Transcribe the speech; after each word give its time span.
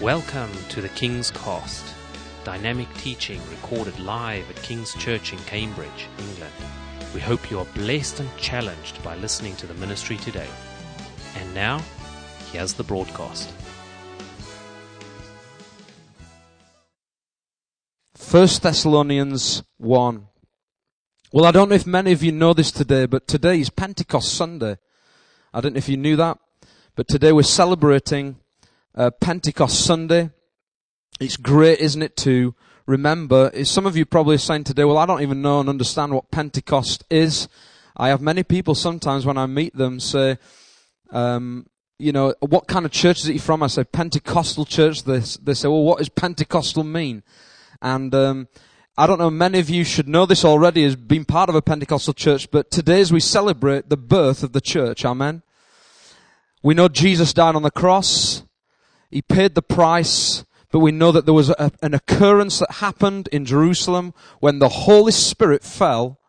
Welcome 0.00 0.50
to 0.70 0.80
the 0.80 0.88
King's 0.88 1.30
Cost, 1.30 1.84
dynamic 2.42 2.88
teaching 2.94 3.38
recorded 3.50 4.00
live 4.00 4.48
at 4.48 4.56
King's 4.62 4.94
Church 4.94 5.34
in 5.34 5.38
Cambridge, 5.40 6.08
England. 6.18 6.54
We 7.12 7.20
hope 7.20 7.50
you 7.50 7.58
are 7.58 7.66
blessed 7.74 8.20
and 8.20 8.36
challenged 8.38 9.04
by 9.04 9.16
listening 9.16 9.56
to 9.56 9.66
the 9.66 9.74
ministry 9.74 10.16
today. 10.16 10.48
And 11.36 11.54
now, 11.54 11.82
here's 12.50 12.72
the 12.72 12.82
broadcast. 12.82 13.52
First 18.14 18.62
Thessalonians 18.62 19.62
1. 19.76 20.26
Well, 21.30 21.44
I 21.44 21.50
don't 21.50 21.68
know 21.68 21.74
if 21.74 21.86
many 21.86 22.12
of 22.12 22.22
you 22.22 22.32
know 22.32 22.54
this 22.54 22.72
today, 22.72 23.04
but 23.04 23.28
today 23.28 23.60
is 23.60 23.68
Pentecost 23.68 24.32
Sunday. 24.32 24.78
I 25.52 25.60
don't 25.60 25.74
know 25.74 25.78
if 25.78 25.90
you 25.90 25.98
knew 25.98 26.16
that, 26.16 26.38
but 26.96 27.06
today 27.06 27.32
we're 27.32 27.42
celebrating 27.42 28.36
uh, 28.94 29.10
Pentecost 29.10 29.84
Sunday. 29.84 30.30
It's 31.20 31.36
great, 31.36 31.80
isn't 31.80 32.02
it, 32.02 32.16
to 32.18 32.54
remember. 32.86 33.50
Some 33.64 33.86
of 33.86 33.96
you 33.96 34.04
probably 34.06 34.36
are 34.36 34.38
saying 34.38 34.64
today, 34.64 34.84
well, 34.84 34.98
I 34.98 35.06
don't 35.06 35.22
even 35.22 35.42
know 35.42 35.60
and 35.60 35.68
understand 35.68 36.12
what 36.12 36.30
Pentecost 36.30 37.04
is. 37.10 37.48
I 37.96 38.08
have 38.08 38.20
many 38.20 38.42
people 38.42 38.74
sometimes 38.74 39.26
when 39.26 39.36
I 39.36 39.46
meet 39.46 39.76
them 39.76 40.00
say, 40.00 40.38
um, 41.10 41.66
you 41.98 42.12
know, 42.12 42.34
what 42.40 42.66
kind 42.66 42.86
of 42.86 42.92
church 42.92 43.18
is 43.20 43.28
it 43.28 43.40
from? 43.40 43.62
I 43.62 43.66
say 43.66 43.84
Pentecostal 43.84 44.64
church. 44.64 45.04
They, 45.04 45.18
they 45.42 45.54
say, 45.54 45.68
well, 45.68 45.82
what 45.82 45.98
does 45.98 46.08
Pentecostal 46.08 46.84
mean? 46.84 47.22
And 47.82 48.14
um, 48.14 48.48
I 48.96 49.06
don't 49.06 49.18
know, 49.18 49.30
many 49.30 49.58
of 49.58 49.70
you 49.70 49.84
should 49.84 50.08
know 50.08 50.26
this 50.26 50.44
already 50.44 50.84
as 50.84 50.96
being 50.96 51.24
part 51.24 51.48
of 51.48 51.54
a 51.54 51.62
Pentecostal 51.62 52.14
church, 52.14 52.50
but 52.50 52.70
today 52.70 53.00
as 53.00 53.12
we 53.12 53.20
celebrate 53.20 53.88
the 53.88 53.96
birth 53.96 54.42
of 54.42 54.52
the 54.52 54.60
church, 54.60 55.04
amen. 55.04 55.42
We 56.62 56.74
know 56.74 56.88
Jesus 56.88 57.32
died 57.32 57.56
on 57.56 57.62
the 57.62 57.70
cross. 57.70 58.42
He 59.10 59.22
paid 59.22 59.54
the 59.54 59.62
price, 59.62 60.44
but 60.70 60.78
we 60.78 60.92
know 60.92 61.10
that 61.10 61.24
there 61.24 61.34
was 61.34 61.50
a, 61.50 61.72
an 61.82 61.94
occurrence 61.94 62.60
that 62.60 62.74
happened 62.74 63.28
in 63.32 63.44
Jerusalem 63.44 64.14
when 64.38 64.60
the 64.60 64.68
Holy 64.68 65.12
Spirit 65.12 65.64
fell 65.64 66.19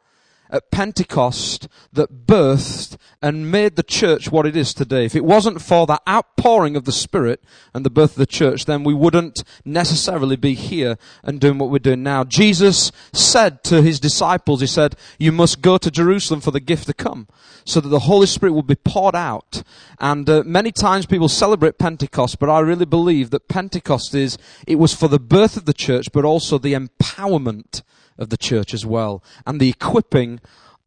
at 0.52 0.70
Pentecost 0.70 1.68
that 1.94 2.28
birthed 2.28 2.98
and 3.22 3.50
made 3.50 3.76
the 3.76 3.84
church 3.84 4.32
what 4.32 4.46
it 4.46 4.56
is 4.56 4.74
today. 4.74 5.06
If 5.06 5.16
it 5.16 5.24
wasn't 5.24 5.62
for 5.62 5.88
that 5.88 6.02
outpouring 6.08 6.76
of 6.76 6.86
the 6.86 6.92
Spirit 6.92 7.44
and 7.74 7.86
the 7.86 7.90
birth 7.90 8.12
of 8.12 8.18
the 8.18 8.26
church, 8.26 8.66
then 8.66 8.84
we 8.84 8.94
wouldn't 8.94 9.44
necessarily 9.64 10.36
be 10.36 10.54
here 10.54 10.98
and 11.24 11.40
doing 11.40 11.58
what 11.58 11.70
we're 11.70 11.80
doing 11.80 12.04
now. 12.04 12.24
Jesus 12.24 12.92
said 13.14 13.64
to 13.66 13.82
his 13.82 14.00
disciples, 14.00 14.62
he 14.62 14.68
said, 14.68 14.96
you 15.18 15.32
must 15.32 15.62
go 15.62 15.78
to 15.78 15.90
Jerusalem 15.90 16.42
for 16.42 16.52
the 16.52 16.60
gift 16.60 16.88
to 16.88 16.94
come 16.94 17.28
so 17.64 17.80
that 17.80 17.90
the 17.90 18.00
Holy 18.00 18.28
Spirit 18.28 18.54
will 18.54 18.64
be 18.64 18.76
poured 18.76 19.16
out. 19.16 19.64
And 20.00 20.30
uh, 20.30 20.44
many 20.46 20.72
times 20.72 21.06
people 21.06 21.30
celebrate 21.30 21.78
Pentecost, 21.78 22.40
but 22.40 22.50
I 22.50 22.60
really 22.60 22.86
believe 22.86 23.30
that 23.30 23.48
Pentecost 23.48 24.14
is, 24.14 24.38
it 24.68 24.76
was 24.76 24.94
for 24.94 25.08
the 25.08 25.20
birth 25.20 25.56
of 25.56 25.66
the 25.66 25.74
church, 25.74 26.12
but 26.12 26.26
also 26.26 26.58
the 26.58 26.74
empowerment 26.74 27.84
of 28.22 28.30
the 28.30 28.38
church 28.38 28.74
as 28.74 28.86
well, 28.86 29.24
and 29.46 29.60
the 29.60 29.70
equipping 29.70 30.40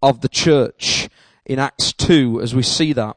of 0.03 0.21
the 0.21 0.29
church 0.29 1.09
in 1.45 1.59
Acts 1.59 1.93
2 1.93 2.41
as 2.41 2.55
we 2.55 2.63
see 2.63 2.93
that. 2.93 3.17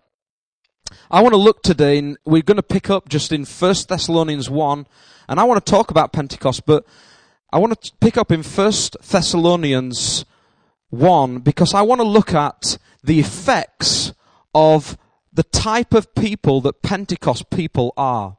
I 1.11 1.21
want 1.21 1.33
to 1.33 1.37
look 1.37 1.61
today, 1.61 1.99
and 1.99 2.17
we're 2.25 2.41
going 2.41 2.57
to 2.57 2.63
pick 2.63 2.89
up 2.89 3.07
just 3.09 3.31
in 3.31 3.45
First 3.45 3.89
Thessalonians 3.89 4.49
1, 4.49 4.88
and 5.29 5.39
I 5.39 5.43
want 5.43 5.63
to 5.63 5.71
talk 5.71 5.91
about 5.91 6.13
Pentecost, 6.13 6.65
but 6.65 6.85
I 7.51 7.59
want 7.59 7.79
to 7.81 7.91
pick 8.01 8.17
up 8.17 8.31
in 8.31 8.43
First 8.43 8.97
Thessalonians 9.01 10.25
1 10.89 11.39
because 11.39 11.73
I 11.73 11.81
want 11.81 11.99
to 11.99 12.07
look 12.07 12.33
at 12.33 12.77
the 13.03 13.19
effects 13.19 14.13
of 14.55 14.97
the 15.31 15.43
type 15.43 15.93
of 15.93 16.15
people 16.15 16.61
that 16.61 16.81
Pentecost 16.81 17.49
people 17.49 17.93
are. 17.95 18.38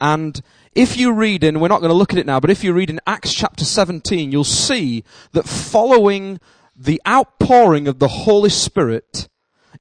And 0.00 0.40
if 0.74 0.96
you 0.96 1.12
read 1.12 1.42
in, 1.42 1.60
we're 1.60 1.68
not 1.68 1.80
going 1.80 1.90
to 1.90 1.96
look 1.96 2.12
at 2.12 2.18
it 2.18 2.26
now, 2.26 2.40
but 2.40 2.50
if 2.50 2.62
you 2.62 2.72
read 2.72 2.90
in 2.90 3.00
Acts 3.06 3.34
chapter 3.34 3.64
17, 3.64 4.30
you'll 4.30 4.44
see 4.44 5.04
that 5.32 5.46
following 5.46 6.38
the 6.76 7.00
outpouring 7.06 7.88
of 7.88 7.98
the 7.98 8.08
Holy 8.08 8.50
Spirit 8.50 9.28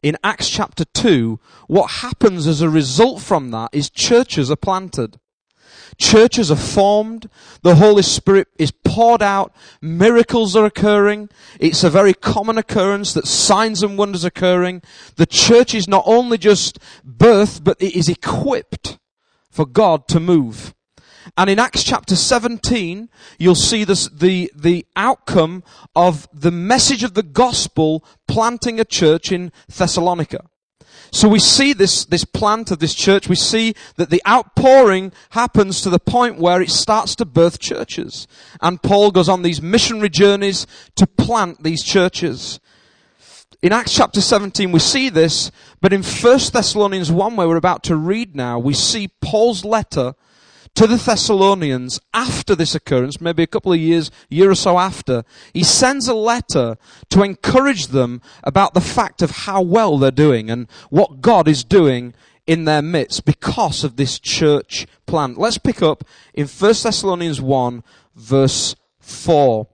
in 0.02 0.18
Acts 0.24 0.50
chapter 0.50 0.86
2, 0.86 1.40
what 1.68 1.92
happens 1.92 2.48
as 2.48 2.62
a 2.62 2.70
result 2.70 3.22
from 3.22 3.52
that 3.52 3.70
is 3.74 3.90
churches 3.90 4.50
are 4.50 4.56
planted. 4.56 5.20
Churches 5.98 6.50
are 6.50 6.56
formed. 6.56 7.30
The 7.62 7.76
Holy 7.76 8.04
Spirit 8.04 8.48
is 8.58 8.72
poured 8.72 9.22
out. 9.22 9.54
Miracles 9.82 10.56
are 10.56 10.66
occurring. 10.66 11.30
It's 11.60 11.84
a 11.84 11.90
very 11.90 12.14
common 12.14 12.58
occurrence 12.58 13.14
that 13.14 13.28
signs 13.28 13.84
and 13.84 13.98
wonders 13.98 14.24
occurring. 14.24 14.82
The 15.18 15.26
church 15.26 15.76
is 15.76 15.88
not 15.88 16.04
only 16.06 16.38
just 16.38 16.80
birthed, 17.06 17.64
but 17.64 17.82
it 17.82 17.96
is 17.96 18.08
equipped 18.08 18.98
for 19.52 19.66
God 19.66 20.08
to 20.10 20.20
move. 20.20 20.74
And 21.38 21.50
in 21.50 21.60
Acts 21.60 21.84
chapter 21.84 22.16
17, 22.16 23.10
you'll 23.38 23.56
see 23.56 23.84
this, 23.84 24.08
the, 24.10 24.52
the 24.56 24.86
outcome 24.96 25.64
of 25.96 26.28
the 26.34 26.52
message 26.52 27.04
of 27.04 27.14
the 27.14 27.24
gospel 27.24 28.04
planting 28.28 28.80
a 28.80 28.86
church 28.86 29.32
in 29.32 29.52
Thessalonica. 29.68 30.46
So 31.12 31.28
we 31.28 31.40
see 31.40 31.74
this, 31.74 32.06
this 32.06 32.24
plant 32.24 32.70
of 32.72 32.80
this 32.80 32.94
church, 32.94 33.28
we 33.28 33.36
see 33.36 33.74
that 33.96 34.10
the 34.10 34.22
outpouring 34.28 35.12
happens 35.32 35.82
to 35.82 35.90
the 35.90 36.00
point 36.00 36.38
where 36.38 36.62
it 36.62 36.70
starts 36.70 37.16
to 37.16 37.26
birth 37.26 37.60
churches. 37.60 38.28
And 38.62 38.82
Paul 38.82 39.12
goes 39.12 39.30
on 39.30 39.42
these 39.42 39.62
missionary 39.62 40.10
journeys 40.10 40.68
to 40.96 41.08
plant 41.08 41.64
these 41.64 41.84
churches. 41.84 42.60
In 43.62 43.74
Acts 43.74 43.94
chapter 43.94 44.22
17 44.22 44.72
we 44.72 44.80
see 44.80 45.10
this, 45.10 45.52
but 45.82 45.94
in 45.94 46.04
1 46.04 46.40
Thessalonians 46.54 47.12
1 47.12 47.36
where 47.36 47.48
we're 47.48 47.58
about 47.58 47.84
to 47.86 47.96
read 47.96 48.36
now, 48.36 48.60
we 48.60 48.74
see 48.74 49.10
Paul's 49.22 49.66
letter 49.66 50.14
to 50.80 50.88
the 50.88 50.96
Thessalonians 50.96 52.00
after 52.14 52.56
this 52.56 52.74
occurrence, 52.74 53.20
maybe 53.20 53.44
a 53.44 53.48
couple 53.48 53.74
of 53.74 53.80
years, 53.80 54.10
year 54.30 54.50
or 54.50 54.56
so 54.56 54.80
after, 54.80 55.26
he 55.54 55.62
sends 55.62 56.08
a 56.08 56.14
letter 56.14 56.78
to 57.10 57.22
encourage 57.22 57.88
them 57.88 58.22
about 58.46 58.74
the 58.74 58.80
fact 58.80 59.22
of 59.22 59.30
how 59.30 59.62
well 59.62 59.98
they're 59.98 60.10
doing 60.10 60.50
and 60.50 60.70
what 60.90 61.20
God 61.20 61.50
is 61.50 61.66
doing 61.66 62.14
in 62.48 62.64
their 62.64 62.82
midst 62.82 63.26
because 63.26 63.84
of 63.84 63.98
this 63.98 64.20
church 64.20 64.88
plant. 65.06 65.38
Let's 65.38 65.58
pick 65.58 65.82
up 65.82 66.06
in 66.34 66.48
1 66.48 66.74
Thessalonians 66.82 67.42
1 67.42 67.84
verse 68.16 68.78
4. 69.02 69.68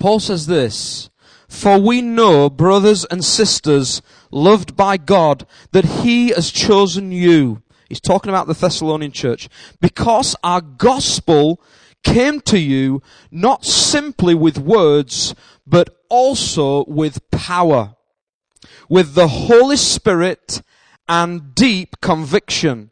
Paul 0.00 0.20
says 0.20 0.46
this, 0.46 1.10
For 1.48 1.78
we 1.78 2.00
know, 2.00 2.48
brothers 2.48 3.04
and 3.04 3.22
sisters, 3.22 4.00
loved 4.30 4.74
by 4.74 4.96
God, 4.96 5.46
that 5.72 5.84
He 5.84 6.30
has 6.30 6.50
chosen 6.50 7.12
you 7.12 7.62
He's 7.94 8.00
talking 8.00 8.30
about 8.30 8.48
the 8.48 8.54
Thessalonian 8.54 9.12
church. 9.12 9.48
Because 9.80 10.34
our 10.42 10.60
gospel 10.60 11.62
came 12.02 12.40
to 12.40 12.58
you 12.58 13.00
not 13.30 13.64
simply 13.64 14.34
with 14.34 14.58
words, 14.58 15.32
but 15.64 15.96
also 16.08 16.84
with 16.86 17.30
power. 17.30 17.94
With 18.88 19.14
the 19.14 19.28
Holy 19.28 19.76
Spirit 19.76 20.60
and 21.08 21.54
deep 21.54 22.00
conviction. 22.00 22.90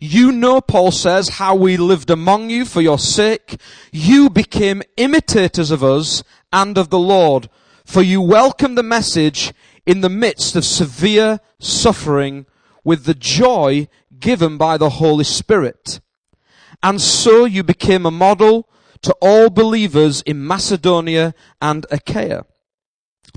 You 0.00 0.32
know, 0.32 0.62
Paul 0.62 0.92
says, 0.92 1.28
how 1.28 1.54
we 1.54 1.76
lived 1.76 2.08
among 2.08 2.48
you 2.48 2.64
for 2.64 2.80
your 2.80 2.98
sake. 2.98 3.60
You 3.92 4.30
became 4.30 4.82
imitators 4.96 5.70
of 5.70 5.84
us 5.84 6.22
and 6.54 6.78
of 6.78 6.88
the 6.88 6.98
Lord, 6.98 7.50
for 7.84 8.00
you 8.00 8.22
welcomed 8.22 8.78
the 8.78 8.82
message 8.82 9.52
in 9.84 10.00
the 10.00 10.08
midst 10.08 10.56
of 10.56 10.64
severe 10.64 11.40
suffering 11.58 12.46
with 12.82 13.04
the 13.04 13.12
joy 13.12 13.86
given 14.18 14.56
by 14.56 14.76
the 14.76 14.90
Holy 14.90 15.24
Spirit. 15.24 16.00
And 16.82 17.00
so 17.00 17.44
you 17.44 17.62
became 17.62 18.06
a 18.06 18.10
model 18.10 18.68
to 19.02 19.14
all 19.20 19.50
believers 19.50 20.22
in 20.22 20.46
Macedonia 20.46 21.34
and 21.60 21.86
Achaia. 21.90 22.44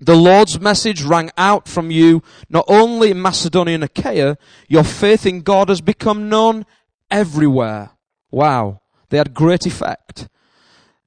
The 0.02 0.16
Lord's 0.16 0.60
message 0.60 1.04
rang 1.04 1.32
out 1.38 1.68
from 1.68 1.92
you 1.92 2.24
not 2.50 2.66
only 2.68 3.12
in 3.12 3.22
Macedonia 3.22 3.76
and 3.76 3.84
Achaia, 3.84 4.38
your 4.68 4.84
faith 4.84 5.26
in 5.26 5.42
God 5.42 5.70
has 5.70 5.82
become 5.82 6.30
known 6.30 6.66
everywhere. 7.10 7.92
Wow. 8.32 8.82
They 9.10 9.18
had 9.18 9.34
great 9.34 9.66
effect. 9.66 10.28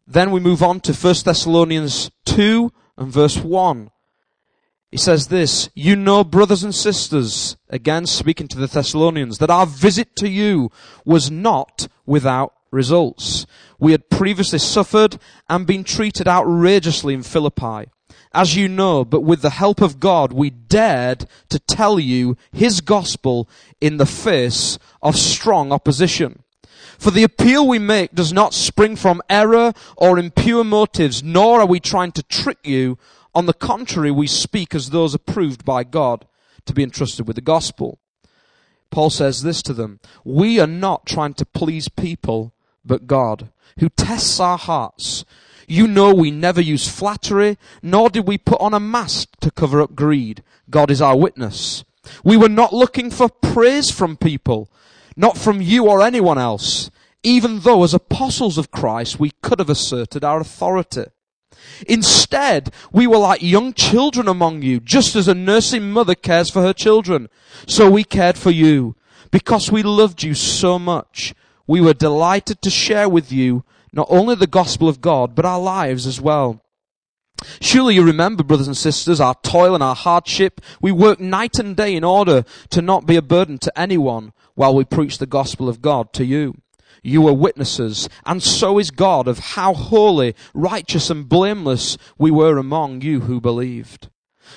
Then 0.06 0.30
we 0.30 0.38
move 0.40 0.62
on 0.62 0.80
to 0.80 0.92
1 0.92 1.14
Thessalonians 1.24 2.10
2 2.26 2.70
and 2.98 3.10
verse 3.10 3.38
1. 3.38 3.90
He 4.94 4.98
says 4.98 5.26
this, 5.26 5.70
you 5.74 5.96
know, 5.96 6.22
brothers 6.22 6.62
and 6.62 6.72
sisters, 6.72 7.56
again 7.68 8.06
speaking 8.06 8.46
to 8.46 8.60
the 8.60 8.68
Thessalonians, 8.68 9.38
that 9.38 9.50
our 9.50 9.66
visit 9.66 10.14
to 10.14 10.28
you 10.28 10.70
was 11.04 11.32
not 11.32 11.88
without 12.06 12.54
results. 12.70 13.44
We 13.80 13.90
had 13.90 14.08
previously 14.08 14.60
suffered 14.60 15.18
and 15.48 15.66
been 15.66 15.82
treated 15.82 16.28
outrageously 16.28 17.12
in 17.12 17.24
Philippi. 17.24 17.90
As 18.32 18.54
you 18.54 18.68
know, 18.68 19.04
but 19.04 19.22
with 19.24 19.42
the 19.42 19.50
help 19.50 19.80
of 19.80 19.98
God, 19.98 20.32
we 20.32 20.50
dared 20.50 21.26
to 21.48 21.58
tell 21.58 21.98
you 21.98 22.36
His 22.52 22.80
gospel 22.80 23.48
in 23.80 23.96
the 23.96 24.06
face 24.06 24.78
of 25.02 25.16
strong 25.16 25.72
opposition. 25.72 26.44
For 27.00 27.10
the 27.10 27.24
appeal 27.24 27.66
we 27.66 27.80
make 27.80 28.14
does 28.14 28.32
not 28.32 28.54
spring 28.54 28.94
from 28.94 29.22
error 29.28 29.72
or 29.96 30.20
impure 30.20 30.62
motives, 30.62 31.20
nor 31.20 31.62
are 31.62 31.66
we 31.66 31.80
trying 31.80 32.12
to 32.12 32.22
trick 32.22 32.58
you 32.62 32.96
on 33.34 33.46
the 33.46 33.52
contrary, 33.52 34.10
we 34.10 34.26
speak 34.26 34.74
as 34.74 34.90
those 34.90 35.14
approved 35.14 35.64
by 35.64 35.84
God 35.84 36.26
to 36.66 36.72
be 36.72 36.82
entrusted 36.82 37.26
with 37.26 37.36
the 37.36 37.42
gospel. 37.42 37.98
Paul 38.90 39.10
says 39.10 39.42
this 39.42 39.62
to 39.62 39.72
them. 39.72 39.98
We 40.24 40.60
are 40.60 40.68
not 40.68 41.06
trying 41.06 41.34
to 41.34 41.44
please 41.44 41.88
people, 41.88 42.54
but 42.84 43.06
God, 43.06 43.50
who 43.80 43.88
tests 43.88 44.38
our 44.38 44.58
hearts. 44.58 45.24
You 45.66 45.88
know 45.88 46.14
we 46.14 46.30
never 46.30 46.60
use 46.60 46.86
flattery, 46.86 47.58
nor 47.82 48.10
did 48.10 48.26
we 48.26 48.38
put 48.38 48.60
on 48.60 48.74
a 48.74 48.80
mask 48.80 49.36
to 49.40 49.50
cover 49.50 49.80
up 49.80 49.94
greed. 49.94 50.42
God 50.70 50.90
is 50.90 51.02
our 51.02 51.16
witness. 51.16 51.84
We 52.22 52.36
were 52.36 52.48
not 52.48 52.72
looking 52.72 53.10
for 53.10 53.28
praise 53.28 53.90
from 53.90 54.16
people, 54.16 54.70
not 55.16 55.38
from 55.38 55.60
you 55.60 55.88
or 55.88 56.02
anyone 56.02 56.38
else, 56.38 56.90
even 57.22 57.60
though 57.60 57.82
as 57.82 57.94
apostles 57.94 58.58
of 58.58 58.70
Christ 58.70 59.18
we 59.18 59.32
could 59.42 59.58
have 59.58 59.70
asserted 59.70 60.22
our 60.22 60.40
authority. 60.40 61.06
Instead, 61.88 62.72
we 62.92 63.06
were 63.06 63.18
like 63.18 63.42
young 63.42 63.72
children 63.72 64.28
among 64.28 64.62
you, 64.62 64.80
just 64.80 65.16
as 65.16 65.28
a 65.28 65.34
nursing 65.34 65.90
mother 65.90 66.14
cares 66.14 66.50
for 66.50 66.62
her 66.62 66.72
children. 66.72 67.28
So 67.66 67.90
we 67.90 68.04
cared 68.04 68.36
for 68.36 68.50
you. 68.50 68.96
Because 69.30 69.70
we 69.70 69.82
loved 69.82 70.22
you 70.22 70.34
so 70.34 70.78
much, 70.78 71.34
we 71.66 71.80
were 71.80 71.94
delighted 71.94 72.62
to 72.62 72.70
share 72.70 73.08
with 73.08 73.32
you 73.32 73.64
not 73.92 74.06
only 74.10 74.34
the 74.34 74.46
gospel 74.46 74.88
of 74.88 75.00
God, 75.00 75.34
but 75.34 75.44
our 75.44 75.60
lives 75.60 76.06
as 76.06 76.20
well. 76.20 76.62
Surely 77.60 77.94
you 77.94 78.04
remember, 78.04 78.42
brothers 78.42 78.66
and 78.66 78.76
sisters, 78.76 79.20
our 79.20 79.34
toil 79.42 79.74
and 79.74 79.82
our 79.82 79.94
hardship. 79.94 80.60
We 80.80 80.92
work 80.92 81.20
night 81.20 81.58
and 81.58 81.76
day 81.76 81.94
in 81.94 82.04
order 82.04 82.44
to 82.70 82.82
not 82.82 83.06
be 83.06 83.16
a 83.16 83.22
burden 83.22 83.58
to 83.58 83.78
anyone 83.78 84.32
while 84.54 84.74
we 84.74 84.84
preach 84.84 85.18
the 85.18 85.26
gospel 85.26 85.68
of 85.68 85.82
God 85.82 86.12
to 86.14 86.24
you. 86.24 86.56
You 87.06 87.28
are 87.28 87.34
witnesses, 87.34 88.08
and 88.24 88.42
so 88.42 88.78
is 88.78 88.90
God 88.90 89.28
of 89.28 89.38
how 89.38 89.74
holy, 89.74 90.34
righteous, 90.54 91.10
and 91.10 91.28
blameless 91.28 91.98
we 92.16 92.30
were 92.30 92.56
among 92.56 93.02
you 93.02 93.20
who 93.20 93.42
believed. 93.42 94.08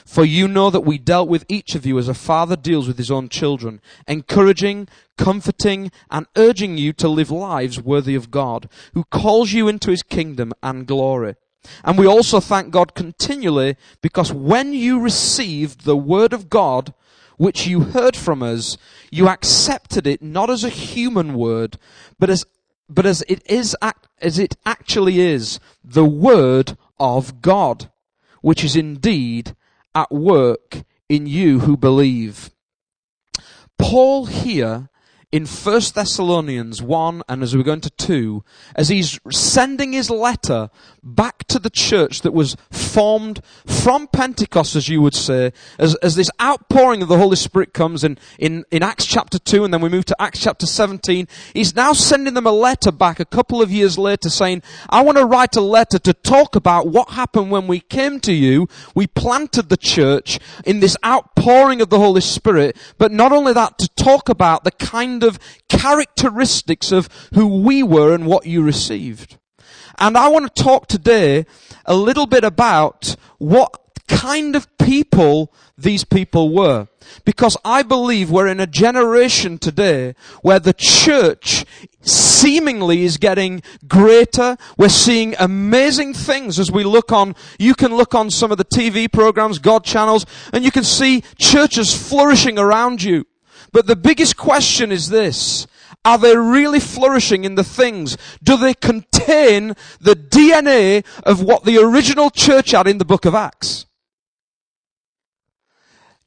For 0.05 0.23
you 0.23 0.47
know 0.47 0.69
that 0.69 0.85
we 0.85 0.97
dealt 0.97 1.27
with 1.27 1.43
each 1.49 1.75
of 1.75 1.85
you 1.85 1.99
as 1.99 2.07
a 2.07 2.13
father 2.13 2.55
deals 2.55 2.87
with 2.87 2.97
his 2.97 3.11
own 3.11 3.27
children, 3.27 3.81
encouraging, 4.07 4.87
comforting, 5.17 5.91
and 6.09 6.25
urging 6.37 6.77
you 6.77 6.93
to 6.93 7.09
live 7.09 7.31
lives 7.31 7.81
worthy 7.81 8.15
of 8.15 8.31
God, 8.31 8.69
who 8.93 9.03
calls 9.03 9.51
you 9.51 9.67
into 9.67 9.91
his 9.91 10.01
kingdom 10.01 10.53
and 10.63 10.87
glory. 10.87 11.35
And 11.83 11.97
we 11.97 12.07
also 12.07 12.39
thank 12.39 12.71
God 12.71 12.95
continually 12.95 13.75
because 14.01 14.31
when 14.31 14.71
you 14.71 15.01
received 15.01 15.83
the 15.83 15.97
word 15.97 16.31
of 16.31 16.49
God, 16.49 16.93
which 17.37 17.67
you 17.67 17.81
heard 17.81 18.15
from 18.15 18.43
us, 18.43 18.77
you 19.11 19.27
accepted 19.27 20.05
it 20.05 20.21
not 20.21 20.49
as 20.49 20.63
a 20.63 20.69
human 20.69 21.33
word, 21.33 21.77
but 22.19 22.29
as, 22.29 22.45
but 22.89 23.05
as 23.05 23.23
it 23.27 23.41
is, 23.49 23.75
as 24.19 24.39
it 24.39 24.55
actually 24.65 25.19
is, 25.19 25.59
the 25.83 26.05
word 26.05 26.77
of 26.99 27.41
God, 27.41 27.89
which 28.41 28.63
is 28.63 28.75
indeed 28.75 29.55
at 29.95 30.11
work 30.11 30.83
in 31.07 31.25
you 31.27 31.59
who 31.61 31.77
believe. 31.77 32.51
Paul 33.77 34.25
here 34.25 34.89
in 35.31 35.45
1 35.45 35.81
Thessalonians 35.93 36.81
1 36.81 37.23
and 37.27 37.43
as 37.43 37.55
we're 37.55 37.63
going 37.63 37.81
to 37.81 37.89
2, 37.89 38.43
as 38.75 38.89
he's 38.89 39.19
sending 39.31 39.93
his 39.93 40.09
letter 40.09 40.69
back 41.15 41.45
to 41.47 41.59
the 41.59 41.69
church 41.69 42.21
that 42.21 42.33
was 42.33 42.55
formed 42.69 43.41
from 43.65 44.07
Pentecost, 44.07 44.75
as 44.75 44.89
you 44.89 45.01
would 45.01 45.15
say, 45.15 45.51
as, 45.79 45.95
as 45.95 46.15
this 46.15 46.29
outpouring 46.41 47.01
of 47.01 47.07
the 47.07 47.17
Holy 47.17 47.35
Spirit 47.35 47.73
comes 47.73 48.03
in, 48.03 48.17
in, 48.37 48.65
in 48.71 48.83
Acts 48.83 49.05
chapter 49.05 49.39
2 49.39 49.63
and 49.63 49.73
then 49.73 49.81
we 49.81 49.89
move 49.89 50.05
to 50.05 50.21
Acts 50.21 50.39
chapter 50.39 50.65
17, 50.65 51.27
he's 51.53 51.75
now 51.75 51.93
sending 51.93 52.33
them 52.35 52.45
a 52.45 52.51
letter 52.51 52.91
back 52.91 53.19
a 53.19 53.25
couple 53.25 53.61
of 53.61 53.71
years 53.71 53.97
later 53.97 54.29
saying, 54.29 54.61
I 54.89 55.01
want 55.01 55.17
to 55.17 55.25
write 55.25 55.55
a 55.55 55.61
letter 55.61 55.99
to 55.99 56.13
talk 56.13 56.55
about 56.55 56.87
what 56.87 57.11
happened 57.11 57.51
when 57.51 57.67
we 57.67 57.79
came 57.79 58.19
to 58.21 58.33
you, 58.33 58.67
we 58.93 59.07
planted 59.07 59.69
the 59.69 59.77
church 59.77 60.39
in 60.65 60.79
this 60.79 60.95
outpouring 61.03 61.81
of 61.81 61.89
the 61.89 61.99
Holy 61.99 62.21
Spirit, 62.21 62.77
but 62.97 63.11
not 63.11 63.31
only 63.31 63.53
that, 63.53 63.77
to 63.79 63.89
talk 63.95 64.29
about 64.29 64.63
the 64.63 64.71
kind 64.71 65.07
kind 65.07 65.23
of 65.23 65.39
characteristics 65.69 66.91
of 66.91 67.09
who 67.33 67.47
we 67.47 67.83
were 67.83 68.13
and 68.13 68.25
what 68.25 68.45
you 68.45 68.61
received. 68.61 69.37
And 69.97 70.17
I 70.17 70.27
want 70.27 70.53
to 70.53 70.63
talk 70.63 70.87
today 70.87 71.45
a 71.85 71.95
little 71.95 72.25
bit 72.25 72.43
about 72.43 73.15
what 73.37 73.81
kind 74.07 74.55
of 74.55 74.77
people 74.77 75.51
these 75.77 76.03
people 76.03 76.53
were. 76.53 76.87
Because 77.23 77.57
I 77.63 77.83
believe 77.83 78.29
we're 78.29 78.47
in 78.47 78.59
a 78.59 78.67
generation 78.67 79.57
today 79.57 80.13
where 80.41 80.59
the 80.59 80.73
church 80.73 81.65
seemingly 82.01 83.03
is 83.03 83.17
getting 83.17 83.61
greater. 83.87 84.57
We're 84.77 84.89
seeing 84.89 85.35
amazing 85.39 86.13
things 86.13 86.59
as 86.59 86.71
we 86.71 86.83
look 86.83 87.11
on, 87.11 87.35
you 87.57 87.75
can 87.75 87.95
look 87.95 88.13
on 88.13 88.29
some 88.29 88.51
of 88.51 88.57
the 88.57 88.65
TV 88.65 89.11
programs, 89.11 89.59
God 89.59 89.83
channels, 89.83 90.25
and 90.53 90.63
you 90.63 90.71
can 90.71 90.83
see 90.83 91.23
churches 91.37 91.95
flourishing 91.95 92.59
around 92.59 93.03
you. 93.03 93.25
But 93.71 93.87
the 93.87 93.95
biggest 93.95 94.37
question 94.37 94.91
is 94.91 95.09
this. 95.09 95.67
Are 96.07 96.17
they 96.17 96.37
really 96.37 96.79
flourishing 96.79 97.43
in 97.43 97.55
the 97.55 97.65
things? 97.65 98.17
Do 98.41 98.55
they 98.55 98.73
contain 98.73 99.75
the 99.99 100.15
DNA 100.15 101.05
of 101.23 101.43
what 101.43 101.65
the 101.65 101.79
original 101.79 102.29
church 102.29 102.71
had 102.71 102.87
in 102.87 102.97
the 102.97 103.03
book 103.03 103.25
of 103.25 103.35
Acts? 103.35 103.87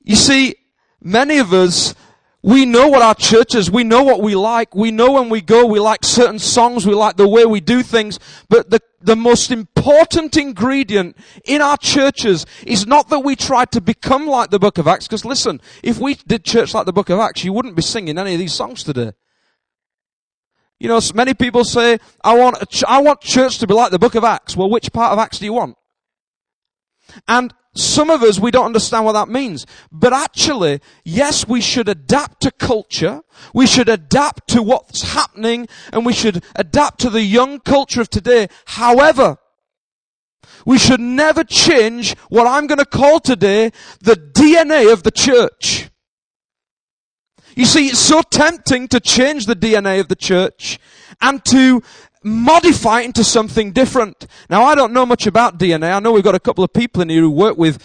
You 0.03 0.17
see, 0.17 0.57
many 1.01 1.39
of 1.39 1.55
us 1.55 1.95
we 2.43 2.67
know 2.67 2.89
what 2.89 3.01
our 3.01 3.15
churches, 3.15 3.71
we 3.71 3.85
know 3.85 4.03
what 4.03 4.21
we 4.21 4.35
like, 4.35 4.75
we 4.75 4.91
know 4.91 5.13
when 5.13 5.31
we 5.31 5.41
go, 5.41 5.65
we 5.65 5.81
like 5.81 6.05
certain 6.05 6.39
songs, 6.39 6.87
we 6.87 6.95
like 6.95 7.17
the 7.17 7.29
way 7.29 7.47
we 7.47 7.61
do 7.61 7.83
things, 7.83 8.19
but 8.51 8.69
the, 8.69 8.81
the 9.01 9.17
most 9.17 9.51
important 9.51 10.37
ingredient 10.37 11.17
in 11.45 11.63
our 11.63 11.79
churches 11.79 12.45
is 12.67 12.87
not 12.87 13.09
that 13.09 13.21
we 13.21 13.35
try 13.35 13.65
to 13.67 13.81
become 13.81 14.27
like 14.27 14.51
the 14.51 14.59
book 14.59 14.77
of 14.77 14.87
Acts, 14.87 15.07
because 15.07 15.25
listen, 15.25 15.59
if 15.83 15.99
we 15.99 16.17
did 16.27 16.45
church 16.45 16.75
like 16.75 16.85
the 16.85 16.93
book 16.93 17.09
of 17.09 17.19
Acts, 17.19 17.45
you 17.45 17.53
wouldn't 17.55 17.77
be 17.77 17.83
singing 17.83 18.19
any 18.19 18.35
of 18.35 18.39
these 18.39 18.55
songs 18.55 18.85
today. 18.85 19.13
You 20.81 20.89
know, 20.89 21.01
many 21.15 21.35
people 21.35 21.63
say, 21.63 21.99
I 22.25 22.35
want, 22.35 22.69
ch- 22.71 22.85
I 22.89 23.01
want 23.03 23.21
church 23.21 23.59
to 23.59 23.67
be 23.67 23.75
like 23.75 23.91
the 23.91 23.99
book 23.99 24.15
of 24.15 24.25
Acts. 24.25 24.57
Well, 24.57 24.71
which 24.71 24.93
part 24.93 25.13
of 25.13 25.19
Acts 25.19 25.39
do 25.39 25.45
you 25.45 25.53
want? 25.53 25.77
And 27.29 27.53
some 27.75 28.09
of 28.11 28.23
us, 28.23 28.41
we 28.41 28.51
don't 28.51 28.65
understand 28.65 29.05
what 29.05 29.13
that 29.13 29.29
means. 29.29 29.67
But 29.93 30.15
actually, 30.15 30.81
yes, 31.05 31.47
we 31.47 31.61
should 31.61 31.89
adapt 31.89 32.41
to 32.43 32.51
culture. 32.51 33.21
We 33.53 33.67
should 33.67 33.91
adapt 33.91 34.49
to 34.49 34.63
what's 34.63 35.03
happening 35.13 35.69
and 35.93 36.07
we 36.07 36.15
should 36.15 36.43
adapt 36.57 37.01
to 37.01 37.11
the 37.11 37.23
young 37.23 37.61
culture 37.61 38.01
of 38.01 38.09
today. 38.09 38.49
However, 38.65 39.37
we 40.65 40.79
should 40.79 41.01
never 41.01 41.45
change 41.45 42.17
what 42.29 42.47
I'm 42.47 42.67
going 42.67 42.79
to 42.79 42.87
call 42.87 43.21
today 43.21 43.71
the 44.01 44.15
DNA 44.15 44.91
of 44.93 45.03
the 45.03 45.11
church. 45.11 45.91
You 47.61 47.67
see, 47.67 47.89
it's 47.89 47.99
so 47.99 48.23
tempting 48.23 48.89
to 48.89 49.01
change 49.01 49.45
the 49.45 49.55
DNA 49.55 50.01
of 50.01 50.09
the 50.09 50.17
church 50.17 50.79
and 51.21 51.45
to 51.45 51.83
modify 52.23 53.03
it 53.03 53.05
into 53.05 53.23
something 53.23 53.73
different. 53.73 54.27
Now, 54.49 54.65
I 54.65 54.75
don't 54.75 54.95
know 54.95 55.05
much 55.05 55.27
about 55.27 55.59
DNA. 55.59 55.95
I 55.95 55.99
know 55.99 56.13
we've 56.13 56.25
got 56.25 56.35
a 56.35 56.41
couple 56.41 56.65
of 56.65 56.73
people 56.73 57.03
in 57.03 57.11
here 57.11 57.21
who 57.21 57.31
work 57.31 57.59
with 57.59 57.79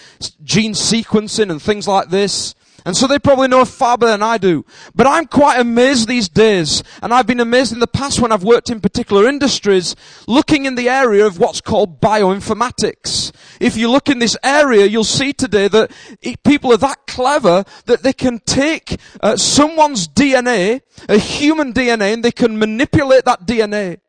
gene 0.46 0.72
sequencing 0.72 1.52
and 1.52 1.62
things 1.62 1.90
like 1.90 2.08
this. 2.08 2.56
And 2.86 2.96
so 2.96 3.06
they 3.06 3.20
probably 3.20 3.50
know 3.50 3.66
far 3.66 3.98
better 3.98 4.12
than 4.12 4.24
I 4.24 4.38
do. 4.38 4.64
But 4.96 5.08
I'm 5.08 5.26
quite 5.26 5.60
amazed 5.60 6.08
these 6.08 6.30
days, 6.30 6.82
and 7.02 7.14
I've 7.14 7.28
been 7.28 7.42
amazed 7.42 7.74
in 7.74 7.80
the 7.80 7.88
past 7.88 8.22
when 8.22 8.32
I've 8.32 8.44
worked 8.44 8.70
in 8.70 8.80
particular 8.80 9.28
industries, 9.28 9.96
looking 10.26 10.66
in 10.66 10.76
the 10.76 10.88
area 10.88 11.26
of 11.26 11.38
what's 11.38 11.60
called 11.60 12.00
bioinformatics. 12.00 13.34
If 13.60 13.78
you 13.78 13.90
look 13.90 14.10
in 14.10 14.20
this 14.20 14.38
area, 14.44 14.86
you'll 14.86 15.04
see 15.04 15.34
today 15.34 15.68
that 15.68 15.92
people 16.44 16.74
are 16.74 16.78
that 16.78 17.08
clever 17.08 17.64
that 17.86 18.04
they 18.04 18.14
can 18.14 18.40
take 18.40 19.00
uh, 19.22 19.38
someone's 19.38 20.08
DNA, 20.08 20.82
a 21.08 21.18
human 21.18 21.74
DNA, 21.74 22.14
and 22.14 22.24
they 22.24 22.32
can 22.32 22.58
manipulate 22.58 23.26
that 23.26 23.46
DNA. 23.46 24.00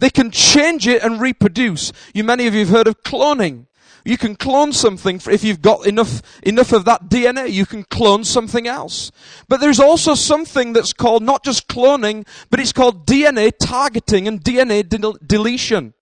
They 0.00 0.10
can 0.10 0.30
change 0.30 0.86
it 0.88 1.02
and 1.02 1.20
reproduce. 1.20 1.92
You, 2.12 2.24
many 2.24 2.46
of 2.46 2.54
you 2.54 2.60
have 2.60 2.70
heard 2.70 2.86
of 2.88 3.02
cloning. 3.02 3.66
You 4.04 4.16
can 4.16 4.36
clone 4.36 4.72
something 4.72 5.20
if 5.30 5.44
you've 5.44 5.60
got 5.60 5.86
enough, 5.86 6.22
enough 6.42 6.72
of 6.72 6.84
that 6.86 7.10
DNA. 7.10 7.50
You 7.50 7.66
can 7.66 7.84
clone 7.84 8.24
something 8.24 8.66
else. 8.66 9.12
But 9.48 9.60
there's 9.60 9.80
also 9.80 10.14
something 10.14 10.72
that's 10.72 10.92
called 10.92 11.22
not 11.22 11.44
just 11.44 11.68
cloning, 11.68 12.26
but 12.50 12.58
it's 12.58 12.72
called 12.72 13.06
DNA 13.06 13.52
targeting 13.62 14.26
and 14.26 14.42
DNA 14.42 14.88
de- 14.88 15.18
deletion. 15.26 15.94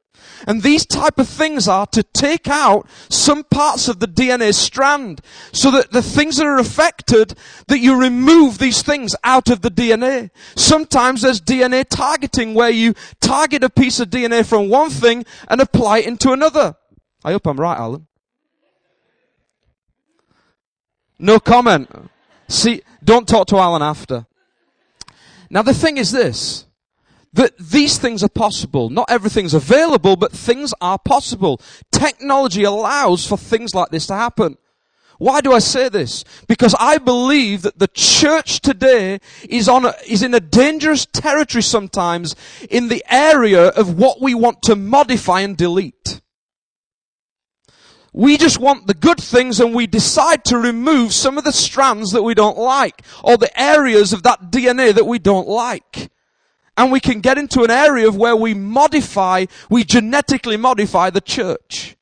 And 0.46 0.62
these 0.62 0.86
type 0.86 1.18
of 1.18 1.28
things 1.28 1.66
are 1.66 1.86
to 1.88 2.04
take 2.04 2.46
out 2.46 2.88
some 3.08 3.42
parts 3.42 3.88
of 3.88 3.98
the 3.98 4.06
DNA 4.06 4.54
strand 4.54 5.20
so 5.52 5.72
that 5.72 5.90
the 5.90 6.02
things 6.02 6.36
that 6.36 6.46
are 6.46 6.58
affected, 6.58 7.34
that 7.66 7.80
you 7.80 8.00
remove 8.00 8.58
these 8.58 8.82
things 8.82 9.16
out 9.24 9.50
of 9.50 9.62
the 9.62 9.70
DNA. 9.70 10.30
Sometimes 10.54 11.22
there's 11.22 11.40
DNA 11.40 11.84
targeting 11.88 12.54
where 12.54 12.70
you 12.70 12.94
target 13.20 13.64
a 13.64 13.70
piece 13.70 13.98
of 13.98 14.08
DNA 14.08 14.46
from 14.46 14.68
one 14.68 14.90
thing 14.90 15.24
and 15.48 15.60
apply 15.60 15.98
it 15.98 16.06
into 16.06 16.30
another. 16.30 16.76
I 17.24 17.32
hope 17.32 17.46
I'm 17.46 17.58
right, 17.58 17.76
Alan. 17.76 18.06
No 21.18 21.40
comment. 21.40 21.90
See, 22.48 22.82
don't 23.02 23.26
talk 23.26 23.48
to 23.48 23.56
Alan 23.56 23.82
after. 23.82 24.26
Now 25.50 25.62
the 25.62 25.74
thing 25.74 25.96
is 25.96 26.12
this 26.12 26.66
that 27.36 27.56
these 27.58 27.98
things 27.98 28.22
are 28.22 28.28
possible. 28.28 28.90
Not 28.90 29.10
everything's 29.10 29.54
available, 29.54 30.16
but 30.16 30.32
things 30.32 30.74
are 30.80 30.98
possible. 30.98 31.60
Technology 31.92 32.64
allows 32.64 33.26
for 33.26 33.38
things 33.38 33.74
like 33.74 33.90
this 33.90 34.06
to 34.08 34.14
happen. 34.14 34.56
Why 35.18 35.40
do 35.40 35.52
I 35.52 35.60
say 35.60 35.88
this? 35.88 36.24
Because 36.46 36.74
I 36.78 36.98
believe 36.98 37.62
that 37.62 37.78
the 37.78 37.88
church 37.88 38.60
today 38.60 39.18
is 39.48 39.68
on 39.68 39.86
a, 39.86 39.94
is 40.06 40.22
in 40.22 40.34
a 40.34 40.40
dangerous 40.40 41.06
territory 41.06 41.62
sometimes 41.62 42.34
in 42.68 42.88
the 42.88 43.04
area 43.08 43.68
of 43.68 43.98
what 43.98 44.20
we 44.20 44.34
want 44.34 44.62
to 44.62 44.76
modify 44.76 45.40
and 45.40 45.56
delete. 45.56 46.20
We 48.12 48.38
just 48.38 48.58
want 48.58 48.86
the 48.86 48.94
good 48.94 49.20
things 49.20 49.60
and 49.60 49.74
we 49.74 49.86
decide 49.86 50.44
to 50.46 50.58
remove 50.58 51.12
some 51.12 51.36
of 51.36 51.44
the 51.44 51.52
strands 51.52 52.12
that 52.12 52.22
we 52.22 52.34
don't 52.34 52.58
like 52.58 53.02
or 53.22 53.36
the 53.36 53.60
areas 53.60 54.14
of 54.14 54.22
that 54.22 54.50
DNA 54.50 54.94
that 54.94 55.06
we 55.06 55.18
don't 55.18 55.48
like. 55.48 56.10
And 56.76 56.92
we 56.92 57.00
can 57.00 57.20
get 57.20 57.38
into 57.38 57.62
an 57.62 57.70
area 57.70 58.06
of 58.06 58.16
where 58.16 58.36
we 58.36 58.52
modify, 58.54 59.46
we 59.70 59.84
genetically 59.84 60.56
modify 60.56 61.10
the 61.10 61.20
church. 61.22 61.96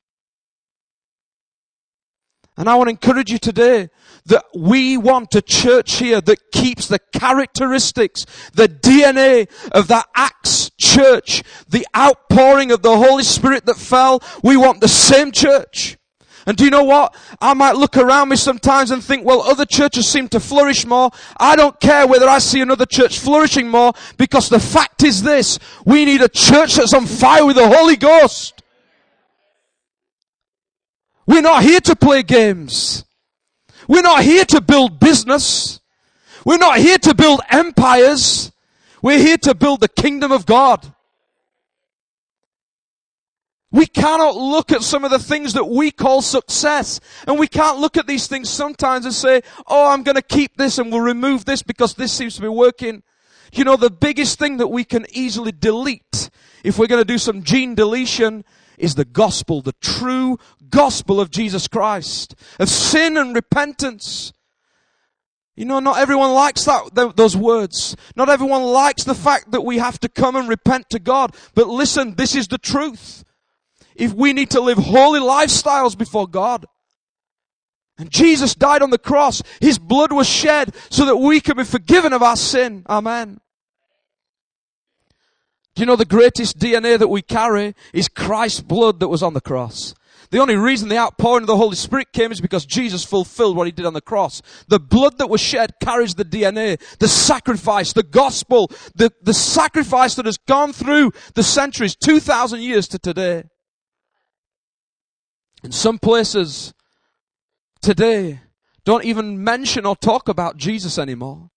And 2.56 2.68
I 2.68 2.76
want 2.76 2.86
to 2.86 2.92
encourage 2.92 3.32
you 3.32 3.38
today 3.38 3.90
that 4.26 4.44
we 4.54 4.96
want 4.96 5.34
a 5.34 5.42
church 5.42 5.96
here 5.96 6.20
that 6.20 6.52
keeps 6.52 6.86
the 6.86 7.00
characteristics, 7.12 8.26
the 8.54 8.68
DNA 8.68 9.48
of 9.72 9.88
that 9.88 10.06
Acts 10.14 10.70
church, 10.78 11.42
the 11.68 11.86
outpouring 11.96 12.70
of 12.70 12.82
the 12.82 12.96
Holy 12.96 13.24
Spirit 13.24 13.66
that 13.66 13.76
fell. 13.76 14.22
We 14.42 14.56
want 14.56 14.80
the 14.80 14.88
same 14.88 15.32
church. 15.32 15.98
And 16.46 16.56
do 16.56 16.64
you 16.64 16.70
know 16.70 16.84
what? 16.84 17.14
I 17.40 17.54
might 17.54 17.76
look 17.76 17.96
around 17.96 18.28
me 18.28 18.36
sometimes 18.36 18.90
and 18.90 19.02
think, 19.02 19.24
well, 19.24 19.40
other 19.42 19.64
churches 19.64 20.06
seem 20.06 20.28
to 20.28 20.40
flourish 20.40 20.84
more. 20.84 21.10
I 21.38 21.56
don't 21.56 21.78
care 21.80 22.06
whether 22.06 22.28
I 22.28 22.38
see 22.38 22.60
another 22.60 22.86
church 22.86 23.18
flourishing 23.18 23.68
more 23.68 23.94
because 24.18 24.50
the 24.50 24.60
fact 24.60 25.02
is 25.02 25.22
this. 25.22 25.58
We 25.86 26.04
need 26.04 26.20
a 26.20 26.28
church 26.28 26.76
that's 26.76 26.92
on 26.92 27.06
fire 27.06 27.46
with 27.46 27.56
the 27.56 27.68
Holy 27.68 27.96
Ghost. 27.96 28.62
We're 31.26 31.40
not 31.40 31.62
here 31.62 31.80
to 31.80 31.96
play 31.96 32.22
games. 32.22 33.04
We're 33.88 34.02
not 34.02 34.22
here 34.22 34.44
to 34.46 34.60
build 34.60 35.00
business. 35.00 35.80
We're 36.44 36.58
not 36.58 36.78
here 36.78 36.98
to 36.98 37.14
build 37.14 37.40
empires. 37.50 38.52
We're 39.02 39.18
here 39.18 39.38
to 39.38 39.54
build 39.54 39.80
the 39.80 39.88
kingdom 39.88 40.32
of 40.32 40.44
God. 40.44 40.93
We 43.74 43.86
cannot 43.86 44.36
look 44.36 44.70
at 44.70 44.84
some 44.84 45.04
of 45.04 45.10
the 45.10 45.18
things 45.18 45.54
that 45.54 45.64
we 45.64 45.90
call 45.90 46.22
success. 46.22 47.00
And 47.26 47.40
we 47.40 47.48
can't 47.48 47.80
look 47.80 47.96
at 47.96 48.06
these 48.06 48.28
things 48.28 48.48
sometimes 48.48 49.04
and 49.04 49.12
say, 49.12 49.42
oh, 49.66 49.90
I'm 49.90 50.04
going 50.04 50.14
to 50.14 50.22
keep 50.22 50.56
this 50.56 50.78
and 50.78 50.92
we'll 50.92 51.00
remove 51.00 51.44
this 51.44 51.60
because 51.60 51.94
this 51.94 52.12
seems 52.12 52.36
to 52.36 52.40
be 52.40 52.46
working. 52.46 53.02
You 53.52 53.64
know, 53.64 53.74
the 53.74 53.90
biggest 53.90 54.38
thing 54.38 54.58
that 54.58 54.68
we 54.68 54.84
can 54.84 55.06
easily 55.10 55.50
delete 55.50 56.30
if 56.62 56.78
we're 56.78 56.86
going 56.86 57.00
to 57.00 57.04
do 57.04 57.18
some 57.18 57.42
gene 57.42 57.74
deletion 57.74 58.44
is 58.78 58.94
the 58.94 59.04
gospel, 59.04 59.60
the 59.60 59.74
true 59.80 60.38
gospel 60.70 61.20
of 61.20 61.32
Jesus 61.32 61.66
Christ, 61.66 62.36
of 62.60 62.68
sin 62.68 63.16
and 63.16 63.34
repentance. 63.34 64.32
You 65.56 65.64
know, 65.64 65.80
not 65.80 65.98
everyone 65.98 66.32
likes 66.32 66.64
that, 66.66 67.16
those 67.16 67.36
words. 67.36 67.96
Not 68.14 68.28
everyone 68.28 68.62
likes 68.62 69.02
the 69.02 69.16
fact 69.16 69.50
that 69.50 69.62
we 69.62 69.78
have 69.78 69.98
to 69.98 70.08
come 70.08 70.36
and 70.36 70.48
repent 70.48 70.90
to 70.90 71.00
God. 71.00 71.34
But 71.56 71.66
listen, 71.66 72.14
this 72.14 72.36
is 72.36 72.46
the 72.46 72.58
truth. 72.58 73.24
If 73.94 74.12
we 74.12 74.32
need 74.32 74.50
to 74.50 74.60
live 74.60 74.78
holy 74.78 75.20
lifestyles 75.20 75.96
before 75.96 76.26
God, 76.26 76.66
and 77.96 78.10
Jesus 78.10 78.54
died 78.54 78.82
on 78.82 78.90
the 78.90 78.98
cross, 78.98 79.42
His 79.60 79.78
blood 79.78 80.12
was 80.12 80.28
shed 80.28 80.74
so 80.90 81.06
that 81.06 81.16
we 81.16 81.40
can 81.40 81.56
be 81.56 81.64
forgiven 81.64 82.12
of 82.12 82.22
our 82.22 82.36
sin. 82.36 82.84
Amen. 82.88 83.40
Do 85.74 85.82
you 85.82 85.86
know 85.86 85.96
the 85.96 86.04
greatest 86.04 86.58
DNA 86.58 86.98
that 86.98 87.08
we 87.08 87.22
carry 87.22 87.74
is 87.92 88.08
Christ's 88.08 88.60
blood 88.60 89.00
that 89.00 89.08
was 89.08 89.22
on 89.22 89.34
the 89.34 89.40
cross? 89.40 89.94
The 90.30 90.38
only 90.40 90.56
reason 90.56 90.88
the 90.88 90.98
outpouring 90.98 91.42
of 91.42 91.48
the 91.48 91.56
Holy 91.56 91.76
Spirit 91.76 92.12
came 92.12 92.32
is 92.32 92.40
because 92.40 92.64
Jesus 92.64 93.04
fulfilled 93.04 93.56
what 93.56 93.66
he 93.66 93.72
did 93.72 93.86
on 93.86 93.92
the 93.92 94.00
cross. 94.00 94.42
The 94.68 94.80
blood 94.80 95.18
that 95.18 95.28
was 95.28 95.40
shed 95.40 95.74
carries 95.80 96.14
the 96.14 96.24
DNA, 96.24 96.80
the 96.98 97.08
sacrifice, 97.08 97.92
the 97.92 98.02
gospel, 98.02 98.70
the, 98.94 99.12
the 99.22 99.34
sacrifice 99.34 100.14
that 100.14 100.26
has 100.26 100.38
gone 100.38 100.72
through 100.72 101.12
the 101.34 101.42
centuries, 101.42 101.94
2,000 101.94 102.62
years 102.62 102.88
to 102.88 102.98
today. 102.98 103.44
In 105.64 105.72
some 105.72 105.98
places 105.98 106.74
today 107.80 108.40
don't 108.84 109.04
even 109.04 109.42
mention 109.42 109.86
or 109.86 109.96
talk 109.96 110.28
about 110.28 110.58
Jesus 110.58 110.98
anymore. 110.98 111.50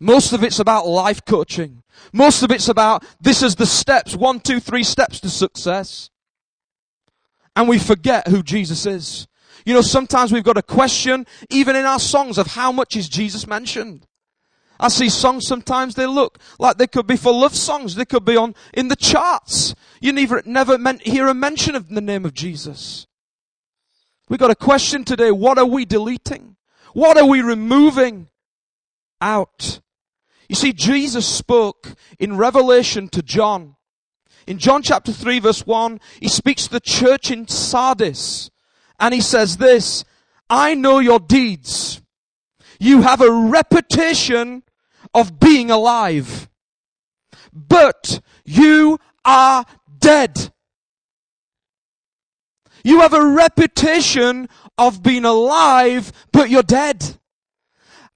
Most 0.00 0.32
of 0.32 0.42
it's 0.42 0.58
about 0.58 0.86
life 0.86 1.22
coaching. 1.26 1.82
Most 2.14 2.42
of 2.42 2.50
it's 2.50 2.68
about 2.68 3.04
this 3.20 3.42
is 3.42 3.56
the 3.56 3.66
steps, 3.66 4.16
one, 4.16 4.40
two, 4.40 4.60
three 4.60 4.82
steps 4.82 5.20
to 5.20 5.28
success. 5.28 6.08
And 7.54 7.68
we 7.68 7.78
forget 7.78 8.28
who 8.28 8.42
Jesus 8.42 8.86
is. 8.86 9.28
You 9.66 9.74
know, 9.74 9.82
sometimes 9.82 10.32
we've 10.32 10.42
got 10.42 10.56
a 10.56 10.62
question, 10.62 11.26
even 11.50 11.76
in 11.76 11.84
our 11.84 11.98
songs, 11.98 12.38
of 12.38 12.46
how 12.46 12.72
much 12.72 12.96
is 12.96 13.10
Jesus 13.10 13.46
mentioned. 13.46 14.06
I 14.80 14.88
see 14.88 15.10
songs 15.10 15.46
sometimes 15.46 15.94
they 15.94 16.06
look 16.06 16.38
like 16.58 16.78
they 16.78 16.86
could 16.86 17.06
be 17.06 17.16
for 17.16 17.32
love 17.32 17.54
songs. 17.54 17.94
They 17.94 18.06
could 18.06 18.24
be 18.24 18.36
on 18.36 18.54
in 18.72 18.88
the 18.88 18.96
charts. 18.96 19.74
You 20.00 20.12
never 20.12 20.42
never 20.46 20.78
meant, 20.78 21.02
hear 21.02 21.28
a 21.28 21.34
mention 21.34 21.74
of 21.74 21.90
the 21.90 22.00
name 22.00 22.24
of 22.24 22.32
Jesus. 22.32 23.06
We 24.30 24.38
got 24.38 24.50
a 24.50 24.56
question 24.56 25.04
today. 25.04 25.30
What 25.30 25.58
are 25.58 25.66
we 25.66 25.84
deleting? 25.84 26.56
What 26.94 27.18
are 27.18 27.26
we 27.26 27.42
removing 27.42 28.28
out? 29.20 29.80
You 30.48 30.56
see, 30.56 30.72
Jesus 30.72 31.28
spoke 31.28 31.94
in 32.18 32.38
Revelation 32.38 33.08
to 33.10 33.22
John. 33.22 33.76
In 34.46 34.58
John 34.58 34.82
chapter 34.82 35.12
3 35.12 35.40
verse 35.40 35.66
1, 35.66 36.00
he 36.20 36.28
speaks 36.28 36.64
to 36.64 36.72
the 36.72 36.80
church 36.80 37.30
in 37.30 37.46
Sardis. 37.46 38.50
And 38.98 39.12
he 39.12 39.20
says 39.20 39.58
this, 39.58 40.04
I 40.48 40.74
know 40.74 41.00
your 41.00 41.20
deeds. 41.20 42.00
You 42.78 43.02
have 43.02 43.20
a 43.20 43.30
reputation 43.30 44.62
of 45.14 45.40
being 45.40 45.70
alive. 45.70 46.48
But 47.52 48.20
you 48.44 48.98
are 49.24 49.64
dead. 49.98 50.52
You 52.82 53.00
have 53.00 53.12
a 53.12 53.26
reputation 53.26 54.48
of 54.78 55.02
being 55.02 55.24
alive, 55.24 56.12
but 56.32 56.48
you're 56.48 56.62
dead. 56.62 57.18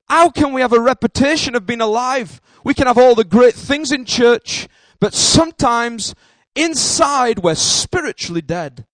How 0.08 0.30
can 0.30 0.52
we 0.52 0.60
have 0.60 0.72
a 0.72 0.80
reputation 0.80 1.54
of 1.54 1.66
being 1.66 1.80
alive? 1.80 2.40
We 2.64 2.74
can 2.74 2.86
have 2.86 2.98
all 2.98 3.14
the 3.14 3.24
great 3.24 3.54
things 3.54 3.92
in 3.92 4.04
church, 4.04 4.68
but 5.00 5.14
sometimes 5.14 6.14
inside 6.54 7.40
we're 7.40 7.54
spiritually 7.54 8.40
dead. 8.40 8.86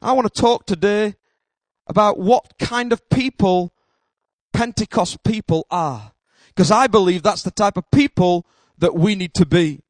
I 0.00 0.12
want 0.12 0.32
to 0.32 0.40
talk 0.40 0.66
today 0.66 1.16
about 1.86 2.18
what 2.18 2.58
kind 2.58 2.92
of 2.92 3.08
people 3.08 3.73
Pentecost 4.54 5.22
people 5.24 5.66
are. 5.70 6.12
Because 6.48 6.70
I 6.70 6.86
believe 6.86 7.22
that's 7.22 7.42
the 7.42 7.50
type 7.50 7.76
of 7.76 7.90
people 7.90 8.46
that 8.78 8.94
we 8.94 9.14
need 9.14 9.34
to 9.34 9.44
be. 9.44 9.80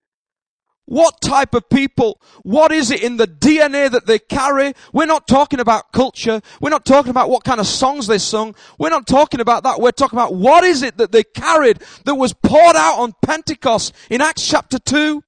What 0.87 1.21
type 1.23 1.54
of 1.54 1.68
people? 1.71 2.21
What 2.42 2.73
is 2.73 2.90
it 2.90 3.02
in 3.02 3.16
the 3.16 3.26
DNA 3.26 3.90
that 3.90 4.06
they 4.06 4.18
carry? 4.18 4.75
We're 4.92 5.06
not 5.06 5.26
talking 5.26 5.61
about 5.61 5.92
culture. 5.92 6.42
We're 6.61 6.71
not 6.71 6.85
talking 6.85 7.11
about 7.11 7.30
what 7.30 7.44
kind 7.44 7.61
of 7.61 7.66
songs 7.66 8.06
they 8.06 8.18
sung. 8.18 8.54
We're 8.78 8.90
not 8.90 9.06
talking 9.06 9.40
about 9.40 9.62
that. 9.62 9.80
We're 9.80 9.92
talking 9.92 10.18
about 10.18 10.35
what 10.35 10.64
is 10.64 10.83
it 10.83 10.99
that 10.99 11.12
they 11.12 11.23
carried 11.23 11.83
that 12.04 12.16
was 12.16 12.35
poured 12.35 12.76
out 12.76 12.99
on 12.99 13.14
Pentecost 13.23 13.94
in 14.11 14.21
Acts 14.21 14.47
chapter 14.47 14.78
2? 14.78 15.23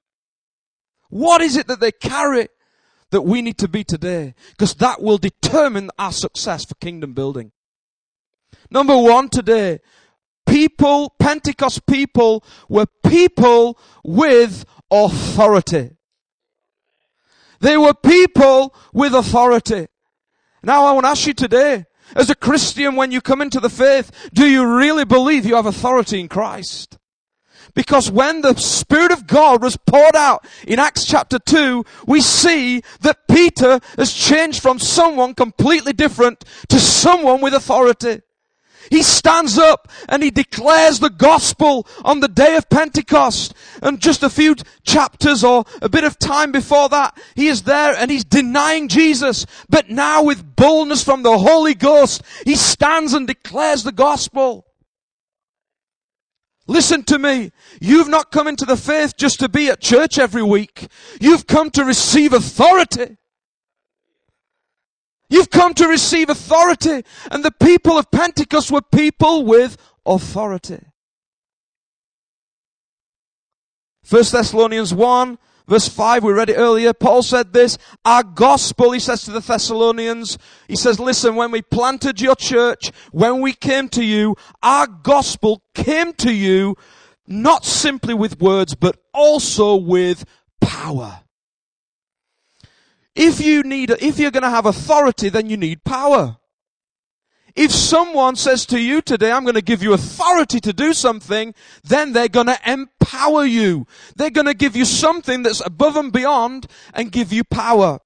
What 1.09 1.41
is 1.41 1.57
it 1.57 1.69
that 1.69 1.81
they 1.81 1.93
carry 1.93 2.49
that 3.11 3.23
we 3.23 3.41
need 3.41 3.57
to 3.59 3.69
be 3.69 3.85
today? 3.85 4.35
Because 4.51 4.75
that 4.75 5.01
will 5.01 5.19
determine 5.19 5.91
our 5.99 6.13
success 6.13 6.67
for 6.67 6.75
kingdom 6.77 7.15
building. 7.15 7.53
Number 8.71 8.97
one 8.97 9.29
today, 9.29 9.81
people, 10.47 11.15
Pentecost 11.19 11.87
people 11.87 12.45
were 12.69 12.87
people 13.07 13.79
with 14.05 14.65
authority. 14.91 15.97
They 17.61 17.77
were 17.77 17.95
people 17.95 18.75
with 18.93 19.15
authority. 19.15 19.87
Now 20.63 20.85
I 20.85 20.93
want 20.93 21.05
to 21.05 21.11
ask 21.11 21.27
you 21.27 21.35
today, 21.35 21.85
as 22.15 22.31
a 22.31 22.35
Christian, 22.35 22.97
when 22.97 23.11
you 23.11 23.21
come 23.21 23.41
into 23.41 23.61
the 23.61 23.71
faith, 23.71 24.31
do 24.33 24.47
you 24.47 24.67
really 24.77 25.05
believe 25.05 25.47
you 25.47 25.57
have 25.57 25.67
authority 25.67 26.21
in 26.21 26.29
Christ? 26.29 26.99
Because 27.75 28.11
when 28.11 28.41
the 28.41 28.55
Spirit 28.57 29.13
of 29.13 29.27
God 29.27 29.63
was 29.63 29.77
poured 29.77 30.17
out 30.17 30.47
in 30.67 30.79
Acts 30.79 31.05
chapter 31.05 31.39
2, 31.39 31.85
we 32.07 32.21
see 32.21 32.83
that 33.01 33.29
Peter 33.29 33.81
has 33.99 34.13
changed 34.13 34.63
from 34.63 34.79
someone 34.79 35.35
completely 35.35 35.93
different 35.93 36.45
to 36.69 36.79
someone 36.79 37.41
with 37.41 37.55
authority. 37.55 38.23
He 38.91 39.03
stands 39.03 39.59
up 39.59 39.89
and 40.09 40.23
he 40.23 40.31
declares 40.31 40.99
the 40.99 41.11
gospel 41.11 41.87
on 42.05 42.21
the 42.21 42.29
day 42.29 42.57
of 42.57 42.69
Pentecost. 42.69 43.55
And 43.83 44.01
just 44.01 44.23
a 44.23 44.31
few 44.31 44.57
chapters 44.85 45.45
or 45.45 45.65
a 45.83 45.89
bit 45.89 46.05
of 46.05 46.19
time 46.19 46.53
before 46.53 46.89
that, 46.89 47.19
he 47.35 47.49
is 47.49 47.63
there 47.63 47.95
and 47.95 48.11
he's 48.11 48.25
denying 48.25 48.89
Jesus. 48.89 49.47
But 49.69 49.91
now 49.91 50.23
with 50.23 50.57
boldness 50.57 51.03
from 51.03 51.23
the 51.23 51.39
Holy 51.39 51.75
Ghost, 51.75 52.23
he 52.45 52.55
stands 52.55 53.13
and 53.13 53.27
declares 53.27 53.83
the 53.83 53.93
gospel. 53.93 54.67
Listen 56.69 57.05
to 57.05 57.19
me. 57.19 57.53
You've 57.81 58.09
not 58.09 58.33
come 58.33 58.49
into 58.49 58.65
the 58.65 58.77
faith 58.77 59.17
just 59.17 59.39
to 59.41 59.49
be 59.49 59.69
at 59.69 59.81
church 59.81 60.19
every 60.19 60.43
week. 60.43 60.89
You've 61.21 61.47
come 61.47 61.71
to 61.71 61.85
receive 61.85 62.33
authority. 62.33 63.19
You've 65.29 65.51
come 65.51 65.75
to 65.75 65.89
receive 65.89 66.31
authority. 66.31 67.03
And 67.31 67.45
the 67.45 67.51
people 67.51 67.99
of 67.99 68.11
Pentecost 68.11 68.71
were 68.71 68.83
people 68.83 69.45
with 69.45 69.77
authority. 70.05 70.81
1 74.09 74.23
Thessalonians 74.31 74.95
1 74.95 75.39
verse 75.69 75.89
5, 75.89 76.25
we 76.25 76.33
read 76.33 76.51
it 76.51 76.57
earlier. 76.57 76.93
Paul 76.93 77.23
said 77.23 77.53
this, 77.53 77.79
our 78.05 78.23
gospel, 78.23 78.93
he 78.93 79.01
says 79.01 79.23
to 79.25 79.33
the 79.33 79.41
Thessalonians, 79.41 80.39
he 80.69 80.77
says, 80.77 81.01
listen, 81.01 81.35
when 81.35 81.51
we 81.51 81.63
planted 81.63 82.21
your 82.21 82.37
church, 82.37 82.93
when 83.11 83.41
we 83.41 83.53
came 83.53 83.89
to 83.91 84.05
you, 84.05 84.37
our 84.63 84.87
gospel 84.87 85.63
came 85.75 86.13
to 86.15 86.33
you 86.33 86.77
not 87.27 87.65
simply 87.65 88.15
with 88.15 88.41
words, 88.41 88.75
but 88.75 88.97
also 89.13 89.75
with 89.75 90.25
power. 90.61 91.21
If 93.17 93.41
you 93.41 93.63
need, 93.63 93.91
if 93.91 94.19
you're 94.19 94.31
going 94.31 94.43
to 94.43 94.51
have 94.51 94.67
authority, 94.67 95.31
then 95.31 95.49
you 95.49 95.57
need 95.57 95.83
power. 95.85 96.37
If 97.57 97.73
someone 97.73 98.37
says 98.37 98.67
to 98.67 98.79
you 98.79 99.01
today, 99.01 99.33
I'm 99.33 99.45
going 99.45 99.55
to 99.55 99.63
give 99.63 99.83
you 99.83 99.95
authority 99.95 100.61
to 100.61 100.75
do 100.75 100.93
something, 100.93 101.55
then 101.83 102.13
they're 102.13 102.29
going 102.29 102.49
to 102.49 102.61
empower 102.67 103.47
you. 103.47 103.87
They're 104.15 104.29
going 104.29 104.47
to 104.47 104.55
give 104.55 104.77
you 104.77 104.85
something 104.85 105.43
that's 105.43 105.65
above 105.65 105.97
and 105.97 106.13
beyond 106.13 106.67
and 106.93 107.11
give 107.11 107.33
you 107.33 107.43
power. 107.45 108.01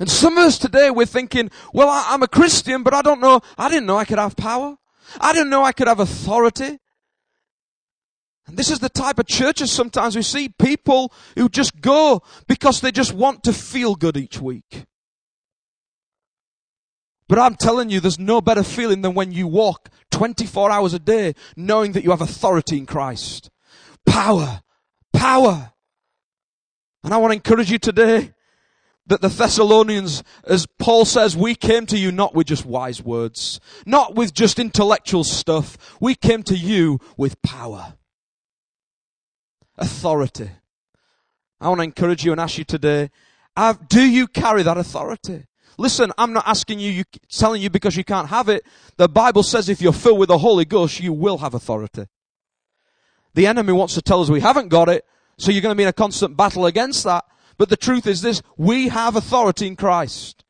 And 0.00 0.10
some 0.10 0.36
of 0.36 0.44
us 0.44 0.58
today, 0.58 0.90
we're 0.90 1.06
thinking, 1.06 1.48
well, 1.72 1.88
I, 1.88 2.14
am 2.14 2.24
a 2.24 2.28
Christian, 2.28 2.82
but 2.82 2.94
I 2.94 3.02
don't 3.02 3.20
know, 3.20 3.40
I 3.56 3.68
didn't 3.68 3.86
know 3.86 3.96
I 3.96 4.04
could 4.04 4.18
have 4.18 4.36
power. 4.36 4.76
I 5.20 5.32
didn't 5.32 5.50
know 5.50 5.64
I 5.64 5.72
could 5.72 5.88
have 5.88 6.00
authority. 6.00 6.78
And 8.48 8.56
this 8.56 8.70
is 8.70 8.78
the 8.78 8.88
type 8.88 9.18
of 9.18 9.26
churches 9.26 9.70
sometimes 9.70 10.16
we 10.16 10.22
see 10.22 10.48
people 10.48 11.12
who 11.36 11.50
just 11.50 11.80
go 11.82 12.22
because 12.48 12.80
they 12.80 12.90
just 12.90 13.12
want 13.12 13.44
to 13.44 13.52
feel 13.52 13.94
good 13.94 14.16
each 14.16 14.40
week. 14.40 14.86
But 17.28 17.38
I'm 17.38 17.56
telling 17.56 17.90
you, 17.90 18.00
there's 18.00 18.18
no 18.18 18.40
better 18.40 18.62
feeling 18.62 19.02
than 19.02 19.12
when 19.12 19.32
you 19.32 19.46
walk 19.46 19.90
24 20.12 20.70
hours 20.70 20.94
a 20.94 20.98
day 20.98 21.34
knowing 21.56 21.92
that 21.92 22.04
you 22.04 22.10
have 22.10 22.22
authority 22.22 22.78
in 22.78 22.86
Christ. 22.86 23.50
Power. 24.06 24.62
Power. 25.12 25.72
And 27.04 27.12
I 27.12 27.18
want 27.18 27.32
to 27.32 27.36
encourage 27.36 27.70
you 27.70 27.78
today 27.78 28.32
that 29.08 29.20
the 29.20 29.28
Thessalonians, 29.28 30.22
as 30.44 30.66
Paul 30.78 31.04
says, 31.04 31.36
we 31.36 31.54
came 31.54 31.84
to 31.86 31.98
you 31.98 32.10
not 32.10 32.34
with 32.34 32.46
just 32.46 32.64
wise 32.64 33.02
words, 33.02 33.60
not 33.84 34.14
with 34.14 34.32
just 34.32 34.58
intellectual 34.58 35.24
stuff. 35.24 35.76
We 36.00 36.14
came 36.14 36.42
to 36.44 36.56
you 36.56 36.98
with 37.18 37.40
power 37.42 37.97
authority. 39.78 40.50
I 41.60 41.68
want 41.68 41.80
to 41.80 41.84
encourage 41.84 42.24
you 42.24 42.32
and 42.32 42.40
ask 42.40 42.58
you 42.58 42.64
today, 42.64 43.10
do 43.88 44.02
you 44.02 44.26
carry 44.26 44.62
that 44.62 44.78
authority? 44.78 45.46
Listen, 45.76 46.12
I'm 46.18 46.32
not 46.32 46.46
asking 46.46 46.80
you, 46.80 46.90
you, 46.90 47.04
telling 47.28 47.62
you 47.62 47.70
because 47.70 47.96
you 47.96 48.04
can't 48.04 48.28
have 48.28 48.48
it. 48.48 48.64
The 48.96 49.08
Bible 49.08 49.42
says 49.42 49.68
if 49.68 49.80
you're 49.80 49.92
filled 49.92 50.18
with 50.18 50.28
the 50.28 50.38
Holy 50.38 50.64
Ghost, 50.64 51.00
you 51.00 51.12
will 51.12 51.38
have 51.38 51.54
authority. 51.54 52.06
The 53.34 53.46
enemy 53.46 53.72
wants 53.72 53.94
to 53.94 54.02
tell 54.02 54.20
us 54.20 54.28
we 54.28 54.40
haven't 54.40 54.68
got 54.68 54.88
it, 54.88 55.04
so 55.36 55.52
you're 55.52 55.62
going 55.62 55.72
to 55.72 55.76
be 55.76 55.84
in 55.84 55.88
a 55.88 55.92
constant 55.92 56.36
battle 56.36 56.66
against 56.66 57.04
that. 57.04 57.24
But 57.56 57.68
the 57.68 57.76
truth 57.76 58.06
is 58.06 58.22
this, 58.22 58.42
we 58.56 58.88
have 58.88 59.14
authority 59.16 59.66
in 59.66 59.76
Christ 59.76 60.44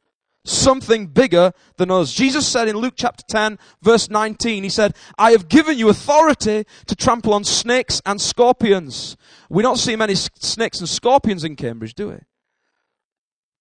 something 0.49 1.07
bigger 1.07 1.53
than 1.77 1.91
us. 1.91 2.13
Jesus 2.13 2.47
said 2.47 2.69
in 2.69 2.77
Luke 2.77 2.95
chapter 2.97 3.25
10 3.29 3.59
verse 3.83 4.09
19, 4.11 4.63
he 4.63 4.69
said, 4.69 4.97
I 5.19 5.33
have 5.33 5.49
given 5.49 5.79
you 5.79 5.89
authority 5.89 6.65
to 6.87 6.97
trample 6.97 7.35
on 7.35 7.45
snakes 7.45 8.01
and 8.07 8.21
scorpions. 8.21 9.17
We 9.49 9.63
don't 9.63 9.77
see 9.77 9.97
many 9.97 10.15
snakes 10.15 10.81
and 10.81 10.89
scorpions 10.89 11.45
in 11.45 11.57
Cambridge, 11.57 11.95
do 11.95 12.09
we? 12.09 12.19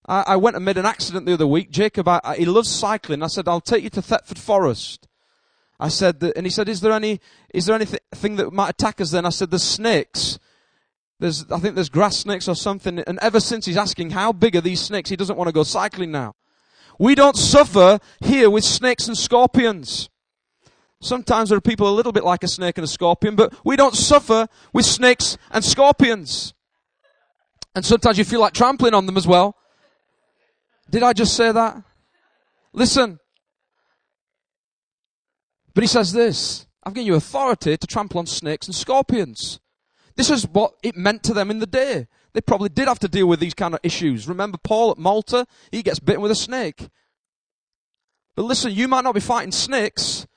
I, 0.08 0.24
I 0.28 0.36
went 0.38 0.56
and 0.56 0.66
made 0.66 0.78
an 0.78 0.86
accident 0.86 1.26
the 1.26 1.34
other 1.34 1.48
week. 1.48 1.70
Jacob, 1.70 2.08
I, 2.08 2.22
I, 2.24 2.36
he 2.36 2.46
loves 2.46 2.70
cycling. 2.70 3.22
I 3.22 3.28
said, 3.28 3.48
I'll 3.48 3.62
take 3.62 3.84
you 3.84 3.90
to 3.92 4.02
Thetford 4.02 4.40
Forest. 4.40 5.08
I 5.80 5.90
said, 5.90 6.22
that, 6.22 6.36
and 6.36 6.46
he 6.46 6.50
said, 6.50 6.70
is 6.70 6.82
there 6.82 6.94
any, 6.94 7.20
is 7.54 7.66
there 7.66 7.76
anything 7.76 8.36
that 8.38 8.52
might 8.52 8.70
attack 8.70 9.00
us 9.00 9.12
then? 9.12 9.26
I 9.26 9.30
said, 9.30 9.52
there's 9.52 9.64
snakes. 9.64 10.40
There's, 11.20 11.50
I 11.52 11.60
think 11.60 11.76
there's 11.76 11.90
grass 11.90 12.18
snakes 12.18 12.48
or 12.48 12.56
something. 12.56 13.00
And 13.00 13.20
ever 13.22 13.40
since 13.40 13.66
he's 13.66 13.78
asking, 13.78 14.12
how 14.12 14.32
big 14.32 14.56
are 14.56 14.62
these 14.62 14.82
snakes? 14.82 15.10
He 15.10 15.16
doesn't 15.16 15.38
want 15.38 15.50
to 15.50 15.54
go 15.54 15.64
cycling 15.64 16.12
now. 16.12 16.36
We 17.00 17.16
don't 17.16 17.36
suffer 17.36 18.00
here 18.22 18.50
with 18.50 18.64
snakes 18.64 19.08
and 19.08 19.18
scorpions. 19.18 20.10
Sometimes 21.00 21.50
there 21.50 21.58
are 21.58 21.62
people 21.62 21.88
a 21.88 21.94
little 21.94 22.12
bit 22.12 22.24
like 22.24 22.44
a 22.44 22.48
snake 22.48 22.78
and 22.78 22.86
a 22.86 22.88
scorpion, 22.88 23.36
but 23.36 23.54
we 23.64 23.76
don't 23.76 23.96
suffer 23.96 24.48
with 24.74 24.86
snakes 24.86 25.38
and 25.52 25.64
scorpions. 25.64 26.54
And 27.76 27.86
sometimes 27.86 28.18
you 28.18 28.24
feel 28.24 28.40
like 28.40 28.54
trampling 28.54 28.96
on 28.96 29.06
them 29.06 29.18
as 29.18 29.28
well. 29.28 29.56
Did 30.90 31.04
I 31.04 31.14
just 31.14 31.36
say 31.36 31.52
that? 31.52 31.84
Listen. 32.74 33.20
But 35.76 35.84
he 35.84 35.88
says 35.88 36.14
this 36.14 36.66
I've 36.84 36.96
given 36.96 37.06
you 37.06 37.16
authority 37.16 37.78
to 37.78 37.88
trample 37.88 38.18
on 38.20 38.26
snakes 38.26 38.66
and 38.66 38.76
scorpions. 38.76 39.60
This 40.16 40.32
is 40.32 40.48
what 40.48 40.74
it 40.82 40.98
meant 40.98 41.22
to 41.24 41.34
them 41.34 41.52
in 41.52 41.60
the 41.60 41.68
day. 41.68 42.08
They 42.34 42.42
probably 42.42 42.70
did 42.70 42.88
have 42.88 43.00
to 43.00 43.08
deal 43.08 43.28
with 43.28 43.40
these 43.40 43.54
kind 43.54 43.74
of 43.74 43.80
issues. 43.84 44.28
Remember 44.28 44.58
Paul 44.58 44.92
at 44.92 44.98
Malta? 44.98 45.46
He 45.72 45.82
gets 45.82 46.00
bitten 46.00 46.22
with 46.22 46.32
a 46.32 46.36
snake. 46.36 46.90
But 48.36 48.46
listen, 48.46 48.72
you 48.72 48.88
might 48.88 49.04
not 49.04 49.16
be 49.16 49.22
fighting 49.22 49.52
snakes, 49.52 50.28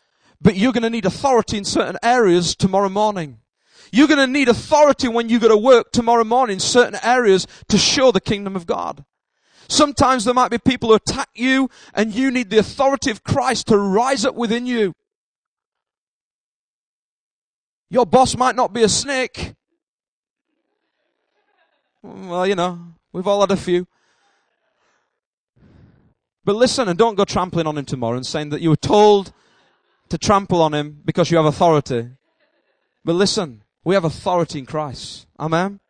but 0.41 0.57
you're 0.57 0.73
going 0.73 0.85
to 0.85 0.91
need 0.91 1.05
authority 1.05 1.59
in 1.59 1.65
certain 1.65 1.99
areas 2.03 2.57
tomorrow 2.57 2.89
morning. 2.89 3.41
You're 3.93 4.09
going 4.09 4.19
to 4.19 4.27
need 4.27 4.49
authority 4.49 5.09
when 5.09 5.29
you 5.29 5.39
go 5.39 5.49
to 5.49 5.57
work 5.57 5.93
tomorrow 5.93 6.25
morning 6.25 6.55
in 6.55 6.61
certain 6.61 6.99
areas 7.03 7.47
to 7.69 7.77
show 7.77 8.11
the 8.11 8.21
kingdom 8.21 8.57
of 8.57 8.67
God. 8.67 9.05
Sometimes 9.69 10.25
there 10.25 10.35
might 10.35 10.51
be 10.51 10.59
people 10.59 10.89
who 10.89 10.95
attack 10.97 11.29
you 11.35 11.69
and 11.95 12.15
you 12.15 12.31
need 12.31 12.51
the 12.51 12.59
authority 12.59 13.11
of 13.11 13.23
Christ 13.23 13.69
to 13.69 13.79
rise 13.79 14.25
up 14.25 14.35
within 14.35 14.67
you. 14.67 14.95
Your 17.89 18.07
boss 18.07 18.37
might 18.37 18.57
not 18.57 18.73
be 18.73 18.83
a 18.83 18.89
snake, 18.89 19.55
well, 22.03 22.47
you 22.47 22.55
know, 22.55 22.81
we've 23.13 23.27
all 23.27 23.41
had 23.41 23.51
a 23.51 23.57
few. 23.57 23.87
But 26.45 26.57
listen 26.57 26.89
and 26.89 26.99
don't 26.99 27.17
go 27.17 27.25
trampling 27.25 27.67
on 27.67 27.77
him 27.77 27.85
tomorrow 27.85 28.17
and 28.17 28.27
saying 28.27 28.49
that 28.51 28.61
you 28.61 28.71
were 28.71 28.77
told 28.77 29.33
to 30.09 30.19
trample 30.19 30.63
on 30.63 30.75
him 30.75 31.01
because 31.05 31.31
you 31.31 31.37
have 31.37 31.47
authority. 31.47 32.11
But 33.05 33.15
listen, 33.15 33.63
we 33.85 33.95
have 33.95 34.05
authority 34.05 34.59
in 34.59 34.67
Christ. 34.67 35.27
Amen. 35.39 35.81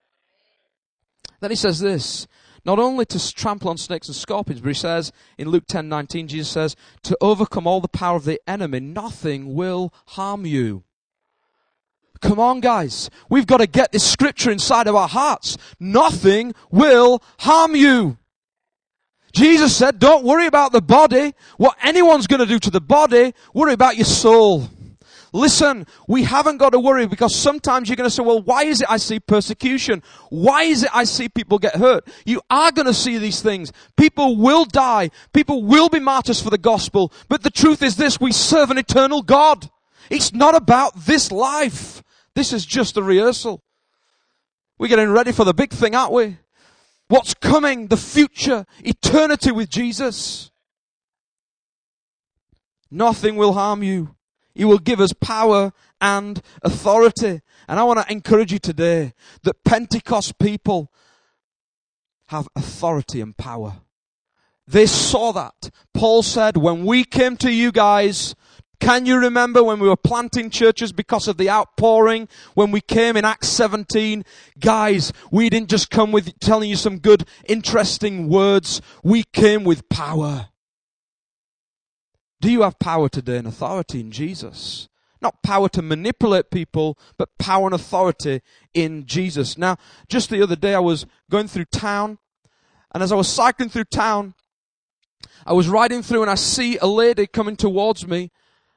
Then 1.41 1.51
he 1.51 1.57
says 1.57 1.81
this, 1.81 2.27
not 2.65 2.79
only 2.79 3.07
to 3.07 3.33
trample 3.33 3.71
on 3.71 3.79
snakes 3.79 4.09
and 4.09 4.17
scorpions, 4.17 4.61
but 4.61 4.69
he 4.69 4.75
says 4.75 5.13
in 5.39 5.49
Luke 5.49 5.65
10, 5.67 5.89
19, 5.89 6.29
Jesus 6.29 6.51
says, 6.51 6.77
to 7.03 7.17
overcome 7.21 7.67
all 7.67 7.81
the 7.81 7.89
power 7.89 8.17
of 8.17 8.25
the 8.25 8.41
enemy, 8.47 8.81
nothing 8.81 9.55
will 9.55 9.95
harm 10.09 10.45
you. 10.45 10.85
Come 12.21 12.39
on, 12.39 12.61
guys. 12.61 13.09
We've 13.29 13.47
got 13.47 13.59
to 13.59 13.67
get 13.67 13.93
this 13.93 14.09
scripture 14.09 14.51
inside 14.51 14.87
of 14.87 14.95
our 14.95 15.09
hearts. 15.09 15.57
Nothing 15.79 16.55
will 16.71 17.23
harm 17.39 17.75
you. 17.75 18.19
Jesus 19.33 19.77
said, 19.77 19.99
don't 19.99 20.25
worry 20.25 20.47
about 20.47 20.73
the 20.73 20.83
body, 20.83 21.35
what 21.57 21.77
anyone's 21.83 22.27
going 22.27 22.41
to 22.41 22.47
do 22.47 22.59
to 22.59 22.71
the 22.71 22.81
body, 22.81 23.33
worry 23.55 23.73
about 23.73 23.97
your 23.97 24.05
soul. 24.05 24.69
Listen, 25.33 25.87
we 26.09 26.25
haven't 26.25 26.57
got 26.57 26.71
to 26.71 26.81
worry 26.81 27.07
because 27.07 27.35
sometimes 27.35 27.89
you're 27.89 27.95
going 27.95 28.09
to 28.09 28.15
say, 28.15 28.25
well, 28.25 28.43
why 28.43 28.65
is 28.65 28.81
it 28.81 28.91
I 28.91 28.97
see 28.97 29.21
persecution? 29.21 30.03
Why 30.29 30.65
is 30.65 30.83
it 30.83 30.91
I 30.93 31.05
see 31.05 31.29
people 31.29 31.61
get 31.61 31.77
hurt? 31.77 32.09
You 32.25 32.43
are 32.51 32.73
going 32.73 32.87
to 32.87 32.95
see 32.95 33.19
these 33.19 33.41
things. 33.41 33.73
People 33.97 34.37
will 34.37 34.65
die. 34.65 35.11
People 35.33 35.63
will 35.63 35.89
be 35.89 36.01
martyrs 36.01 36.43
for 36.43 36.51
the 36.51 36.59
gospel. 36.59 37.13
But 37.29 37.45
the 37.45 37.51
truth 37.51 37.83
is 37.83 37.95
this, 37.97 38.21
we 38.21 38.33
serve 38.33 38.73
an 38.73 38.79
eternal 38.79 39.23
God. 39.23 39.71
It's 40.11 40.35
not 40.35 40.57
about 40.57 40.97
this 40.97 41.31
life. 41.31 42.00
This 42.35 42.53
is 42.53 42.65
just 42.65 42.97
a 42.97 43.03
rehearsal. 43.03 43.63
We're 44.79 44.89
getting 44.89 45.11
ready 45.11 45.33
for 45.33 45.45
the 45.45 45.55
big 45.55 45.71
thing, 45.71 45.95
aren't 45.95 46.13
we? 46.13 46.39
What's 47.09 47.35
coming, 47.35 47.89
the 47.89 47.97
future, 47.97 48.67
eternity 48.81 49.51
with 49.51 49.69
Jesus. 49.69 50.51
Nothing 52.91 53.37
will 53.37 53.53
harm 53.53 53.83
you. 53.83 54.15
He 54.55 54.65
will 54.65 54.79
give 54.79 55.01
us 55.01 55.13
power 55.13 55.73
and 56.01 56.41
authority. 56.63 57.41
And 57.69 57.81
I 57.81 57.85
want 57.85 58.01
to 58.01 58.13
encourage 58.13 58.53
you 58.53 58.59
today 58.59 59.13
that 59.43 59.65
Pentecost 59.65 60.39
people 60.39 60.93
have 62.27 62.49
authority 62.55 63.21
and 63.21 63.37
power. 63.37 63.75
They 64.67 64.87
saw 64.87 65.33
that. 65.33 65.71
Paul 65.93 66.23
said, 66.23 66.57
when 66.57 66.85
we 66.85 67.05
came 67.05 67.37
to 67.39 67.53
you 67.53 67.73
guys, 67.73 68.37
can 68.81 69.05
you 69.05 69.19
remember 69.19 69.63
when 69.63 69.79
we 69.79 69.89
were 69.89 69.97
planting 69.97 70.51
churches 70.51 70.91
because 70.91 71.29
of 71.29 71.37
the 71.37 71.51
outpouring? 71.51 72.29
When 72.55 72.71
we 72.71 72.81
came 72.81 73.17
in 73.17 73.25
Acts 73.25 73.49
17? 73.49 74.25
Guys, 74.59 75.13
we 75.31 75.51
didn't 75.51 75.69
just 75.69 75.91
come 75.91 76.11
with 76.11 76.39
telling 76.41 76.71
you 76.71 76.77
some 76.77 76.99
good, 76.99 77.25
interesting 77.47 78.29
words. 78.29 78.81
We 79.05 79.25
came 79.33 79.65
with 79.65 79.89
power. 79.91 80.49
Do 82.41 82.51
you 82.51 82.63
have 82.63 82.79
power 82.79 83.11
today 83.11 83.37
and 83.37 83.47
authority 83.47 84.01
in 84.01 84.11
Jesus? 84.11 84.89
Not 85.21 85.43
power 85.43 85.69
to 85.69 85.83
manipulate 85.83 86.51
people, 86.51 86.99
but 87.19 87.37
power 87.39 87.67
and 87.67 87.75
authority 87.75 88.41
in 88.73 89.05
Jesus. 89.05 89.59
Now, 89.59 89.77
just 90.09 90.31
the 90.31 90.43
other 90.43 90.57
day 90.57 90.75
I 90.75 90.79
was 90.79 91.05
going 91.31 91.49
through 91.49 91.67
town, 91.67 92.19
and 92.95 93.03
as 93.03 93.13
I 93.13 93.17
was 93.17 93.29
cycling 93.29 93.69
through 93.69 93.85
town, 93.85 94.35
I 95.45 95.53
was 95.53 95.69
riding 95.69 96.03
through 96.03 96.23
and 96.23 96.31
I 96.31 96.35
see 96.37 96.79
a 96.79 96.87
lady 96.87 97.27
coming 97.27 97.57
towards 97.57 98.07
me 98.07 98.31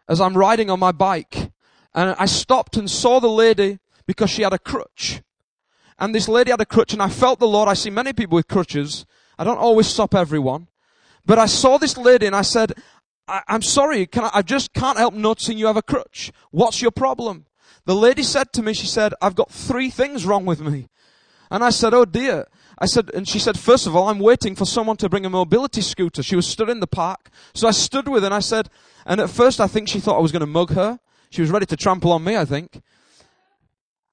as 0.07 0.21
I'm 0.21 0.37
riding 0.37 0.69
on 0.69 0.79
my 0.79 0.91
bike. 0.91 1.51
And 1.93 2.15
I 2.17 2.25
stopped 2.25 2.77
and 2.77 2.89
saw 2.89 3.19
the 3.19 3.29
lady 3.29 3.79
because 4.05 4.29
she 4.29 4.41
had 4.41 4.53
a 4.53 4.59
crutch. 4.59 5.21
And 5.99 6.13
this 6.13 6.27
lady 6.27 6.51
had 6.51 6.61
a 6.61 6.65
crutch 6.65 6.93
and 6.93 7.01
I 7.01 7.09
felt 7.09 7.39
the 7.39 7.47
Lord. 7.47 7.69
I 7.69 7.75
see 7.75 7.89
many 7.89 8.13
people 8.13 8.35
with 8.35 8.47
crutches. 8.47 9.05
I 9.37 9.43
don't 9.43 9.57
always 9.57 9.87
stop 9.87 10.15
everyone. 10.15 10.67
But 11.25 11.39
I 11.39 11.45
saw 11.45 11.77
this 11.77 11.97
lady 11.97 12.25
and 12.25 12.35
I 12.35 12.41
said, 12.41 12.73
I, 13.27 13.41
am 13.47 13.61
sorry, 13.61 14.09
I, 14.15 14.31
I 14.35 14.41
just 14.41 14.73
can't 14.73 14.97
help 14.97 15.13
noticing 15.13 15.57
you 15.57 15.67
have 15.67 15.77
a 15.77 15.81
crutch. 15.81 16.31
What's 16.51 16.81
your 16.81 16.91
problem? 16.91 17.45
The 17.85 17.95
lady 17.95 18.23
said 18.23 18.51
to 18.53 18.63
me, 18.63 18.73
she 18.73 18.87
said, 18.87 19.13
I've 19.21 19.35
got 19.35 19.51
three 19.51 19.89
things 19.89 20.25
wrong 20.25 20.45
with 20.45 20.61
me. 20.61 20.87
And 21.49 21.63
I 21.63 21.69
said, 21.69 21.93
oh 21.93 22.05
dear. 22.05 22.47
I 22.83 22.85
said, 22.85 23.11
and 23.13 23.25
she 23.25 23.39
said, 23.39 23.57
first 23.57 23.87
of 23.87 23.95
all, 23.95 24.09
I'm 24.09 24.19
waiting 24.19 24.55
for 24.55 24.65
someone 24.65 24.97
to 24.97 25.07
bring 25.07 25.25
a 25.25 25.29
mobility 25.29 25.79
scooter. 25.79 26.21
She 26.21 26.35
was 26.35 26.45
stood 26.45 26.67
in 26.67 26.81
the 26.81 26.85
park. 26.85 27.29
So 27.53 27.65
I 27.65 27.71
stood 27.71 28.09
with 28.09 28.23
her 28.23 28.27
and 28.27 28.35
I 28.35 28.41
said, 28.41 28.67
and 29.05 29.21
at 29.21 29.29
first 29.29 29.61
I 29.61 29.67
think 29.67 29.87
she 29.87 30.01
thought 30.01 30.17
I 30.17 30.21
was 30.21 30.33
going 30.33 30.41
to 30.41 30.45
mug 30.45 30.71
her. 30.71 30.99
She 31.29 31.39
was 31.39 31.49
ready 31.49 31.65
to 31.65 31.77
trample 31.77 32.11
on 32.11 32.25
me, 32.25 32.35
I 32.35 32.43
think. 32.43 32.81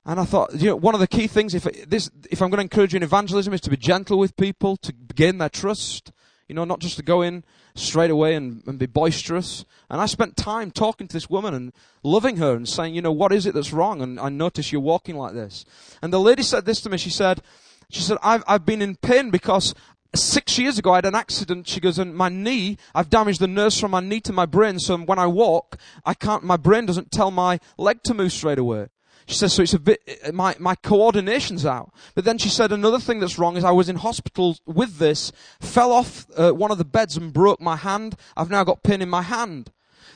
And 0.06 0.20
I 0.20 0.24
thought, 0.24 0.54
you 0.54 0.68
know, 0.68 0.76
one 0.76 0.94
of 0.94 1.00
the 1.00 1.09
key 1.09 1.26
things, 1.26 1.52
if 1.52 1.64
this, 1.88 2.12
if 2.30 2.40
I'm 2.40 2.48
going 2.48 2.59
to 2.59 2.62
encourage 2.62 2.92
you 2.92 2.98
in 2.98 3.02
evangelism, 3.02 3.52
is 3.52 3.61
to 3.62 3.70
be 3.70 3.76
gentle 3.76 4.20
with 4.20 4.37
people, 4.37 4.76
to 4.76 4.92
gain 5.16 5.38
their 5.38 5.48
trust. 5.48 6.12
You 6.46 6.54
know, 6.54 6.64
not 6.64 6.78
just 6.78 6.96
to 6.98 7.02
go 7.02 7.22
in 7.22 7.42
straight 7.74 8.11
away 8.12 8.37
and, 8.37 8.62
and 8.68 8.78
be 8.78 8.87
boisterous. 8.87 9.64
And 9.88 10.00
I 10.00 10.06
spent 10.06 10.37
time 10.37 10.70
talking 10.70 11.09
to 11.09 11.12
this 11.12 11.28
woman 11.28 11.54
and 11.54 11.72
loving 12.04 12.37
her 12.37 12.54
and 12.54 12.68
saying, 12.68 12.94
you 12.94 13.02
know, 13.02 13.11
what 13.11 13.33
is 13.33 13.46
it 13.46 13.54
that's 13.54 13.72
wrong? 13.72 14.00
And 14.00 14.20
I 14.20 14.28
notice 14.28 14.70
you're 14.70 14.80
walking 14.80 15.16
like 15.16 15.35
this. 15.35 15.64
And 16.02 16.12
the 16.12 16.20
lady 16.20 16.44
said 16.44 16.66
this 16.66 16.80
to 16.83 16.90
me. 16.90 16.98
She 16.98 17.11
said, 17.11 17.42
she 17.90 18.03
said, 18.03 18.18
I've, 18.22 18.44
I've 18.46 18.64
been 18.64 18.83
in 18.83 18.96
pain 18.96 19.31
because 19.31 19.74
six 20.14 20.59
years 20.59 20.79
ago 20.79 20.92
I 20.92 20.96
had 20.96 21.07
an 21.07 21.14
accident. 21.14 21.68
She 21.68 21.81
goes, 21.81 21.98
and 21.98 22.14
my 22.14 22.29
knee, 22.29 22.79
I've 22.94 23.11
damaged 23.11 23.40
the 23.40 23.46
nerves 23.46 23.79
from 23.79 23.92
my 23.92 24.00
knee 24.00 24.20
to 24.22 24.33
my 24.33 24.46
brain. 24.46 24.79
So 24.79 24.96
when 24.96 25.18
I 25.18 25.26
walk, 25.26 25.76
I 26.05 26.14
can't, 26.14 26.44
my 26.44 26.57
brain 26.57 26.87
doesn't 26.87 27.12
tell 27.12 27.31
my 27.31 27.61
leg 27.79 28.03
to 28.05 28.14
move 28.14 28.33
straight 28.33 28.59
away. 28.59 28.88
She 29.26 29.37
says, 29.37 29.53
so 29.53 29.62
it's 29.62 29.74
a 29.74 29.79
bit, 29.79 30.00
my, 30.33 30.57
my 30.59 30.74
coordination's 30.74 31.64
out. 31.64 31.92
But 32.16 32.24
then 32.24 32.38
she 32.38 32.48
said 32.48 32.72
another 32.72 32.98
thing 32.98 33.20
that's 33.20 33.38
wrong 33.38 33.57
is 33.57 33.62
I 33.62 33.70
was 33.70 33.88
in 33.88 33.96
hospital 33.96 34.57
with 34.66 34.98
this, 34.98 35.31
fell 35.61 35.92
off 35.92 36.26
uh, 36.37 36.50
one 36.50 36.72
of 36.72 36.79
the 36.79 36.85
beds 36.85 37.16
and 37.16 37.33
broke 37.33 37.61
my 37.61 37.76
hand. 37.76 38.16
I've 38.37 38.50
now 38.50 38.64
got 38.64 38.83
pain 38.83 39.03
in 39.03 39.09
my 39.09 39.22
hand. 39.22 39.70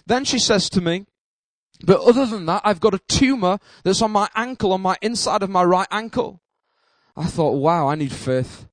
Then 0.06 0.24
she 0.24 0.40
says 0.40 0.68
to 0.70 0.80
me, 0.80 1.06
but 1.84 2.00
other 2.00 2.26
than 2.26 2.46
that, 2.46 2.62
I've 2.64 2.80
got 2.80 2.94
a 2.94 3.00
tumor 3.08 3.58
that's 3.84 4.02
on 4.02 4.10
my 4.10 4.28
ankle, 4.34 4.72
on 4.72 4.80
my 4.80 4.96
inside 5.00 5.42
of 5.42 5.50
my 5.50 5.62
right 5.62 5.88
ankle. 5.90 6.40
I 7.16 7.26
thought, 7.26 7.52
wow, 7.52 7.88
I 7.88 7.94
need 7.94 8.12
faith. 8.12 8.66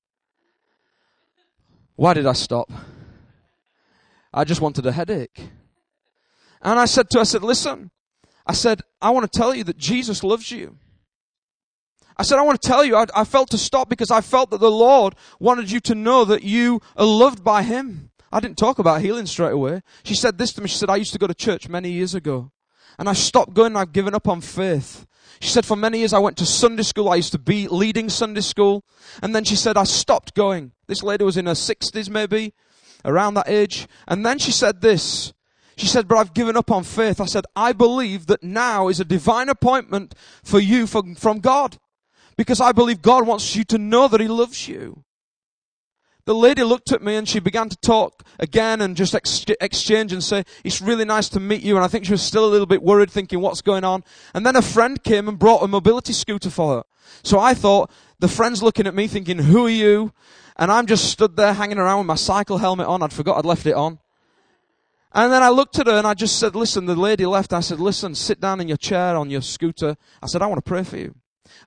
Why 1.95 2.13
did 2.13 2.25
I 2.25 2.33
stop? 2.33 2.71
I 4.33 4.43
just 4.43 4.61
wanted 4.61 4.85
a 4.85 4.91
headache. 4.91 5.49
And 6.61 6.79
I 6.79 6.85
said 6.85 7.09
to 7.11 7.17
her, 7.17 7.21
I 7.21 7.25
said, 7.25 7.43
listen, 7.43 7.91
I 8.45 8.53
said, 8.53 8.81
I 9.01 9.11
want 9.11 9.31
to 9.31 9.37
tell 9.37 9.53
you 9.53 9.63
that 9.65 9.77
Jesus 9.77 10.23
loves 10.23 10.51
you. 10.51 10.77
I 12.17 12.23
said, 12.23 12.37
I 12.37 12.43
want 12.43 12.61
to 12.61 12.67
tell 12.67 12.83
you, 12.83 12.95
I, 12.95 13.05
I, 13.15 13.23
felt 13.23 13.49
to 13.51 13.57
stop 13.57 13.89
because 13.89 14.11
I 14.11 14.21
felt 14.21 14.51
that 14.51 14.59
the 14.59 14.71
Lord 14.71 15.15
wanted 15.39 15.71
you 15.71 15.79
to 15.81 15.95
know 15.95 16.23
that 16.25 16.43
you 16.43 16.81
are 16.95 17.05
loved 17.05 17.43
by 17.43 17.63
Him. 17.63 18.11
I 18.31 18.39
didn't 18.39 18.57
talk 18.57 18.79
about 18.79 19.01
healing 19.01 19.25
straight 19.25 19.53
away. 19.53 19.81
She 20.03 20.15
said 20.15 20.37
this 20.37 20.53
to 20.53 20.61
me. 20.61 20.67
She 20.67 20.77
said, 20.77 20.89
I 20.89 20.97
used 20.97 21.13
to 21.13 21.19
go 21.19 21.27
to 21.27 21.33
church 21.33 21.67
many 21.67 21.91
years 21.91 22.13
ago 22.13 22.51
and 22.97 23.09
I 23.09 23.13
stopped 23.13 23.53
going 23.53 23.75
I've 23.75 23.93
given 23.93 24.13
up 24.13 24.27
on 24.27 24.41
faith. 24.41 25.05
She 25.39 25.49
said, 25.49 25.65
for 25.65 25.75
many 25.75 25.99
years 25.99 26.13
I 26.13 26.19
went 26.19 26.37
to 26.37 26.45
Sunday 26.45 26.83
school. 26.83 27.09
I 27.09 27.15
used 27.15 27.31
to 27.31 27.39
be 27.39 27.67
leading 27.67 28.09
Sunday 28.09 28.41
school. 28.41 28.83
And 29.23 29.33
then 29.33 29.43
she 29.43 29.55
said, 29.55 29.77
I 29.77 29.85
stopped 29.85 30.35
going. 30.35 30.73
This 30.87 31.01
lady 31.01 31.23
was 31.23 31.37
in 31.37 31.45
her 31.45 31.55
sixties 31.55 32.09
maybe, 32.09 32.53
around 33.05 33.33
that 33.35 33.49
age. 33.49 33.87
And 34.07 34.25
then 34.25 34.37
she 34.37 34.51
said 34.51 34.81
this. 34.81 35.33
She 35.77 35.87
said, 35.87 36.07
but 36.07 36.17
I've 36.17 36.33
given 36.33 36.57
up 36.57 36.69
on 36.69 36.83
faith. 36.83 37.19
I 37.19 37.25
said, 37.25 37.45
I 37.55 37.73
believe 37.73 38.27
that 38.27 38.43
now 38.43 38.87
is 38.87 38.99
a 38.99 39.05
divine 39.05 39.49
appointment 39.49 40.13
for 40.43 40.59
you 40.59 40.85
from, 40.85 41.15
from 41.15 41.39
God. 41.39 41.77
Because 42.37 42.61
I 42.61 42.71
believe 42.71 43.01
God 43.01 43.25
wants 43.25 43.55
you 43.55 43.63
to 43.65 43.77
know 43.77 44.07
that 44.07 44.21
He 44.21 44.27
loves 44.27 44.67
you. 44.67 45.03
The 46.25 46.35
lady 46.35 46.63
looked 46.63 46.91
at 46.91 47.01
me 47.01 47.15
and 47.15 47.27
she 47.27 47.39
began 47.39 47.69
to 47.69 47.77
talk 47.77 48.23
again 48.39 48.81
and 48.81 48.95
just 48.95 49.15
ex- 49.15 49.45
exchange 49.59 50.13
and 50.13 50.23
say, 50.23 50.43
it's 50.63 50.81
really 50.81 51.05
nice 51.05 51.29
to 51.29 51.39
meet 51.39 51.63
you. 51.63 51.75
And 51.75 51.83
I 51.83 51.87
think 51.87 52.05
she 52.05 52.11
was 52.11 52.21
still 52.21 52.45
a 52.45 52.51
little 52.51 52.67
bit 52.67 52.83
worried 52.83 53.09
thinking 53.09 53.41
what's 53.41 53.61
going 53.61 53.83
on. 53.83 54.03
And 54.33 54.45
then 54.45 54.55
a 54.55 54.61
friend 54.61 55.01
came 55.03 55.27
and 55.27 55.39
brought 55.39 55.63
a 55.63 55.67
mobility 55.67 56.13
scooter 56.13 56.49
for 56.49 56.75
her. 56.75 56.83
So 57.23 57.39
I 57.39 57.53
thought, 57.53 57.91
the 58.19 58.27
friend's 58.27 58.61
looking 58.61 58.85
at 58.85 58.93
me 58.93 59.07
thinking, 59.07 59.39
who 59.39 59.65
are 59.65 59.69
you? 59.69 60.13
And 60.57 60.71
I'm 60.71 60.85
just 60.85 61.09
stood 61.09 61.35
there 61.35 61.53
hanging 61.53 61.79
around 61.79 61.99
with 61.99 62.07
my 62.07 62.15
cycle 62.15 62.59
helmet 62.59 62.85
on. 62.85 63.01
I'd 63.01 63.13
forgot 63.13 63.37
I'd 63.37 63.45
left 63.45 63.65
it 63.65 63.73
on. 63.73 63.99
And 65.13 65.33
then 65.33 65.43
I 65.43 65.49
looked 65.49 65.79
at 65.79 65.87
her 65.87 65.93
and 65.93 66.07
I 66.07 66.13
just 66.13 66.39
said, 66.39 66.55
listen, 66.55 66.85
the 66.85 66.95
lady 66.95 67.25
left. 67.25 67.51
I 67.51 67.59
said, 67.59 67.79
listen, 67.79 68.15
sit 68.15 68.39
down 68.39 68.61
in 68.61 68.67
your 68.67 68.77
chair 68.77 69.17
on 69.17 69.29
your 69.29 69.41
scooter. 69.41 69.97
I 70.21 70.27
said, 70.27 70.41
I 70.41 70.47
want 70.47 70.63
to 70.63 70.69
pray 70.69 70.83
for 70.83 70.97
you. 70.97 71.15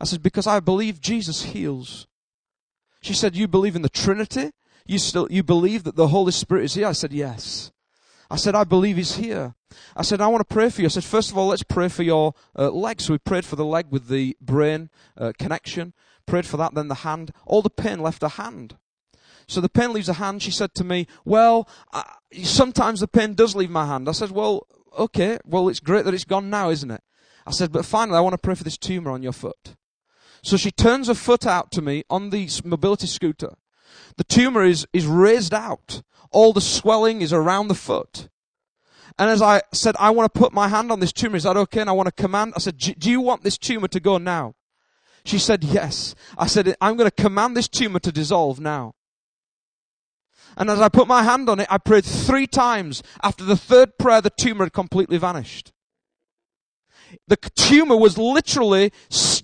I 0.01 0.05
said, 0.05 0.23
because 0.23 0.47
I 0.47 0.61
believe 0.61 1.01
Jesus 1.01 1.43
heals. 1.43 2.07
She 3.05 3.12
said, 3.12 3.37
you 3.37 3.47
believe 3.47 3.77
in 3.77 3.83
the 3.83 3.90
Trinity? 3.90 4.53
You 4.87 4.99
still, 4.99 5.29
you 5.31 5.43
believe 5.43 5.85
that 5.85 5.95
the 5.95 6.09
Holy 6.09 6.33
Spirit 6.33 6.64
is 6.64 6.75
here? 6.75 6.87
I 6.87 6.93
said, 6.93 7.12
yes. 7.12 7.71
I 8.31 8.37
said, 8.37 8.55
I 8.55 8.64
believe 8.64 8.97
he's 8.97 9.17
here. 9.17 9.55
I 9.95 10.01
said, 10.01 10.23
I 10.23 10.29
want 10.29 10.40
to 10.40 10.55
pray 10.55 10.71
for 10.71 10.81
you. 10.81 10.87
I 10.87 10.88
said, 10.88 11.05
first 11.05 11.31
of 11.31 11.37
all, 11.37 11.49
let's 11.49 11.62
pray 11.62 11.88
for 11.88 12.03
your 12.03 12.33
uh, 12.59 12.71
leg. 12.71 13.03
So 13.03 13.12
we 13.12 13.19
prayed 13.19 13.45
for 13.45 13.57
the 13.57 13.64
leg 13.64 13.88
with 13.90 14.09
the 14.09 14.38
brain 14.40 14.88
uh, 15.19 15.33
connection. 15.38 15.93
Prayed 16.25 16.47
for 16.47 16.57
that, 16.57 16.75
then 16.75 16.88
the 16.88 16.95
hand. 16.95 17.31
All 17.45 17.61
the 17.61 17.69
pain 17.69 18.01
left 18.01 18.21
the 18.21 18.31
hand. 18.31 18.79
So 19.47 19.61
the 19.61 19.69
pain 19.69 19.93
leaves 19.93 20.07
her 20.07 20.14
hand. 20.14 20.43
She 20.43 20.51
said 20.51 20.73
to 20.77 20.83
me, 20.83 21.07
well, 21.27 21.69
sometimes 22.43 23.01
the 23.01 23.07
pain 23.07 23.35
does 23.35 23.55
leave 23.55 23.69
my 23.69 23.85
hand. 23.85 24.09
I 24.09 24.12
said, 24.12 24.31
well, 24.31 24.67
okay. 24.99 25.38
Well, 25.45 25.69
it's 25.69 25.81
great 25.81 26.07
that 26.07 26.14
it's 26.14 26.25
gone 26.25 26.49
now, 26.49 26.71
isn't 26.71 26.90
it? 26.90 27.03
I 27.47 27.51
said, 27.51 27.71
but 27.71 27.85
finally, 27.85 28.17
I 28.17 28.23
want 28.23 28.33
to 28.33 28.38
pray 28.38 28.55
for 28.55 28.64
this 28.64 28.79
tumor 28.79 29.11
on 29.11 29.23
your 29.23 29.33
foot. 29.33 29.77
So 30.44 30.59
she 30.59 30.70
turns 30.70 31.09
her 31.09 31.14
foot 31.14 31.46
out 31.46 31.72
to 31.72 31.83
me 31.83 32.04
on 32.11 32.28
the 32.28 32.48
mobility 32.64 33.07
scooter. 33.07 33.54
The 34.16 34.24
tumor 34.24 34.62
is, 34.62 34.87
is 34.92 35.07
raised 35.07 35.54
out. 35.54 36.02
All 36.30 36.52
the 36.52 36.61
swelling 36.61 37.22
is 37.22 37.33
around 37.33 37.68
the 37.68 37.74
foot. 37.74 38.28
And 39.18 39.30
as 39.30 39.40
I 39.40 39.62
said, 39.72 39.96
I 39.98 40.11
want 40.11 40.33
to 40.33 40.38
put 40.38 40.52
my 40.52 40.68
hand 40.68 40.92
on 40.92 41.00
this 41.00 41.12
tumor. 41.12 41.37
Is 41.37 41.44
that 41.44 41.57
okay? 41.57 41.80
And 41.80 41.88
I 41.88 41.94
want 41.94 42.14
to 42.14 42.22
command. 42.22 42.52
I 42.57 42.59
said, 42.59 42.76
do 42.76 43.11
you 43.11 43.22
want 43.22 43.42
this 43.42 43.57
tumor 43.57 43.88
to 43.88 44.00
go 44.00 44.18
now? 44.18 44.54
She 45.24 45.38
said, 45.38 45.64
yes. 45.64 46.14
I 46.37 46.46
said, 46.46 46.76
I'm 46.78 46.96
going 46.98 47.11
to 47.11 47.22
command 47.22 47.57
this 47.57 47.68
tumor 47.68 47.98
to 48.00 48.12
dissolve 48.12 48.61
now. 48.61 48.94
And 50.59 50.68
as 50.68 50.80
I 50.80 50.90
put 50.90 51.09
my 51.09 51.22
hand 51.22 51.48
on 51.48 51.61
it, 51.61 51.68
I 51.70 51.78
prayed 51.78 52.04
three 52.04 52.46
times. 52.46 53.02
After 53.22 53.44
the 53.44 53.57
third 53.57 53.96
prayer, 53.98 54.20
the 54.20 54.30
tumor 54.30 54.64
had 54.64 54.74
completely 54.74 55.16
vanished. 55.16 55.72
The 57.28 57.37
tumor 57.37 57.96
was 57.96 58.18
literally 58.18 58.92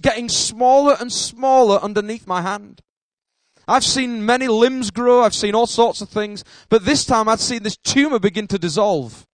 getting 0.01 0.29
smaller 0.29 0.97
and 0.99 1.13
smaller 1.13 1.79
underneath 1.79 2.27
my 2.27 2.43
hand. 2.43 2.81
I've 3.69 3.85
seen 3.85 4.27
many 4.27 4.49
limbs 4.49 4.91
grow, 4.91 5.23
I've 5.23 5.35
seen 5.35 5.55
all 5.55 5.67
sorts 5.67 6.01
of 6.01 6.09
things, 6.09 6.43
but 6.69 6.85
this 6.85 7.05
time 7.05 7.29
I'd 7.29 7.41
seen 7.41 7.63
this 7.63 7.77
tumor 7.77 8.19
begin 8.19 8.47
to 8.49 8.59
dissolve. 8.59 9.27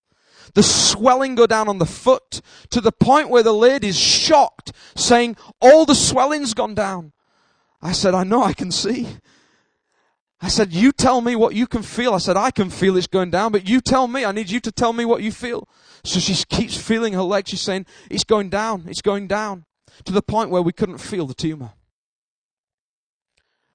The 0.54 0.62
swelling 0.62 1.34
go 1.34 1.46
down 1.46 1.68
on 1.68 1.78
the 1.78 1.86
foot 1.86 2.40
to 2.70 2.80
the 2.80 2.92
point 2.92 3.30
where 3.30 3.42
the 3.42 3.52
lady's 3.52 3.98
shocked, 3.98 4.72
saying, 4.94 5.36
all 5.60 5.84
the 5.84 5.94
swelling's 5.94 6.54
gone 6.54 6.74
down. 6.74 7.12
I 7.82 7.92
said, 7.92 8.14
I 8.14 8.24
know, 8.24 8.42
I 8.42 8.52
can 8.52 8.70
see. 8.70 9.06
I 10.40 10.48
said, 10.48 10.72
you 10.72 10.92
tell 10.92 11.20
me 11.20 11.34
what 11.34 11.54
you 11.54 11.66
can 11.66 11.82
feel. 11.82 12.12
I 12.12 12.18
said, 12.18 12.36
I 12.36 12.50
can 12.50 12.68
feel 12.68 12.96
it's 12.96 13.06
going 13.06 13.30
down, 13.30 13.52
but 13.52 13.68
you 13.68 13.80
tell 13.80 14.06
me. 14.06 14.24
I 14.24 14.32
need 14.32 14.50
you 14.50 14.60
to 14.60 14.72
tell 14.72 14.92
me 14.92 15.04
what 15.04 15.22
you 15.22 15.32
feel. 15.32 15.66
So 16.04 16.20
she 16.20 16.34
keeps 16.44 16.76
feeling 16.76 17.14
her 17.14 17.22
leg. 17.22 17.48
She's 17.48 17.62
saying, 17.62 17.86
it's 18.10 18.24
going 18.24 18.50
down. 18.50 18.84
It's 18.86 19.02
going 19.02 19.28
down 19.28 19.64
to 20.04 20.12
the 20.12 20.22
point 20.22 20.50
where 20.50 20.62
we 20.62 20.72
couldn't 20.72 20.98
feel 20.98 21.26
the 21.26 21.34
tumor. 21.34 21.72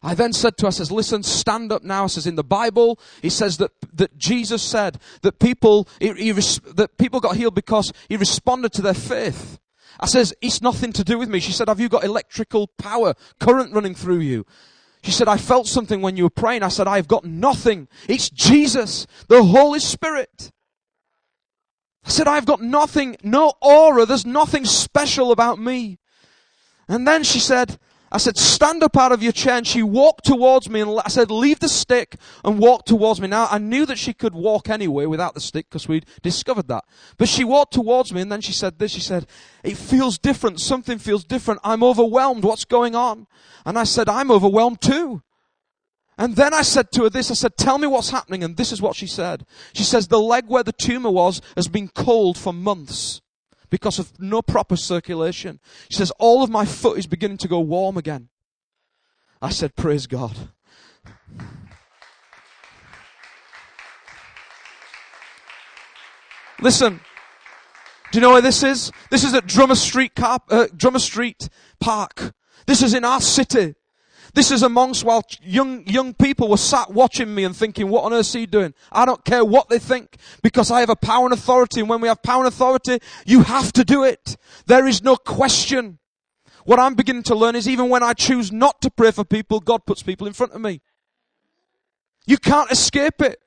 I 0.03 0.15
then 0.15 0.33
said 0.33 0.57
to 0.57 0.67
I 0.67 0.71
says, 0.71 0.91
listen, 0.91 1.21
stand 1.21 1.71
up 1.71 1.83
now. 1.83 2.05
I 2.05 2.07
says, 2.07 2.25
in 2.25 2.35
the 2.35 2.43
Bible, 2.43 2.99
it 3.21 3.29
says 3.29 3.57
that, 3.57 3.71
that 3.93 4.17
Jesus 4.17 4.63
said 4.63 4.99
that 5.21 5.39
people, 5.39 5.87
he, 5.99 6.11
he, 6.13 6.31
that 6.31 6.97
people 6.97 7.19
got 7.19 7.35
healed 7.35 7.53
because 7.53 7.93
he 8.09 8.17
responded 8.17 8.73
to 8.73 8.81
their 8.81 8.95
faith. 8.95 9.59
I 9.99 10.07
says, 10.07 10.33
it's 10.41 10.61
nothing 10.61 10.91
to 10.93 11.03
do 11.03 11.19
with 11.19 11.29
me. 11.29 11.39
She 11.39 11.51
said, 11.51 11.67
have 11.67 11.79
you 11.79 11.87
got 11.87 12.03
electrical 12.03 12.67
power, 12.67 13.13
current 13.39 13.73
running 13.73 13.93
through 13.93 14.19
you? 14.19 14.45
She 15.03 15.11
said, 15.11 15.27
I 15.27 15.37
felt 15.37 15.67
something 15.67 16.01
when 16.01 16.17
you 16.17 16.23
were 16.23 16.31
praying. 16.31 16.63
I 16.63 16.69
said, 16.69 16.87
I've 16.87 17.07
got 17.07 17.25
nothing. 17.25 17.87
It's 18.07 18.29
Jesus, 18.29 19.05
the 19.27 19.43
Holy 19.43 19.79
Spirit. 19.79 20.51
I 22.05 22.09
said, 22.09 22.27
I've 22.27 22.45
got 22.45 22.61
nothing, 22.61 23.17
no 23.21 23.53
aura. 23.61 24.05
There's 24.05 24.25
nothing 24.25 24.65
special 24.65 25.31
about 25.31 25.59
me. 25.59 25.99
And 26.91 27.07
then 27.07 27.23
she 27.23 27.39
said, 27.39 27.79
I 28.11 28.17
said, 28.17 28.37
stand 28.37 28.83
up 28.83 28.97
out 28.97 29.13
of 29.13 29.23
your 29.23 29.31
chair. 29.31 29.55
And 29.55 29.65
she 29.65 29.81
walked 29.81 30.25
towards 30.25 30.69
me 30.69 30.81
and 30.81 30.99
I 31.05 31.07
said, 31.07 31.31
leave 31.31 31.61
the 31.61 31.69
stick 31.69 32.17
and 32.43 32.59
walk 32.59 32.83
towards 32.83 33.21
me. 33.21 33.29
Now, 33.29 33.47
I 33.49 33.59
knew 33.59 33.85
that 33.85 33.97
she 33.97 34.11
could 34.11 34.33
walk 34.33 34.67
anyway 34.69 35.05
without 35.05 35.33
the 35.33 35.39
stick 35.39 35.69
because 35.69 35.87
we'd 35.87 36.05
discovered 36.21 36.67
that. 36.67 36.83
But 37.17 37.29
she 37.29 37.45
walked 37.45 37.71
towards 37.71 38.13
me 38.13 38.19
and 38.19 38.29
then 38.29 38.41
she 38.41 38.51
said 38.51 38.77
this. 38.77 38.91
She 38.91 38.99
said, 38.99 39.25
it 39.63 39.77
feels 39.77 40.17
different. 40.17 40.59
Something 40.59 40.97
feels 40.97 41.23
different. 41.23 41.61
I'm 41.63 41.81
overwhelmed. 41.81 42.43
What's 42.43 42.65
going 42.65 42.93
on? 42.93 43.25
And 43.65 43.79
I 43.79 43.85
said, 43.85 44.09
I'm 44.09 44.29
overwhelmed 44.29 44.81
too. 44.81 45.23
And 46.17 46.35
then 46.35 46.53
I 46.53 46.61
said 46.61 46.91
to 46.91 47.03
her 47.03 47.09
this, 47.09 47.31
I 47.31 47.35
said, 47.35 47.55
tell 47.55 47.77
me 47.77 47.87
what's 47.87 48.09
happening. 48.09 48.43
And 48.43 48.57
this 48.57 48.73
is 48.73 48.81
what 48.81 48.97
she 48.97 49.07
said. 49.07 49.45
She 49.71 49.83
says, 49.83 50.09
the 50.09 50.19
leg 50.19 50.43
where 50.47 50.63
the 50.63 50.73
tumor 50.73 51.09
was 51.09 51.41
has 51.55 51.69
been 51.69 51.87
cold 51.87 52.37
for 52.37 52.51
months 52.51 53.21
because 53.71 53.97
of 53.97 54.19
no 54.19 54.43
proper 54.43 54.75
circulation. 54.75 55.59
She 55.89 55.97
says, 55.97 56.11
all 56.19 56.43
of 56.43 56.51
my 56.51 56.65
foot 56.65 56.99
is 56.99 57.07
beginning 57.07 57.37
to 57.37 57.47
go 57.47 57.59
warm 57.59 57.97
again. 57.97 58.29
I 59.41 59.49
said, 59.49 59.75
praise 59.75 60.05
God. 60.05 60.37
Listen, 66.61 66.99
do 68.11 68.19
you 68.19 68.21
know 68.21 68.33
where 68.33 68.41
this 68.41 68.61
is? 68.61 68.91
This 69.09 69.23
is 69.23 69.33
at 69.33 69.47
Drummer 69.47 69.73
Street, 69.73 70.13
Car- 70.13 70.41
uh, 70.49 70.67
Drummer 70.75 70.99
Street 70.99 71.49
Park. 71.79 72.33
This 72.67 72.83
is 72.83 72.93
in 72.93 73.03
our 73.03 73.19
city. 73.19 73.73
This 74.33 74.51
is 74.51 74.63
amongst 74.63 75.03
while 75.03 75.23
young, 75.41 75.85
young 75.87 76.13
people 76.13 76.47
were 76.47 76.57
sat 76.57 76.91
watching 76.91 77.33
me 77.33 77.43
and 77.43 77.55
thinking, 77.55 77.89
what 77.89 78.05
on 78.05 78.13
earth 78.13 78.21
is 78.21 78.33
he 78.33 78.45
doing? 78.45 78.73
I 78.91 79.05
don't 79.05 79.23
care 79.25 79.43
what 79.43 79.67
they 79.67 79.79
think 79.79 80.15
because 80.41 80.71
I 80.71 80.79
have 80.79 80.89
a 80.89 80.95
power 80.95 81.25
and 81.25 81.33
authority. 81.33 81.81
And 81.81 81.89
when 81.89 81.99
we 81.99 82.07
have 82.07 82.23
power 82.23 82.45
and 82.45 82.47
authority, 82.47 82.99
you 83.25 83.43
have 83.43 83.73
to 83.73 83.83
do 83.83 84.03
it. 84.03 84.37
There 84.67 84.87
is 84.87 85.03
no 85.03 85.17
question. 85.17 85.99
What 86.63 86.79
I'm 86.79 86.95
beginning 86.95 87.23
to 87.23 87.35
learn 87.35 87.55
is 87.55 87.67
even 87.67 87.89
when 87.89 88.03
I 88.03 88.13
choose 88.13 88.51
not 88.51 88.81
to 88.81 88.89
pray 88.89 89.11
for 89.11 89.25
people, 89.25 89.59
God 89.59 89.85
puts 89.85 90.01
people 90.01 90.27
in 90.27 90.33
front 90.33 90.53
of 90.53 90.61
me. 90.61 90.81
You 92.25 92.37
can't 92.37 92.71
escape 92.71 93.21
it. 93.21 93.41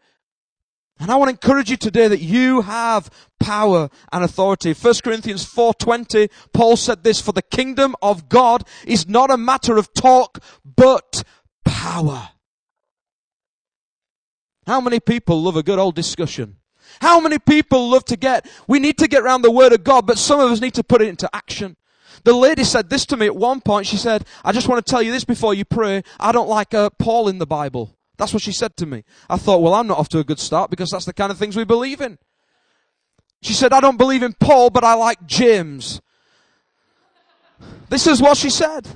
And 1.01 1.11
I 1.11 1.17
want 1.17 1.29
to 1.29 1.33
encourage 1.33 1.71
you 1.71 1.77
today 1.77 2.09
that 2.09 2.21
you 2.21 2.63
have 2.63 3.11
power 3.41 3.91
and 4.13 4.25
authority. 4.25 4.73
1 4.73 4.95
Corinthians 5.03 5.45
4:20, 5.45 6.31
Paul 6.53 6.77
said 6.77 7.03
this, 7.03 7.21
for 7.21 7.33
the 7.33 7.43
kingdom 7.43 7.97
of 8.01 8.29
God 8.29 8.67
is 8.87 9.09
not 9.09 9.31
a 9.31 9.37
matter 9.37 9.77
of 9.77 9.93
talk, 9.93 10.39
but 10.65 11.25
power. 11.65 12.31
How 14.67 14.81
many 14.81 15.01
people 15.01 15.43
love 15.43 15.57
a 15.57 15.63
good 15.63 15.79
old 15.79 15.95
discussion? 15.95 16.57
How 17.01 17.21
many 17.21 17.39
people 17.39 17.91
love 17.91 18.05
to 18.07 18.17
get, 18.17 18.47
we 18.69 18.79
need 18.79 18.99
to 18.99 19.09
get 19.09 19.23
around 19.23 19.43
the 19.43 19.51
word 19.51 19.73
of 19.73 19.85
God, 19.85 20.07
but 20.07 20.17
some 20.17 20.41
of 20.41 20.51
us 20.51 20.61
need 20.61 20.75
to 20.75 20.85
put 20.85 21.03
it 21.03 21.09
into 21.09 21.29
action. 21.35 21.77
The 22.23 22.33
lady 22.33 22.65
said 22.65 22.89
this 22.89 23.05
to 23.07 23.17
me 23.17 23.27
at 23.27 23.37
one 23.37 23.61
point. 23.61 23.87
She 23.87 23.97
said, 23.97 24.25
I 24.45 24.53
just 24.53 24.69
want 24.69 24.85
to 24.85 24.91
tell 24.91 25.03
you 25.03 25.11
this 25.11 25.25
before 25.25 25.53
you 25.55 25.65
pray. 25.65 26.03
I 26.19 26.33
don't 26.33 26.49
like 26.49 26.73
uh, 26.73 26.91
Paul 26.91 27.29
in 27.29 27.39
the 27.39 27.47
Bible. 27.47 27.97
That's 28.17 28.33
what 28.33 28.43
she 28.43 28.53
said 28.53 28.77
to 28.77 28.87
me. 28.87 29.05
I 29.29 29.37
thought, 29.37 29.63
well, 29.63 29.75
I'm 29.75 29.87
not 29.87 29.99
off 29.99 30.09
to 30.11 30.19
a 30.19 30.25
good 30.25 30.39
start 30.39 30.71
because 30.71 30.91
that's 30.91 31.05
the 31.05 31.13
kind 31.13 31.33
of 31.33 31.39
things 31.39 31.57
we 31.57 31.65
believe 31.65 32.01
in. 32.01 32.19
She 33.43 33.53
said, 33.53 33.73
I 33.73 33.81
don't 33.81 33.99
believe 33.99 34.23
in 34.23 34.33
Paul, 34.35 34.71
but 34.71 34.85
I 34.85 34.95
like 34.95 35.27
James. 35.27 36.01
This 37.89 38.07
is 38.07 38.23
what 38.23 38.37
she 38.37 38.51
said. 38.51 38.89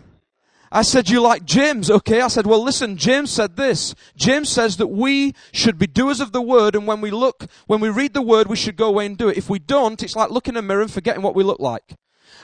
I 0.71 0.83
said, 0.83 1.09
you 1.09 1.21
like 1.21 1.45
James? 1.45 1.91
Okay. 1.91 2.21
I 2.21 2.29
said, 2.29 2.47
well, 2.47 2.63
listen, 2.63 2.97
James 2.97 3.31
said 3.31 3.57
this. 3.57 3.95
James 4.17 4.49
says 4.49 4.77
that 4.77 4.89
we 4.89 5.35
should 5.53 5.79
be 5.79 5.87
doers 5.87 6.21
of 6.21 6.33
the 6.33 6.43
word, 6.43 6.75
and 6.75 6.87
when 6.87 7.01
we 7.01 7.11
look, 7.11 7.47
when 7.67 7.81
we 7.81 7.89
read 7.89 8.15
the 8.15 8.23
word, 8.23 8.49
we 8.49 8.57
should 8.57 8.77
go 8.77 8.89
away 8.89 9.07
and 9.07 9.17
do 9.17 9.29
it. 9.29 9.39
If 9.39 9.49
we 9.49 9.59
don't, 9.59 10.03
it's 10.03 10.17
like 10.17 10.31
looking 10.31 10.55
in 10.55 10.59
a 10.59 10.63
mirror 10.63 10.83
and 10.83 10.91
forgetting 10.91 11.23
what 11.23 11.35
we 11.35 11.43
look 11.43 11.61
like. 11.61 11.97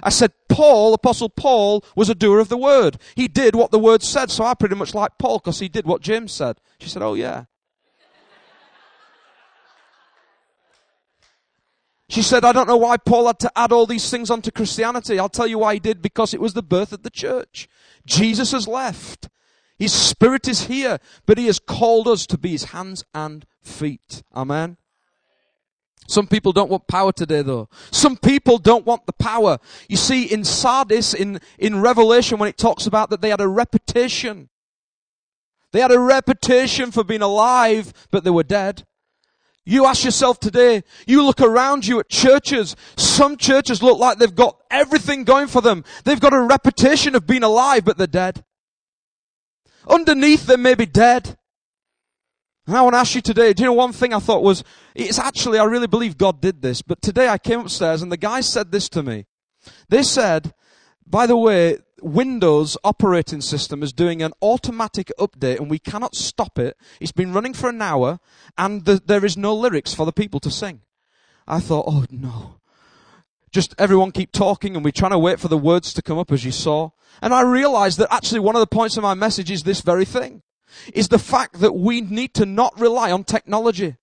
I 0.02 0.10
said, 0.10 0.32
Paul, 0.48 0.94
Apostle 0.94 1.28
Paul, 1.28 1.84
was 1.96 2.08
a 2.08 2.14
doer 2.14 2.40
of 2.40 2.48
the 2.48 2.56
word. 2.56 2.98
He 3.14 3.28
did 3.28 3.54
what 3.54 3.70
the 3.70 3.78
word 3.78 4.02
said, 4.02 4.30
so 4.30 4.44
I 4.44 4.54
pretty 4.54 4.74
much 4.74 4.94
like 4.94 5.18
Paul 5.18 5.38
because 5.38 5.60
he 5.60 5.68
did 5.68 5.86
what 5.86 6.02
James 6.02 6.32
said. 6.32 6.60
She 6.78 6.88
said, 6.88 7.02
oh 7.02 7.14
yeah. 7.14 7.44
She 12.08 12.22
said, 12.22 12.44
I 12.44 12.52
don't 12.52 12.68
know 12.68 12.76
why 12.76 12.96
Paul 12.96 13.26
had 13.26 13.38
to 13.40 13.52
add 13.56 13.72
all 13.72 13.86
these 13.86 14.10
things 14.10 14.30
onto 14.30 14.50
Christianity. 14.50 15.18
I'll 15.18 15.28
tell 15.28 15.46
you 15.46 15.58
why 15.58 15.74
he 15.74 15.80
did, 15.80 16.02
because 16.02 16.34
it 16.34 16.40
was 16.40 16.54
the 16.54 16.62
birth 16.62 16.92
of 16.92 17.02
the 17.02 17.10
church. 17.10 17.66
Jesus 18.06 18.52
has 18.52 18.68
left. 18.68 19.28
His 19.78 19.92
spirit 19.92 20.46
is 20.46 20.66
here, 20.66 20.98
but 21.26 21.38
he 21.38 21.46
has 21.46 21.58
called 21.58 22.06
us 22.06 22.26
to 22.26 22.38
be 22.38 22.50
his 22.50 22.64
hands 22.64 23.04
and 23.14 23.44
feet. 23.62 24.22
Amen. 24.34 24.76
Some 26.06 26.26
people 26.26 26.52
don't 26.52 26.70
want 26.70 26.86
power 26.86 27.12
today 27.12 27.42
though. 27.42 27.68
Some 27.90 28.16
people 28.16 28.58
don't 28.58 28.84
want 28.84 29.06
the 29.06 29.12
power. 29.12 29.58
You 29.88 29.96
see, 29.96 30.24
in 30.24 30.44
Sardis, 30.44 31.14
in, 31.14 31.40
in 31.58 31.80
Revelation, 31.80 32.38
when 32.38 32.48
it 32.48 32.58
talks 32.58 32.86
about 32.86 33.10
that 33.10 33.20
they 33.20 33.30
had 33.30 33.40
a 33.40 33.48
reputation. 33.48 34.50
They 35.72 35.80
had 35.80 35.90
a 35.90 35.98
reputation 35.98 36.92
for 36.92 37.02
being 37.02 37.22
alive, 37.22 37.92
but 38.10 38.22
they 38.22 38.30
were 38.30 38.44
dead. 38.44 38.84
You 39.66 39.86
ask 39.86 40.04
yourself 40.04 40.38
today, 40.38 40.84
you 41.06 41.24
look 41.24 41.40
around 41.40 41.86
you 41.86 41.98
at 41.98 42.10
churches, 42.10 42.76
some 42.96 43.38
churches 43.38 43.82
look 43.82 43.98
like 43.98 44.18
they've 44.18 44.34
got 44.34 44.60
everything 44.70 45.24
going 45.24 45.46
for 45.46 45.62
them. 45.62 45.84
They've 46.04 46.20
got 46.20 46.34
a 46.34 46.40
reputation 46.40 47.14
of 47.14 47.26
being 47.26 47.42
alive, 47.42 47.84
but 47.84 47.96
they're 47.96 48.06
dead. 48.06 48.44
Underneath, 49.88 50.46
they 50.46 50.56
may 50.56 50.74
be 50.74 50.86
dead. 50.86 51.38
And 52.66 52.76
I 52.76 52.82
want 52.82 52.94
to 52.94 52.98
ask 52.98 53.14
you 53.14 53.20
today, 53.20 53.52
do 53.52 53.62
you 53.62 53.68
know 53.68 53.74
one 53.74 53.92
thing 53.92 54.14
I 54.14 54.18
thought 54.18 54.42
was, 54.42 54.64
it's 54.94 55.18
actually, 55.18 55.58
I 55.58 55.64
really 55.64 55.86
believe 55.86 56.16
God 56.16 56.40
did 56.40 56.62
this, 56.62 56.80
but 56.80 57.02
today 57.02 57.28
I 57.28 57.36
came 57.36 57.60
upstairs 57.60 58.00
and 58.00 58.10
the 58.10 58.16
guy 58.16 58.40
said 58.40 58.72
this 58.72 58.88
to 58.90 59.02
me. 59.02 59.26
They 59.88 60.02
said, 60.02 60.54
by 61.06 61.26
the 61.26 61.36
way, 61.36 61.78
Windows 62.00 62.76
operating 62.82 63.42
system 63.42 63.82
is 63.82 63.92
doing 63.92 64.22
an 64.22 64.32
automatic 64.40 65.12
update 65.18 65.58
and 65.58 65.70
we 65.70 65.78
cannot 65.78 66.14
stop 66.14 66.58
it. 66.58 66.76
It's 67.00 67.12
been 67.12 67.34
running 67.34 67.52
for 67.52 67.68
an 67.68 67.82
hour 67.82 68.18
and 68.56 68.84
the, 68.84 69.00
there 69.04 69.24
is 69.24 69.36
no 69.36 69.54
lyrics 69.54 69.92
for 69.92 70.06
the 70.06 70.12
people 70.12 70.40
to 70.40 70.50
sing. 70.50 70.80
I 71.46 71.60
thought, 71.60 71.84
oh 71.86 72.06
no. 72.10 72.60
Just 73.52 73.74
everyone 73.78 74.10
keep 74.10 74.32
talking 74.32 74.74
and 74.74 74.84
we're 74.84 74.90
trying 74.90 75.12
to 75.12 75.18
wait 75.18 75.38
for 75.38 75.48
the 75.48 75.58
words 75.58 75.92
to 75.94 76.02
come 76.02 76.18
up 76.18 76.32
as 76.32 76.44
you 76.44 76.50
saw. 76.50 76.90
And 77.20 77.34
I 77.34 77.42
realized 77.42 77.98
that 77.98 78.12
actually 78.12 78.40
one 78.40 78.56
of 78.56 78.60
the 78.60 78.66
points 78.66 78.96
of 78.96 79.02
my 79.02 79.14
message 79.14 79.50
is 79.50 79.62
this 79.62 79.82
very 79.82 80.06
thing 80.06 80.42
is 80.92 81.08
the 81.08 81.18
fact 81.18 81.60
that 81.60 81.74
we 81.74 82.00
need 82.00 82.34
to 82.34 82.46
not 82.46 82.78
rely 82.78 83.10
on 83.10 83.24
technology. 83.24 83.96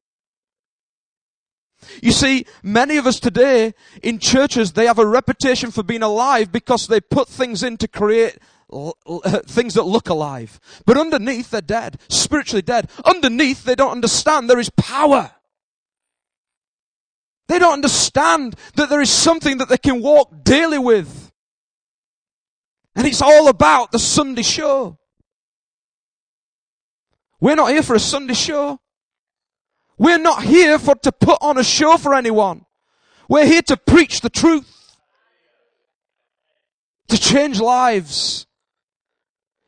You 2.01 2.12
see, 2.12 2.45
many 2.63 2.97
of 2.97 3.07
us 3.07 3.19
today 3.19 3.73
in 4.03 4.19
churches, 4.19 4.73
they 4.73 4.86
have 4.86 4.99
a 4.99 5.05
reputation 5.05 5.71
for 5.71 5.84
being 5.84 6.03
alive 6.03 6.51
because 6.51 6.88
they 6.88 7.01
put 7.01 7.27
things 7.27 7.63
in 7.63 7.77
to 7.77 7.88
create 7.88 8.38
things 9.45 9.73
that 9.73 9.84
look 9.84 10.10
alive. 10.10 10.60
But 10.86 10.97
underneath, 10.97 11.51
they're 11.51 11.62
dead, 11.62 11.99
spiritually 12.10 12.62
dead. 12.62 12.89
Underneath, 13.03 13.63
they 13.63 13.75
don't 13.75 13.91
understand 13.91 14.49
there 14.49 14.60
is 14.60 14.69
power. 14.69 15.31
They 17.47 17.60
don't 17.60 17.73
understand 17.73 18.55
that 18.75 18.89
there 18.89 19.01
is 19.01 19.10
something 19.10 19.57
that 19.57 19.67
they 19.67 19.77
can 19.77 20.01
walk 20.01 20.43
daily 20.43 20.79
with. 20.79 21.31
And 22.95 23.07
it's 23.07 23.21
all 23.21 23.47
about 23.47 23.91
the 23.91 23.99
Sunday 23.99 24.43
show. 24.43 24.97
We're 27.41 27.56
not 27.56 27.71
here 27.71 27.82
for 27.82 27.95
a 27.95 27.99
Sunday 27.99 28.36
show. 28.36 28.80
We're 29.97 30.19
not 30.19 30.43
here 30.43 30.80
for 30.80 30.95
to 30.95 31.12
put 31.12 31.39
on 31.41 31.58
a 31.58 31.63
show 31.63 31.97
for 31.97 32.13
anyone. 32.13 32.65
We're 33.27 33.45
here 33.45 33.63
to 33.63 33.77
preach 33.77 34.21
the 34.21 34.30
truth. 34.30 34.97
To 37.10 37.17
change 37.17 37.60
lives. 37.60 38.45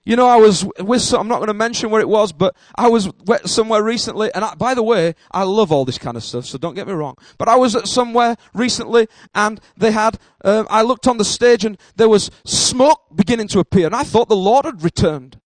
You 0.05 0.17
know, 0.17 0.27
I 0.27 0.35
was 0.35 0.65
with, 0.79 1.13
I'm 1.13 1.29
not 1.29 1.37
going 1.37 1.47
to 1.47 1.53
mention 1.53 1.89
where 1.89 2.01
it 2.01 2.09
was, 2.09 2.33
but 2.33 2.55
I 2.75 2.89
was 2.89 3.09
somewhere 3.45 3.81
recently, 3.81 4.29
and 4.35 4.43
I, 4.43 4.53
by 4.55 4.73
the 4.73 4.83
way, 4.83 5.15
I 5.31 5.43
love 5.43 5.71
all 5.71 5.85
this 5.85 5.97
kind 5.97 6.17
of 6.17 6.23
stuff, 6.23 6.45
so 6.45 6.57
don't 6.57 6.73
get 6.73 6.87
me 6.87 6.93
wrong. 6.93 7.15
But 7.37 7.47
I 7.47 7.55
was 7.55 7.73
at 7.75 7.87
somewhere 7.87 8.35
recently, 8.53 9.07
and 9.33 9.61
they 9.77 9.91
had, 9.91 10.19
uh, 10.43 10.65
I 10.69 10.81
looked 10.81 11.07
on 11.07 11.17
the 11.17 11.25
stage, 11.25 11.63
and 11.63 11.77
there 11.95 12.09
was 12.09 12.29
smoke 12.45 13.01
beginning 13.15 13.47
to 13.49 13.59
appear, 13.59 13.85
and 13.85 13.95
I 13.95 14.03
thought 14.03 14.27
the 14.27 14.35
Lord 14.35 14.65
had 14.65 14.83
returned. 14.83 15.39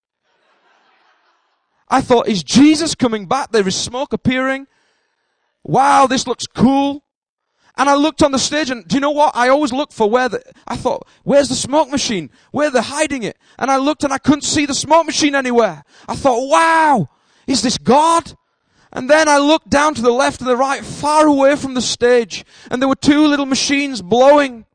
I 1.89 2.02
thought, 2.02 2.28
is 2.28 2.43
Jesus 2.43 2.95
coming 2.95 3.26
back? 3.26 3.52
There 3.52 3.67
is 3.67 3.76
smoke 3.76 4.13
appearing. 4.13 4.67
Wow, 5.63 6.08
this 6.08 6.28
looks 6.28 6.47
cool. 6.47 7.04
And 7.78 7.89
I 7.89 7.95
looked 7.95 8.23
on 8.23 8.32
the 8.32 8.39
stage 8.39 8.71
and 8.71 8.88
do 8.88 8.95
you 8.95 9.00
know 9.00 9.12
what? 9.12 9.36
I 9.36 9.50
always 9.50 9.71
look 9.71 9.91
for 9.91 10.10
where 10.10 10.28
the, 10.28 10.41
I 10.67 10.76
thought, 10.76 11.08
where's 11.23 11.50
the 11.50 11.56
smoke 11.56 11.89
machine? 11.89 12.32
Where 12.52 12.71
they're 12.71 12.82
hiding 12.82 13.23
it? 13.23 13.38
And 13.60 13.69
I 13.69 13.78
looked 13.78 14.04
and 14.04 14.12
I 14.12 14.17
couldn't 14.17 14.41
see 14.41 14.65
the 14.65 14.73
smoke 14.73 15.06
machine 15.06 15.36
anywhere. 15.36 15.84
I 16.08 16.15
thought, 16.15 16.50
wow, 16.50 17.10
is 17.45 17.62
this 17.62 17.78
God? 17.78 18.34
And 18.91 19.10
then 19.10 19.30
I 19.30 19.38
looked 19.38 19.69
down 19.69 19.93
to 19.95 20.02
the 20.02 20.12
left 20.12 20.41
and 20.41 20.50
the 20.50 20.58
right, 20.58 20.84
far 20.84 21.28
away 21.28 21.56
from 21.56 21.73
the 21.73 21.82
stage, 21.82 22.45
and 22.71 22.82
there 22.82 22.89
were 22.89 22.95
two 22.95 23.28
little 23.28 23.45
machines 23.45 24.02
blowing 24.02 24.65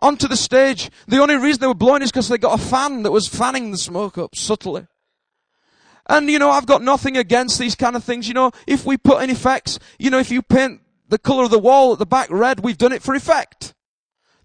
onto 0.00 0.26
the 0.26 0.36
stage. 0.36 0.90
The 1.06 1.18
only 1.18 1.36
reason 1.36 1.60
they 1.60 1.66
were 1.66 1.74
blowing 1.74 2.02
is 2.02 2.10
because 2.10 2.28
they 2.28 2.38
got 2.38 2.58
a 2.58 2.62
fan 2.62 3.02
that 3.02 3.12
was 3.12 3.28
fanning 3.28 3.70
the 3.70 3.78
smoke 3.78 4.16
up 4.16 4.34
subtly. 4.34 4.86
And 6.10 6.28
you 6.28 6.40
know, 6.40 6.50
I've 6.50 6.66
got 6.66 6.82
nothing 6.82 7.16
against 7.16 7.60
these 7.60 7.76
kind 7.76 7.94
of 7.94 8.02
things. 8.02 8.26
You 8.26 8.34
know, 8.34 8.50
if 8.66 8.84
we 8.84 8.96
put 8.96 9.22
in 9.22 9.30
effects, 9.30 9.78
you 9.96 10.10
know, 10.10 10.18
if 10.18 10.32
you 10.32 10.42
paint 10.42 10.80
the 11.08 11.18
color 11.18 11.44
of 11.44 11.52
the 11.52 11.58
wall 11.58 11.92
at 11.92 12.00
the 12.00 12.06
back 12.06 12.28
red, 12.30 12.60
we've 12.60 12.76
done 12.76 12.92
it 12.92 13.00
for 13.00 13.14
effect. 13.14 13.74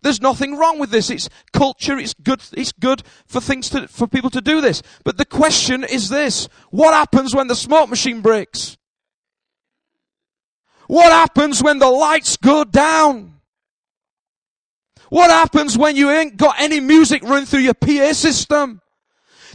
There's 0.03 0.21
nothing 0.21 0.57
wrong 0.57 0.77
with 0.77 0.91
this. 0.91 1.09
It's 1.09 1.27
culture. 1.53 1.97
It's 1.97 2.13
good. 2.13 2.43
It's 2.53 2.71
good 2.71 3.01
for 3.25 3.41
things 3.41 3.71
to, 3.71 3.87
for 3.87 4.05
people 4.05 4.29
to 4.29 4.41
do 4.41 4.61
this. 4.61 4.83
But 5.03 5.17
the 5.17 5.25
question 5.25 5.83
is 5.83 6.09
this. 6.09 6.47
What 6.69 6.93
happens 6.93 7.33
when 7.33 7.47
the 7.47 7.55
smoke 7.55 7.89
machine 7.89 8.21
breaks? 8.21 8.77
What 10.85 11.11
happens 11.11 11.63
when 11.63 11.79
the 11.79 11.89
lights 11.89 12.37
go 12.37 12.63
down? 12.63 13.39
What 15.09 15.31
happens 15.31 15.75
when 15.75 15.95
you 15.95 16.11
ain't 16.11 16.37
got 16.37 16.59
any 16.59 16.79
music 16.79 17.23
running 17.23 17.47
through 17.47 17.61
your 17.61 17.73
PA 17.73 18.13
system? 18.13 18.81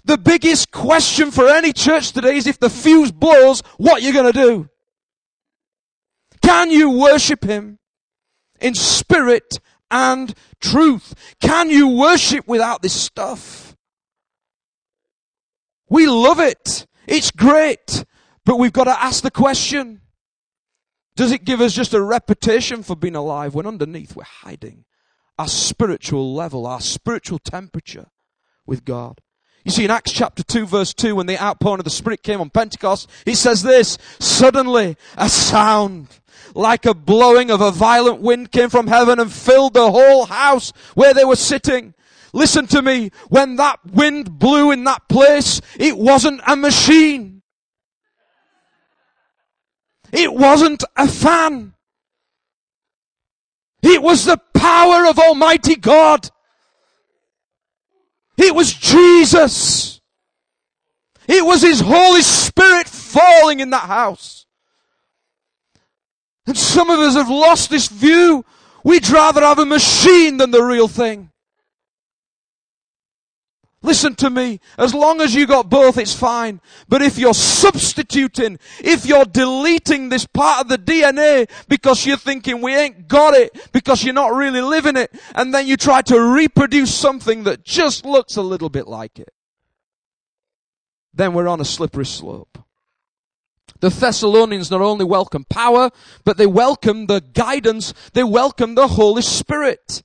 The 0.04 0.18
biggest 0.18 0.70
question 0.70 1.30
for 1.30 1.48
any 1.48 1.72
church 1.72 2.12
today 2.12 2.36
is 2.36 2.46
if 2.46 2.58
the 2.58 2.70
fuse 2.70 3.12
blows, 3.12 3.60
what 3.76 4.02
you're 4.02 4.12
gonna 4.12 4.32
do. 4.32 4.68
Can 6.42 6.70
you 6.70 6.90
worship 6.90 7.44
Him 7.44 7.78
in 8.60 8.74
spirit 8.74 9.60
and 9.90 10.34
truth? 10.60 11.14
Can 11.40 11.70
you 11.70 11.88
worship 11.88 12.46
without 12.48 12.82
this 12.82 12.94
stuff? 12.94 13.76
We 15.88 16.06
love 16.06 16.40
it. 16.40 16.86
It's 17.06 17.30
great. 17.30 18.04
But 18.44 18.56
we've 18.56 18.72
got 18.72 18.84
to 18.84 19.02
ask 19.02 19.22
the 19.22 19.30
question. 19.30 20.00
Does 21.16 21.32
it 21.32 21.44
give 21.44 21.60
us 21.60 21.74
just 21.74 21.92
a 21.92 22.00
reputation 22.00 22.82
for 22.82 22.96
being 22.96 23.16
alive 23.16 23.54
when 23.54 23.66
underneath 23.66 24.16
we're 24.16 24.24
hiding 24.24 24.84
our 25.38 25.48
spiritual 25.48 26.34
level, 26.34 26.66
our 26.66 26.80
spiritual 26.80 27.38
temperature 27.38 28.06
with 28.64 28.84
God? 28.84 29.20
You 29.64 29.70
see, 29.70 29.84
in 29.84 29.90
Acts 29.90 30.12
chapter 30.12 30.42
2 30.42 30.66
verse 30.66 30.94
2, 30.94 31.14
when 31.14 31.26
the 31.26 31.42
outpouring 31.42 31.80
of 31.80 31.84
the 31.84 31.90
Spirit 31.90 32.22
came 32.22 32.40
on 32.40 32.50
Pentecost, 32.50 33.10
it 33.26 33.36
says 33.36 33.62
this, 33.62 33.98
suddenly 34.18 34.96
a 35.16 35.28
sound 35.28 36.08
like 36.54 36.86
a 36.86 36.94
blowing 36.94 37.50
of 37.50 37.60
a 37.60 37.70
violent 37.70 38.20
wind 38.20 38.50
came 38.50 38.70
from 38.70 38.86
heaven 38.86 39.20
and 39.20 39.32
filled 39.32 39.74
the 39.74 39.90
whole 39.90 40.26
house 40.26 40.72
where 40.94 41.14
they 41.14 41.24
were 41.24 41.36
sitting. 41.36 41.94
Listen 42.32 42.66
to 42.68 42.80
me, 42.80 43.10
when 43.28 43.56
that 43.56 43.78
wind 43.84 44.38
blew 44.38 44.70
in 44.70 44.84
that 44.84 45.08
place, 45.08 45.60
it 45.78 45.98
wasn't 45.98 46.40
a 46.46 46.56
machine. 46.56 47.42
It 50.12 50.32
wasn't 50.32 50.84
a 50.96 51.06
fan. 51.06 51.74
It 53.82 54.02
was 54.02 54.24
the 54.24 54.40
power 54.54 55.06
of 55.06 55.18
Almighty 55.18 55.76
God. 55.76 56.30
It 58.40 58.54
was 58.54 58.72
Jesus. 58.72 60.00
It 61.28 61.44
was 61.44 61.62
His 61.62 61.80
Holy 61.80 62.22
Spirit 62.22 62.88
falling 62.88 63.60
in 63.60 63.70
that 63.70 63.84
house. 63.84 64.46
And 66.46 66.56
some 66.56 66.90
of 66.90 66.98
us 66.98 67.14
have 67.14 67.28
lost 67.28 67.70
this 67.70 67.88
view. 67.88 68.44
We'd 68.82 69.08
rather 69.10 69.42
have 69.42 69.58
a 69.58 69.66
machine 69.66 70.38
than 70.38 70.50
the 70.50 70.62
real 70.62 70.88
thing. 70.88 71.29
Listen 73.82 74.14
to 74.16 74.28
me. 74.28 74.60
As 74.76 74.94
long 74.94 75.22
as 75.22 75.34
you 75.34 75.46
got 75.46 75.70
both, 75.70 75.96
it's 75.96 76.14
fine. 76.14 76.60
But 76.88 77.00
if 77.00 77.16
you're 77.16 77.32
substituting, 77.32 78.58
if 78.78 79.06
you're 79.06 79.24
deleting 79.24 80.10
this 80.10 80.26
part 80.26 80.60
of 80.60 80.68
the 80.68 80.76
DNA 80.76 81.48
because 81.66 82.04
you're 82.04 82.18
thinking 82.18 82.60
we 82.60 82.74
ain't 82.74 83.08
got 83.08 83.32
it, 83.32 83.72
because 83.72 84.04
you're 84.04 84.12
not 84.12 84.34
really 84.34 84.60
living 84.60 84.96
it, 84.96 85.10
and 85.34 85.54
then 85.54 85.66
you 85.66 85.78
try 85.78 86.02
to 86.02 86.20
reproduce 86.20 86.94
something 86.94 87.44
that 87.44 87.64
just 87.64 88.04
looks 88.04 88.36
a 88.36 88.42
little 88.42 88.68
bit 88.68 88.86
like 88.86 89.18
it, 89.18 89.32
then 91.14 91.32
we're 91.32 91.48
on 91.48 91.60
a 91.60 91.64
slippery 91.64 92.06
slope. 92.06 92.58
The 93.80 93.88
Thessalonians 93.88 94.70
not 94.70 94.82
only 94.82 95.06
welcome 95.06 95.44
power, 95.44 95.90
but 96.24 96.36
they 96.36 96.46
welcome 96.46 97.06
the 97.06 97.22
guidance, 97.22 97.94
they 98.12 98.24
welcome 98.24 98.74
the 98.74 98.88
Holy 98.88 99.22
Spirit. 99.22 100.02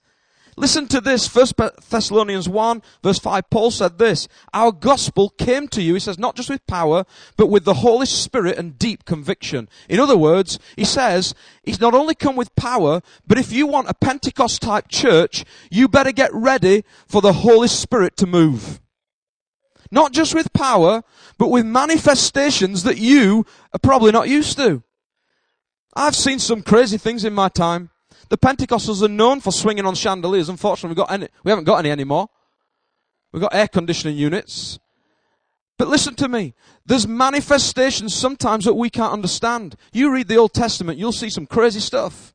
Listen 0.57 0.87
to 0.87 1.01
this, 1.01 1.27
First 1.27 1.55
Thessalonians 1.89 2.47
1 2.47 2.81
verse 3.03 3.19
5, 3.19 3.49
Paul 3.49 3.71
said 3.71 3.97
this, 3.97 4.29
our 4.53 4.71
gospel 4.71 5.29
came 5.29 5.67
to 5.69 5.81
you, 5.81 5.95
he 5.95 5.99
says, 5.99 6.17
not 6.17 6.35
just 6.35 6.49
with 6.49 6.65
power, 6.65 7.03
but 7.35 7.47
with 7.47 7.65
the 7.65 7.75
Holy 7.75 8.05
Spirit 8.05 8.57
and 8.57 8.79
deep 8.79 9.03
conviction. 9.03 9.67
In 9.89 9.99
other 9.99 10.15
words, 10.15 10.57
he 10.77 10.85
says, 10.85 11.35
he's 11.63 11.81
not 11.81 11.93
only 11.93 12.15
come 12.15 12.37
with 12.37 12.55
power, 12.55 13.01
but 13.27 13.37
if 13.37 13.51
you 13.51 13.67
want 13.67 13.89
a 13.89 13.93
Pentecost 13.93 14.61
type 14.61 14.87
church, 14.87 15.43
you 15.69 15.89
better 15.89 16.13
get 16.13 16.33
ready 16.33 16.85
for 17.05 17.21
the 17.21 17.33
Holy 17.33 17.67
Spirit 17.67 18.15
to 18.17 18.25
move. 18.25 18.79
Not 19.91 20.13
just 20.13 20.33
with 20.33 20.53
power, 20.53 21.03
but 21.37 21.49
with 21.49 21.65
manifestations 21.65 22.83
that 22.83 22.97
you 22.97 23.45
are 23.73 23.79
probably 23.79 24.13
not 24.13 24.29
used 24.29 24.57
to. 24.57 24.83
I've 25.93 26.15
seen 26.15 26.39
some 26.39 26.61
crazy 26.61 26.97
things 26.97 27.25
in 27.25 27.33
my 27.33 27.49
time. 27.49 27.89
The 28.29 28.37
Pentecostals 28.37 29.01
are 29.03 29.07
known 29.07 29.39
for 29.39 29.51
swinging 29.51 29.85
on 29.85 29.95
chandeliers. 29.95 30.49
Unfortunately, 30.49 30.89
we, 30.89 30.95
got 30.95 31.11
any, 31.11 31.27
we 31.43 31.51
haven't 31.51 31.65
got 31.65 31.77
any 31.77 31.91
anymore. 31.91 32.27
We've 33.31 33.41
got 33.41 33.53
air 33.53 33.67
conditioning 33.67 34.17
units. 34.17 34.79
But 35.77 35.89
listen 35.89 36.15
to 36.15 36.29
me. 36.29 36.53
There's 36.85 37.07
manifestations 37.07 38.15
sometimes 38.15 38.65
that 38.65 38.75
we 38.75 38.89
can't 38.89 39.11
understand. 39.11 39.75
You 39.91 40.11
read 40.11 40.27
the 40.27 40.37
Old 40.37 40.53
Testament, 40.53 40.97
you'll 40.97 41.11
see 41.11 41.29
some 41.29 41.45
crazy 41.45 41.81
stuff. 41.81 42.33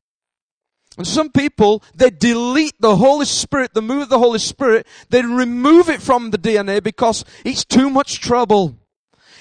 And 0.98 1.06
some 1.06 1.30
people, 1.30 1.82
they 1.94 2.10
delete 2.10 2.74
the 2.80 2.96
Holy 2.96 3.24
Spirit, 3.24 3.72
the 3.74 3.82
move 3.82 4.02
of 4.02 4.08
the 4.08 4.18
Holy 4.18 4.40
Spirit, 4.40 4.86
they 5.08 5.22
remove 5.22 5.88
it 5.88 6.02
from 6.02 6.30
the 6.30 6.38
DNA 6.38 6.82
because 6.82 7.24
it's 7.44 7.64
too 7.64 7.88
much 7.88 8.20
trouble. 8.20 8.76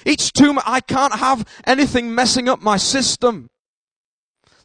It's 0.06 0.30
too 0.30 0.54
much, 0.54 0.64
I 0.66 0.80
can't 0.80 1.14
have 1.14 1.46
anything 1.64 2.14
messing 2.14 2.48
up 2.48 2.62
my 2.62 2.76
system. 2.76 3.50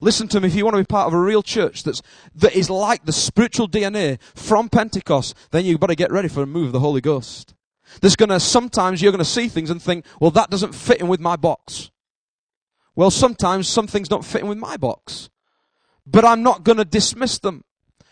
Listen 0.06 0.28
to 0.28 0.40
me, 0.40 0.48
if 0.48 0.54
you 0.54 0.64
want 0.64 0.76
to 0.76 0.84
be 0.84 0.86
part 0.86 1.08
of 1.08 1.16
a 1.16 1.20
real 1.20 1.42
church 1.42 1.82
that's, 1.82 2.00
that 2.36 2.56
is 2.56 2.70
like 2.70 3.06
the 3.06 3.12
spiritual 3.12 3.68
DNA 3.68 4.22
from 4.36 4.70
Pentecost, 4.70 5.36
then 5.50 5.66
you've 5.66 5.80
got 5.80 5.88
to 5.88 5.96
get 5.96 6.12
ready 6.12 6.28
for 6.28 6.44
a 6.44 6.46
move 6.46 6.68
of 6.68 6.74
the 6.74 6.80
Holy 6.80 7.02
Ghost. 7.02 7.56
There's 8.02 8.16
gonna, 8.16 8.40
sometimes 8.40 9.02
you're 9.02 9.12
gonna 9.12 9.26
see 9.26 9.48
things 9.48 9.72
and 9.72 9.82
think, 9.82 10.06
well, 10.22 10.30
that 10.30 10.52
doesn't 10.52 10.76
fit 10.76 11.02
in 11.02 11.08
with 11.08 11.20
my 11.20 11.36
box. 11.36 11.90
Well, 12.96 13.10
sometimes 13.10 13.68
some 13.68 13.88
things 13.88 14.08
don't 14.08 14.24
fit 14.24 14.42
in 14.42 14.48
with 14.48 14.60
my 14.60 14.78
box. 14.78 15.32
But 16.06 16.24
I'm 16.24 16.44
not 16.44 16.64
gonna 16.64 16.86
dismiss 16.86 17.40
them. 17.40 17.64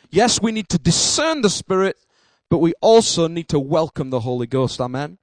Yes, 0.09 0.41
we 0.41 0.51
need 0.51 0.69
to 0.69 0.79
discern 0.79 1.43
the 1.43 1.49
Spirit, 1.49 1.97
but 2.49 2.57
we 2.57 2.73
also 2.81 3.27
need 3.27 3.49
to 3.49 3.59
welcome 3.59 4.09
the 4.09 4.21
Holy 4.21 4.47
Ghost. 4.47 4.81
Amen. 4.81 5.19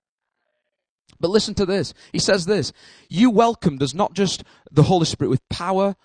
But 1.19 1.31
listen 1.31 1.55
to 1.55 1.67
this. 1.67 1.95
He 2.13 2.21
says 2.21 2.47
this. 2.47 2.73
You 3.09 3.31
welcomed 3.31 3.83
us 3.83 3.93
not 3.93 4.15
just 4.15 4.45
the 4.71 4.85
Holy 4.85 5.05
Spirit 5.05 5.31
with 5.31 5.49
power, 5.49 5.97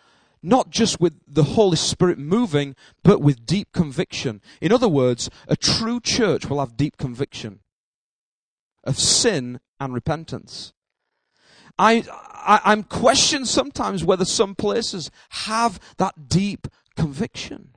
not 0.41 0.69
just 0.69 0.99
with 0.99 1.19
the 1.27 1.43
Holy 1.43 1.77
Spirit 1.77 2.17
moving, 2.17 2.75
but 3.03 3.21
with 3.21 3.45
deep 3.45 3.71
conviction. 3.73 4.41
In 4.61 4.71
other 4.71 4.89
words, 4.89 5.29
a 5.47 5.55
true 5.55 5.99
church 5.99 6.47
will 6.47 6.59
have 6.59 6.77
deep 6.77 6.97
conviction 6.97 7.59
of 8.83 8.99
sin 8.99 9.59
and 9.79 9.93
repentance. 9.93 10.73
I, 11.77 12.05
I, 12.33 12.71
am 12.71 12.83
questioned 12.83 13.47
sometimes 13.47 14.03
whether 14.05 14.23
some 14.23 14.55
places 14.55 15.11
have 15.29 15.79
that 15.97 16.29
deep 16.29 16.67
conviction. 16.95 17.71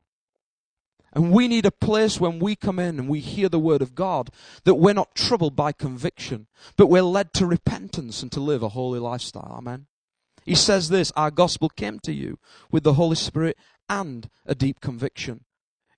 And 1.13 1.33
we 1.33 1.49
need 1.49 1.67
a 1.67 1.73
place 1.73 2.21
when 2.21 2.39
we 2.39 2.55
come 2.55 2.79
in 2.79 2.99
and 2.99 3.09
we 3.09 3.21
hear 3.21 3.49
the 3.49 3.59
word 3.59 3.83
of 3.83 3.95
God 3.95 4.31
that 4.65 4.75
we're 4.75 4.93
not 4.93 5.15
troubled 5.15 5.57
by 5.57 5.73
conviction, 5.73 6.47
but 6.77 6.87
we're 6.87 7.03
led 7.03 7.33
to 7.35 7.47
repentance 7.47 8.23
and 8.23 8.31
to 8.33 8.41
live 8.41 8.63
a 8.63 8.69
holy 8.69 9.01
lifestyle. 9.01 9.55
Amen. 9.57 9.87
He 10.49 10.55
says 10.55 10.89
this, 10.89 11.13
our 11.15 11.31
gospel 11.31 11.69
came 11.69 11.99
to 12.05 12.13
you 12.13 12.39
with 12.71 12.83
the 12.83 12.95
Holy 12.95 13.17
Spirit 13.17 13.59
and 13.87 14.31
a 14.47 14.55
deep 14.55 14.81
conviction. 14.81 15.45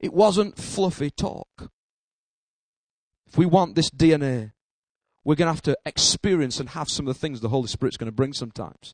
It 0.00 0.12
wasn't 0.12 0.58
fluffy 0.58 1.08
talk. 1.08 1.70
If 3.28 3.38
we 3.38 3.46
want 3.46 3.76
this 3.76 3.90
DNA, 3.90 4.50
we're 5.22 5.36
going 5.36 5.46
to 5.46 5.52
have 5.52 5.62
to 5.62 5.78
experience 5.86 6.58
and 6.58 6.70
have 6.70 6.88
some 6.88 7.06
of 7.06 7.14
the 7.14 7.20
things 7.20 7.40
the 7.40 7.50
Holy 7.50 7.68
Spirit's 7.68 7.96
going 7.96 8.10
to 8.10 8.12
bring 8.12 8.32
sometimes. 8.32 8.92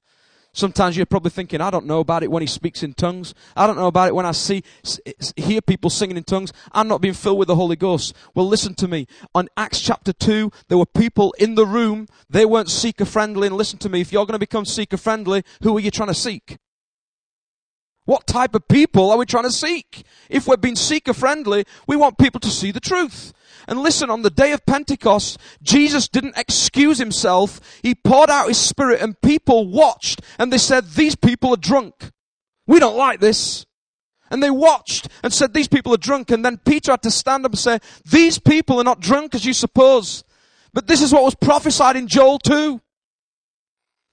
Sometimes 0.57 0.97
you're 0.97 1.05
probably 1.05 1.31
thinking, 1.31 1.61
I 1.61 1.69
don't 1.69 1.85
know 1.85 2.01
about 2.01 2.23
it 2.23 2.31
when 2.31 2.41
he 2.41 2.47
speaks 2.47 2.83
in 2.83 2.95
tongues. 2.95 3.35
I 3.55 3.67
don't 3.67 3.77
know 3.77 3.89
about 3.89 4.09
it 4.09 4.15
when 4.15 4.25
I 4.25 4.33
see, 4.33 4.63
hear 5.37 5.61
people 5.61 5.91
singing 5.91 6.17
in 6.17 6.25
tongues. 6.25 6.51
I'm 6.73 6.89
not 6.89 7.03
being 7.03 7.13
filled 7.13 7.39
with 7.39 7.49
the 7.49 7.55
Holy 7.55 7.77
Ghost. 7.77 8.17
Well, 8.35 8.49
listen 8.49 8.75
to 8.77 8.89
me. 8.89 9.07
On 9.35 9.49
Acts 9.59 9.83
chapter 9.83 10.15
2, 10.15 10.51
there 10.69 10.79
were 10.79 10.87
people 10.87 11.35
in 11.39 11.57
the 11.57 11.67
room. 11.67 12.09
They 12.31 12.47
weren't 12.47 12.71
seeker 12.71 13.05
friendly. 13.05 13.49
And 13.49 13.57
listen 13.57 13.79
to 13.81 13.91
me. 13.91 14.01
If 14.01 14.13
you're 14.13 14.25
going 14.25 14.33
to 14.33 14.39
become 14.39 14.65
seeker 14.65 14.97
friendly, 14.97 15.43
who 15.63 15.77
are 15.77 15.81
you 15.81 15.91
trying 15.91 16.09
to 16.09 16.15
seek? 16.15 16.57
What 18.07 18.27
type 18.27 18.55
of 18.55 18.67
people 18.69 19.11
are 19.11 19.19
we 19.19 19.27
trying 19.27 19.45
to 19.45 19.51
seek? 19.51 20.05
If 20.31 20.47
we're 20.47 20.57
being 20.57 20.77
seeker 20.77 21.13
friendly, 21.13 21.65
we 21.87 21.97
want 21.97 22.19
people 22.19 22.41
to 22.41 22.49
see 22.49 22.71
the 22.71 22.81
truth. 22.81 23.33
And 23.69 23.81
listen, 23.81 24.11
on 24.11 24.23
the 24.23 24.31
day 24.31 24.53
of 24.53 24.65
Pentecost, 24.65 25.39
Jesus 25.61 26.09
didn't 26.09 26.39
excuse 26.39 26.99
himself. 26.99 27.61
He 27.83 27.97
poured 27.97 28.31
out 28.31 28.47
his 28.47 28.59
spirit 28.59 29.01
and 29.01 29.21
people 29.21 29.69
watched 29.69 30.23
and 30.39 30.53
they 30.53 30.59
said, 30.59 30.93
these 30.93 31.17
people 31.17 31.51
are 31.51 31.59
drunk. 31.59 32.13
We 32.67 32.79
don't 32.79 32.97
like 32.97 33.19
this. 33.19 33.67
And 34.31 34.41
they 34.41 34.51
watched 34.51 35.09
and 35.25 35.33
said, 35.33 35.53
these 35.53 35.69
people 35.69 35.93
are 35.93 35.99
drunk. 35.99 36.31
And 36.31 36.45
then 36.45 36.59
Peter 36.59 36.93
had 36.93 37.03
to 37.03 37.11
stand 37.11 37.45
up 37.45 37.53
and 37.53 37.59
say, 37.59 37.79
these 38.09 38.39
people 38.39 38.81
are 38.81 38.85
not 38.85 39.01
drunk 39.01 39.35
as 39.35 39.45
you 39.45 39.53
suppose. 39.53 40.23
But 40.73 40.87
this 40.87 41.03
is 41.03 41.13
what 41.13 41.25
was 41.25 41.35
prophesied 41.35 41.97
in 41.97 42.07
Joel 42.07 42.39
2. 42.39 42.81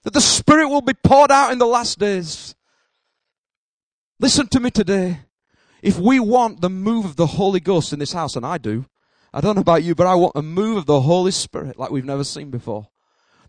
That 0.02 0.12
the 0.12 0.20
Spirit 0.20 0.68
will 0.68 0.82
be 0.82 0.94
poured 0.94 1.30
out 1.30 1.52
in 1.52 1.58
the 1.58 1.66
last 1.66 1.98
days. 1.98 2.53
Listen 4.20 4.46
to 4.48 4.60
me 4.60 4.70
today. 4.70 5.20
If 5.82 5.98
we 5.98 6.20
want 6.20 6.60
the 6.60 6.70
move 6.70 7.04
of 7.04 7.16
the 7.16 7.26
Holy 7.26 7.60
Ghost 7.60 7.92
in 7.92 7.98
this 7.98 8.12
house, 8.12 8.36
and 8.36 8.46
I 8.46 8.58
do, 8.58 8.86
I 9.32 9.40
don't 9.40 9.56
know 9.56 9.60
about 9.60 9.82
you, 9.82 9.94
but 9.94 10.06
I 10.06 10.14
want 10.14 10.32
a 10.36 10.42
move 10.42 10.78
of 10.78 10.86
the 10.86 11.00
Holy 11.00 11.32
Spirit 11.32 11.78
like 11.78 11.90
we've 11.90 12.04
never 12.04 12.24
seen 12.24 12.50
before. 12.50 12.88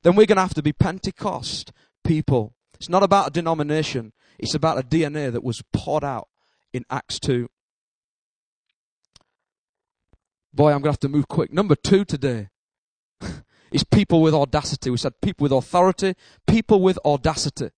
Then 0.01 0.15
we're 0.15 0.25
going 0.25 0.37
to 0.37 0.41
have 0.41 0.53
to 0.55 0.63
be 0.63 0.73
Pentecost 0.73 1.71
people. 2.03 2.55
It's 2.73 2.89
not 2.89 3.03
about 3.03 3.27
a 3.27 3.31
denomination. 3.31 4.11
It's 4.37 4.55
about 4.55 4.77
a 4.79 4.83
DNA 4.83 5.31
that 5.31 5.43
was 5.43 5.61
poured 5.71 6.03
out 6.03 6.27
in 6.73 6.83
Acts 6.89 7.19
2. 7.19 7.47
Boy, 10.53 10.67
I'm 10.67 10.81
going 10.81 10.83
to 10.83 10.89
have 10.89 10.99
to 10.99 11.09
move 11.09 11.27
quick. 11.27 11.53
Number 11.53 11.75
two 11.75 12.05
today 12.05 12.49
is 13.71 13.83
people 13.83 14.21
with 14.21 14.33
audacity. 14.33 14.89
We 14.89 14.97
said 14.97 15.13
people 15.21 15.43
with 15.43 15.51
authority, 15.51 16.15
people 16.47 16.81
with 16.81 16.97
audacity. 17.05 17.71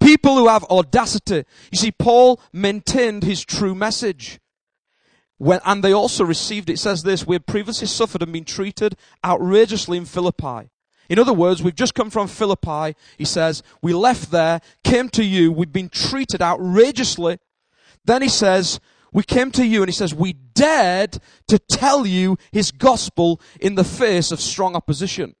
People 0.00 0.36
who 0.36 0.48
have 0.48 0.64
audacity. 0.64 1.44
You 1.72 1.78
see, 1.78 1.92
Paul 1.92 2.40
maintained 2.52 3.22
his 3.22 3.44
true 3.44 3.74
message. 3.74 4.40
When, 5.38 5.60
and 5.64 5.82
they 5.82 5.92
also 5.92 6.24
received, 6.24 6.70
it 6.70 6.78
says 6.78 7.02
this, 7.02 7.26
we 7.26 7.34
had 7.34 7.46
previously 7.46 7.86
suffered 7.86 8.22
and 8.22 8.32
been 8.32 8.44
treated 8.44 8.96
outrageously 9.24 9.98
in 9.98 10.04
Philippi. 10.04 10.70
In 11.08 11.18
other 11.18 11.32
words, 11.32 11.62
we've 11.62 11.74
just 11.74 11.94
come 11.94 12.10
from 12.10 12.28
Philippi. 12.28 12.96
He 13.18 13.24
says, 13.24 13.62
we 13.82 13.92
left 13.92 14.30
there, 14.30 14.60
came 14.84 15.08
to 15.10 15.24
you, 15.24 15.52
we've 15.52 15.72
been 15.72 15.90
treated 15.90 16.40
outrageously. 16.40 17.38
Then 18.04 18.22
he 18.22 18.28
says, 18.28 18.80
we 19.12 19.22
came 19.22 19.50
to 19.52 19.66
you 19.66 19.82
and 19.82 19.88
he 19.88 19.94
says, 19.94 20.14
we 20.14 20.32
dared 20.32 21.18
to 21.48 21.58
tell 21.58 22.06
you 22.06 22.36
his 22.52 22.70
gospel 22.70 23.40
in 23.60 23.74
the 23.74 23.84
face 23.84 24.32
of 24.32 24.40
strong 24.40 24.74
opposition. 24.74 25.34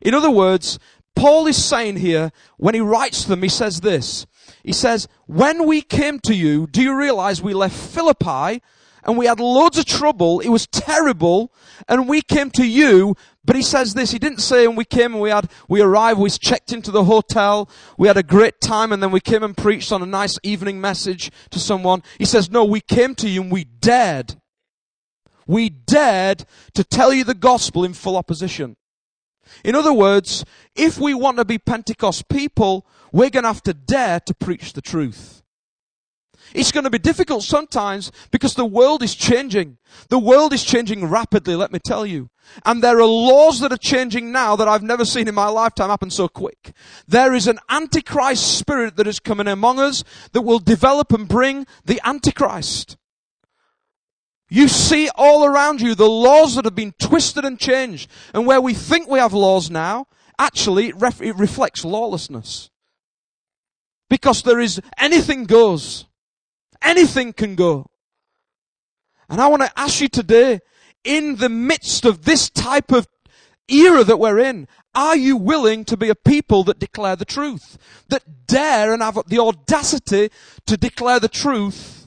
In 0.00 0.14
other 0.14 0.30
words, 0.30 0.78
Paul 1.18 1.48
is 1.48 1.62
saying 1.62 1.96
here, 1.96 2.30
when 2.58 2.76
he 2.76 2.80
writes 2.80 3.24
them, 3.24 3.42
he 3.42 3.48
says 3.48 3.80
this. 3.80 4.24
He 4.62 4.72
says, 4.72 5.08
when 5.26 5.66
we 5.66 5.82
came 5.82 6.20
to 6.20 6.34
you, 6.34 6.68
do 6.68 6.80
you 6.80 6.96
realize 6.96 7.42
we 7.42 7.54
left 7.54 7.76
Philippi 7.76 8.62
and 9.02 9.18
we 9.18 9.26
had 9.26 9.40
loads 9.40 9.78
of 9.78 9.84
trouble. 9.84 10.38
It 10.38 10.50
was 10.50 10.68
terrible. 10.68 11.52
And 11.88 12.08
we 12.08 12.20
came 12.22 12.50
to 12.52 12.64
you. 12.64 13.16
But 13.44 13.56
he 13.56 13.62
says 13.62 13.94
this. 13.94 14.12
He 14.12 14.18
didn't 14.18 14.42
say, 14.42 14.64
and 14.64 14.76
we 14.76 14.84
came 14.84 15.14
and 15.14 15.22
we 15.22 15.30
had, 15.30 15.50
we 15.68 15.80
arrived, 15.80 16.20
we 16.20 16.30
checked 16.30 16.72
into 16.72 16.92
the 16.92 17.04
hotel. 17.04 17.68
We 17.96 18.06
had 18.06 18.16
a 18.16 18.22
great 18.22 18.60
time 18.60 18.92
and 18.92 19.02
then 19.02 19.10
we 19.10 19.20
came 19.20 19.42
and 19.42 19.56
preached 19.56 19.90
on 19.90 20.02
a 20.02 20.06
nice 20.06 20.38
evening 20.44 20.80
message 20.80 21.32
to 21.50 21.58
someone. 21.58 22.02
He 22.18 22.26
says, 22.26 22.50
no, 22.50 22.64
we 22.64 22.80
came 22.80 23.14
to 23.16 23.28
you 23.28 23.42
and 23.42 23.50
we 23.50 23.64
dared. 23.64 24.36
We 25.46 25.68
dared 25.68 26.44
to 26.74 26.84
tell 26.84 27.12
you 27.12 27.24
the 27.24 27.34
gospel 27.34 27.84
in 27.84 27.94
full 27.94 28.16
opposition. 28.16 28.76
In 29.64 29.74
other 29.74 29.92
words, 29.92 30.44
if 30.74 30.98
we 30.98 31.14
want 31.14 31.38
to 31.38 31.44
be 31.44 31.58
Pentecost 31.58 32.28
people, 32.28 32.86
we're 33.12 33.30
going 33.30 33.44
to 33.44 33.48
have 33.48 33.62
to 33.64 33.74
dare 33.74 34.20
to 34.20 34.34
preach 34.34 34.72
the 34.72 34.82
truth. 34.82 35.42
It's 36.54 36.72
going 36.72 36.84
to 36.84 36.90
be 36.90 36.98
difficult 36.98 37.42
sometimes 37.42 38.10
because 38.30 38.54
the 38.54 38.64
world 38.64 39.02
is 39.02 39.14
changing. 39.14 39.78
The 40.08 40.18
world 40.18 40.52
is 40.52 40.64
changing 40.64 41.04
rapidly, 41.06 41.54
let 41.54 41.72
me 41.72 41.78
tell 41.78 42.06
you. 42.06 42.30
And 42.64 42.82
there 42.82 42.98
are 42.98 43.04
laws 43.04 43.60
that 43.60 43.72
are 43.72 43.78
changing 43.78 44.32
now 44.32 44.56
that 44.56 44.68
I've 44.68 44.82
never 44.82 45.04
seen 45.04 45.28
in 45.28 45.34
my 45.34 45.48
lifetime 45.48 45.90
happen 45.90 46.10
so 46.10 46.28
quick. 46.28 46.72
There 47.06 47.34
is 47.34 47.46
an 47.46 47.58
antichrist 47.68 48.58
spirit 48.58 48.96
that 48.96 49.06
is 49.06 49.20
coming 49.20 49.48
among 49.48 49.78
us 49.78 50.04
that 50.32 50.42
will 50.42 50.58
develop 50.58 51.12
and 51.12 51.28
bring 51.28 51.66
the 51.84 52.00
antichrist. 52.04 52.96
You 54.50 54.68
see 54.68 55.10
all 55.14 55.44
around 55.44 55.80
you 55.80 55.94
the 55.94 56.08
laws 56.08 56.54
that 56.54 56.64
have 56.64 56.74
been 56.74 56.94
twisted 56.98 57.44
and 57.44 57.58
changed. 57.58 58.10
And 58.32 58.46
where 58.46 58.60
we 58.60 58.72
think 58.74 59.08
we 59.08 59.18
have 59.18 59.34
laws 59.34 59.70
now, 59.70 60.06
actually 60.38 60.88
it, 60.88 60.96
ref- 60.96 61.20
it 61.20 61.36
reflects 61.36 61.84
lawlessness. 61.84 62.70
Because 64.08 64.42
there 64.42 64.60
is 64.60 64.80
anything 64.98 65.44
goes. 65.44 66.06
Anything 66.82 67.34
can 67.34 67.56
go. 67.56 67.90
And 69.28 69.40
I 69.40 69.48
want 69.48 69.62
to 69.62 69.78
ask 69.78 70.00
you 70.00 70.08
today, 70.08 70.60
in 71.04 71.36
the 71.36 71.50
midst 71.50 72.06
of 72.06 72.24
this 72.24 72.48
type 72.48 72.90
of 72.90 73.06
era 73.68 74.02
that 74.02 74.18
we're 74.18 74.38
in, 74.38 74.66
are 74.94 75.16
you 75.16 75.36
willing 75.36 75.84
to 75.84 75.96
be 75.98 76.08
a 76.08 76.14
people 76.14 76.64
that 76.64 76.78
declare 76.78 77.16
the 77.16 77.26
truth? 77.26 77.76
That 78.08 78.46
dare 78.46 78.94
and 78.94 79.02
have 79.02 79.18
the 79.26 79.38
audacity 79.40 80.30
to 80.66 80.76
declare 80.78 81.20
the 81.20 81.28
truth 81.28 81.97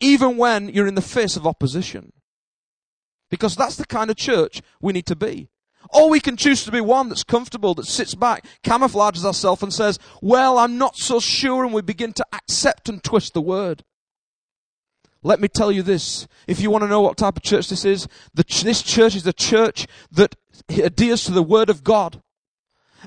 even 0.00 0.36
when 0.36 0.68
you're 0.68 0.86
in 0.86 0.94
the 0.94 1.02
face 1.02 1.36
of 1.36 1.46
opposition? 1.46 2.12
Because 3.30 3.56
that's 3.56 3.76
the 3.76 3.86
kind 3.86 4.10
of 4.10 4.16
church 4.16 4.62
we 4.80 4.92
need 4.92 5.06
to 5.06 5.16
be. 5.16 5.48
Or 5.90 6.10
we 6.10 6.20
can 6.20 6.36
choose 6.36 6.64
to 6.64 6.72
be 6.72 6.80
one 6.80 7.08
that's 7.08 7.22
comfortable, 7.22 7.74
that 7.74 7.86
sits 7.86 8.14
back, 8.14 8.44
camouflages 8.64 9.24
ourselves 9.24 9.62
and 9.62 9.72
says, 9.72 9.98
well, 10.20 10.58
I'm 10.58 10.78
not 10.78 10.96
so 10.96 11.20
sure, 11.20 11.64
and 11.64 11.72
we 11.72 11.82
begin 11.82 12.12
to 12.14 12.26
accept 12.32 12.88
and 12.88 13.02
twist 13.02 13.34
the 13.34 13.40
word. 13.40 13.84
Let 15.22 15.40
me 15.40 15.48
tell 15.48 15.72
you 15.72 15.82
this. 15.82 16.28
If 16.46 16.60
you 16.60 16.70
want 16.70 16.82
to 16.82 16.88
know 16.88 17.00
what 17.00 17.16
type 17.16 17.36
of 17.36 17.42
church 17.42 17.68
this 17.68 17.84
is, 17.84 18.06
the, 18.34 18.44
this 18.62 18.82
church 18.82 19.16
is 19.16 19.26
a 19.26 19.32
church 19.32 19.86
that 20.12 20.36
adheres 20.68 21.24
to 21.24 21.32
the 21.32 21.42
word 21.42 21.70
of 21.70 21.82
God. 21.82 22.22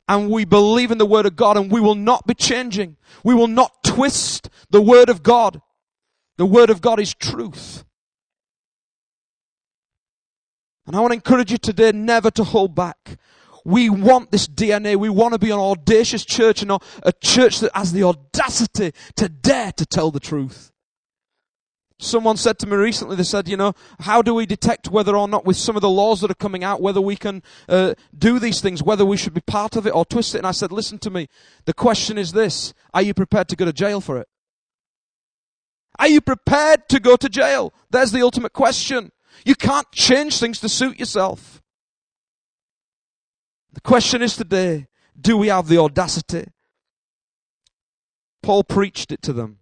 And 0.07 0.29
we 0.29 0.45
believe 0.45 0.91
in 0.91 0.97
the 0.97 1.05
word 1.05 1.25
of 1.25 1.35
God 1.35 1.57
and 1.57 1.71
we 1.71 1.81
will 1.81 1.95
not 1.95 2.25
be 2.25 2.33
changing. 2.33 2.97
We 3.23 3.33
will 3.33 3.47
not 3.47 3.83
twist 3.83 4.49
the 4.69 4.81
word 4.81 5.09
of 5.09 5.23
God. 5.23 5.61
The 6.39 6.45
word 6.45 6.69
of 6.69 6.79
God 6.79 7.01
is 7.01 7.13
truth. 7.13 7.83
And 10.87 10.95
I 10.95 11.01
want 11.01 11.11
to 11.11 11.15
encourage 11.15 11.51
you 11.51 11.57
today 11.57 11.91
never 11.91 12.31
to 12.31 12.45
hold 12.45 12.73
back. 12.73 13.17
We 13.65 13.89
want 13.89 14.31
this 14.31 14.47
DNA. 14.47 14.95
We 14.95 15.09
want 15.09 15.33
to 15.33 15.37
be 15.37 15.51
an 15.51 15.59
audacious 15.59 16.23
church 16.23 16.61
and 16.61 16.71
a 16.71 17.11
church 17.21 17.59
that 17.59 17.75
has 17.75 17.91
the 17.91 18.03
audacity 18.03 18.93
to 19.17 19.27
dare 19.27 19.73
to 19.73 19.85
tell 19.85 20.11
the 20.11 20.21
truth. 20.21 20.71
Someone 21.99 22.37
said 22.37 22.57
to 22.59 22.67
me 22.67 22.77
recently, 22.77 23.17
they 23.17 23.23
said, 23.23 23.49
you 23.49 23.57
know, 23.57 23.73
how 23.99 24.21
do 24.21 24.33
we 24.33 24.45
detect 24.45 24.87
whether 24.87 25.17
or 25.17 25.27
not 25.27 25.43
with 25.43 25.57
some 25.57 25.75
of 25.75 25.81
the 25.81 25.89
laws 25.89 26.21
that 26.21 26.31
are 26.31 26.35
coming 26.35 26.63
out, 26.63 26.81
whether 26.81 27.01
we 27.01 27.17
can 27.17 27.43
uh, 27.67 27.95
do 28.17 28.39
these 28.39 28.61
things, 28.61 28.81
whether 28.81 29.05
we 29.05 29.17
should 29.17 29.33
be 29.33 29.41
part 29.41 29.75
of 29.75 29.85
it 29.85 29.93
or 29.93 30.05
twist 30.05 30.35
it? 30.35 30.37
And 30.37 30.47
I 30.47 30.51
said, 30.51 30.71
listen 30.71 30.99
to 30.99 31.09
me. 31.09 31.27
The 31.65 31.73
question 31.73 32.17
is 32.17 32.31
this. 32.31 32.73
Are 32.93 33.01
you 33.01 33.13
prepared 33.13 33.49
to 33.49 33.57
go 33.57 33.65
to 33.65 33.73
jail 33.73 33.99
for 33.99 34.17
it? 34.17 34.29
Are 35.99 36.07
you 36.07 36.21
prepared 36.21 36.87
to 36.89 36.99
go 36.99 37.17
to 37.17 37.27
jail? 37.29 37.73
There's 37.91 38.13
the 38.13 38.21
ultimate 38.21 38.53
question. 38.53 39.11
You 39.45 39.53
can't 39.53 39.91
change 39.91 40.39
things 40.39 40.59
to 40.61 40.69
suit 40.69 40.97
yourself. 40.97 41.61
The 43.73 43.81
question 43.81 44.21
is 44.21 44.35
today, 44.35 44.87
do 45.19 45.37
we 45.37 45.49
have 45.49 45.67
the 45.67 45.77
audacity? 45.77 46.47
Paul 48.41 48.63
preached 48.63 49.11
it 49.11 49.21
to 49.23 49.33
them. 49.33 49.59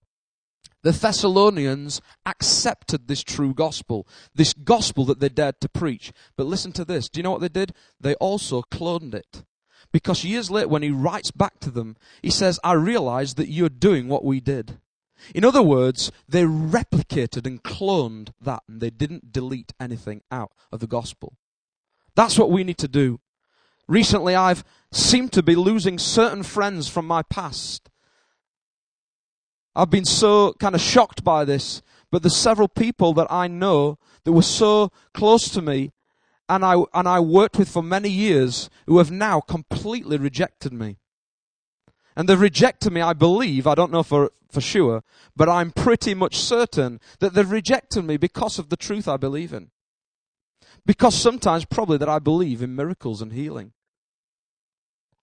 The 0.83 0.91
Thessalonians 0.91 1.99
accepted 2.25 3.07
this 3.07 3.23
true 3.23 3.53
gospel, 3.53 4.07
this 4.33 4.53
gospel 4.53 5.05
that 5.05 5.19
they 5.19 5.29
dared 5.29 5.59
to 5.61 5.69
preach. 5.69 6.13
But 6.37 6.45
listen 6.45 6.71
to 6.73 6.85
this. 6.85 7.09
Do 7.09 7.19
you 7.19 7.23
know 7.23 7.31
what 7.31 7.41
they 7.41 7.49
did? 7.49 7.73
They 7.99 8.13
also 8.15 8.61
cloned 8.61 9.15
it. 9.15 9.43
Because 9.91 10.23
years 10.23 10.51
later, 10.51 10.67
when 10.67 10.83
he 10.83 10.91
writes 10.91 11.31
back 11.31 11.59
to 11.61 11.71
them, 11.71 11.97
he 12.21 12.29
says, 12.29 12.59
I 12.63 12.73
realize 12.73 13.33
that 13.33 13.49
you're 13.49 13.69
doing 13.69 14.07
what 14.07 14.23
we 14.23 14.39
did. 14.39 14.79
In 15.33 15.43
other 15.43 15.61
words, 15.61 16.11
they 16.27 16.43
replicated 16.43 17.45
and 17.45 17.63
cloned 17.63 18.29
that 18.41 18.63
and 18.67 18.81
they 18.81 18.89
didn't 18.89 19.31
delete 19.31 19.73
anything 19.79 20.21
out 20.31 20.51
of 20.71 20.79
the 20.79 20.87
gospel. 20.87 21.37
That's 22.15 22.39
what 22.39 22.51
we 22.51 22.63
need 22.63 22.77
to 22.79 22.87
do. 22.87 23.19
Recently, 23.87 24.35
I've 24.35 24.63
seemed 24.91 25.31
to 25.33 25.43
be 25.43 25.55
losing 25.55 25.97
certain 25.99 26.43
friends 26.43 26.87
from 26.87 27.07
my 27.07 27.21
past. 27.23 27.89
I've 29.75 29.91
been 29.91 30.05
so 30.05 30.53
kind 30.53 30.75
of 30.75 30.81
shocked 30.81 31.23
by 31.23 31.45
this, 31.45 31.81
but 32.11 32.23
there's 32.23 32.35
several 32.35 32.67
people 32.67 33.13
that 33.13 33.31
I 33.31 33.47
know 33.47 33.99
that 34.23 34.31
were 34.31 34.41
so 34.41 34.91
close 35.13 35.49
to 35.49 35.61
me 35.61 35.91
and 36.49 36.63
I, 36.63 36.83
and 36.93 37.07
I 37.07 37.19
worked 37.19 37.57
with 37.57 37.69
for 37.69 37.83
many 37.83 38.09
years 38.09 38.69
who 38.85 38.97
have 38.97 39.11
now 39.11 39.41
completely 39.41 40.17
rejected 40.17 40.73
me. 40.73 40.97
And 42.17 42.27
they've 42.27 42.41
rejected 42.41 42.91
me, 42.91 42.99
I 42.99 43.13
believe, 43.13 43.67
I 43.67 43.75
don't 43.75 43.91
know 43.91 44.01
for, 44.01 44.31
for 44.49 44.59
sure, 44.59 45.03
but 45.35 45.47
I'm 45.47 45.69
pretty 45.69 46.15
much 46.15 46.35
certain 46.35 46.99
that 47.19 47.35
they've 47.35 47.49
rejected 47.49 48.03
me 48.03 48.17
because 48.17 48.57
of 48.57 48.69
the 48.69 48.75
truth 48.75 49.07
I 49.07 49.17
believe 49.17 49.53
in. 49.53 49.69
Because 50.83 51.13
sometimes 51.13 51.63
probably 51.65 51.99
that 51.99 52.09
I 52.09 52.17
believe 52.17 52.63
in 52.63 52.75
miracles 52.75 53.21
and 53.21 53.33
healing. 53.33 53.73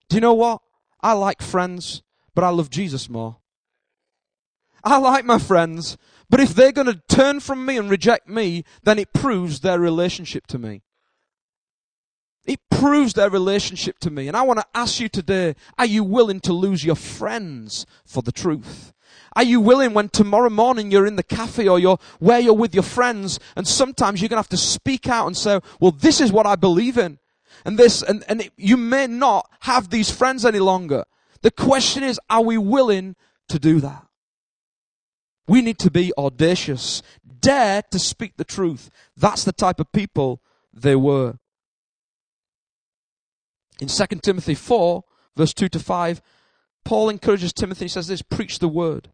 Do 0.07 0.15
you 0.15 0.21
know 0.21 0.35
what? 0.35 0.61
I 1.01 1.11
like 1.11 1.41
friends, 1.41 2.01
but 2.33 2.45
I 2.45 2.49
love 2.49 2.69
Jesus 2.69 3.09
more. 3.09 3.39
I 4.81 4.97
like 4.97 5.25
my 5.25 5.37
friends, 5.37 5.97
but 6.29 6.39
if 6.39 6.55
they're 6.55 6.71
going 6.71 6.87
to 6.87 7.01
turn 7.09 7.41
from 7.41 7.65
me 7.65 7.75
and 7.75 7.89
reject 7.89 8.29
me, 8.29 8.63
then 8.83 8.99
it 8.99 9.11
proves 9.11 9.59
their 9.59 9.81
relationship 9.81 10.47
to 10.47 10.57
me. 10.57 10.83
It 12.45 12.59
proves 12.69 13.13
their 13.13 13.29
relationship 13.29 13.99
to 13.99 14.11
me. 14.11 14.27
And 14.27 14.37
I 14.37 14.43
want 14.43 14.59
to 14.59 14.65
ask 14.75 14.99
you 14.99 15.09
today, 15.09 15.55
are 15.77 15.85
you 15.85 16.03
willing 16.03 16.39
to 16.41 16.53
lose 16.53 16.85
your 16.85 16.95
friends 16.95 17.85
for 18.05 18.21
the 18.21 18.31
truth? 18.31 18.93
Are 19.35 19.43
you 19.43 19.59
willing 19.59 19.93
when 19.93 20.09
tomorrow 20.09 20.49
morning 20.49 20.91
you're 20.91 21.05
in 21.05 21.17
the 21.17 21.23
cafe 21.23 21.67
or 21.67 21.77
you're 21.77 21.97
where 22.19 22.39
you're 22.39 22.53
with 22.53 22.73
your 22.73 22.83
friends 22.83 23.39
and 23.55 23.67
sometimes 23.67 24.21
you're 24.21 24.29
going 24.29 24.37
to 24.37 24.41
have 24.41 24.49
to 24.49 24.57
speak 24.57 25.07
out 25.09 25.27
and 25.27 25.35
say, 25.35 25.59
well, 25.79 25.91
this 25.91 26.21
is 26.21 26.31
what 26.31 26.45
I 26.45 26.55
believe 26.55 26.97
in. 26.97 27.19
And 27.65 27.77
this, 27.77 28.01
and, 28.01 28.23
and 28.29 28.41
it, 28.41 28.53
you 28.57 28.77
may 28.77 29.07
not 29.07 29.49
have 29.61 29.89
these 29.89 30.11
friends 30.11 30.45
any 30.45 30.59
longer. 30.59 31.03
The 31.41 31.51
question 31.51 32.03
is, 32.03 32.19
are 32.29 32.43
we 32.43 32.57
willing 32.57 33.15
to 33.49 33.59
do 33.59 33.79
that? 33.81 34.05
We 35.47 35.61
need 35.61 35.79
to 35.79 35.91
be 35.91 36.11
audacious, 36.17 37.01
dare 37.39 37.83
to 37.91 37.99
speak 37.99 38.37
the 38.37 38.43
truth. 38.43 38.89
That's 39.15 39.43
the 39.43 39.51
type 39.51 39.79
of 39.79 39.91
people 39.91 40.41
they 40.73 40.95
were. 40.95 41.37
In 43.79 43.87
2 43.87 44.05
Timothy 44.21 44.55
4, 44.55 45.03
verse 45.35 45.53
2 45.53 45.69
to 45.69 45.79
5, 45.79 46.21
Paul 46.83 47.09
encourages 47.09 47.51
Timothy, 47.51 47.85
he 47.85 47.89
says 47.89 48.07
this, 48.07 48.21
preach 48.21 48.59
the 48.59 48.67
word. 48.67 49.11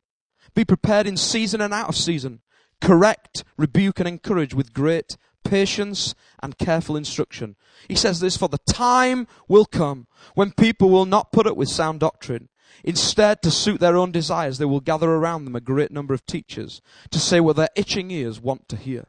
Be 0.54 0.66
prepared 0.66 1.08
in 1.08 1.18
season 1.18 1.62
and 1.62 1.74
out 1.74 1.90
of 1.90 1.96
season. 1.96 2.42
Correct, 2.82 3.44
rebuke, 3.58 4.00
and 4.00 4.08
encourage 4.08 4.54
with 4.54 4.74
great 4.74 5.18
patience 5.44 6.14
and 6.42 6.58
careful 6.58 6.96
instruction. 6.96 7.56
He 7.88 7.96
says 7.96 8.20
this, 8.20 8.38
for 8.38 8.50
the 8.50 8.60
time 8.70 9.28
will 9.48 9.66
come 9.66 10.08
when 10.36 10.52
people 10.52 10.90
will 10.90 11.06
not 11.06 11.32
put 11.32 11.48
up 11.48 11.58
with 11.58 11.70
sound 11.70 12.00
doctrine. 12.00 12.50
Instead, 12.84 13.42
to 13.42 13.52
suit 13.52 13.80
their 13.80 13.98
own 13.98 14.12
desires, 14.12 14.58
they 14.58 14.66
will 14.66 14.80
gather 14.80 15.12
around 15.12 15.46
them 15.46 15.56
a 15.56 15.62
great 15.62 15.92
number 15.92 16.14
of 16.14 16.26
teachers 16.26 16.82
to 17.10 17.20
say 17.20 17.40
what 17.40 17.56
their 17.56 17.70
itching 17.76 18.12
ears 18.12 18.40
want 18.40 18.68
to 18.70 18.76
hear. 18.76 19.08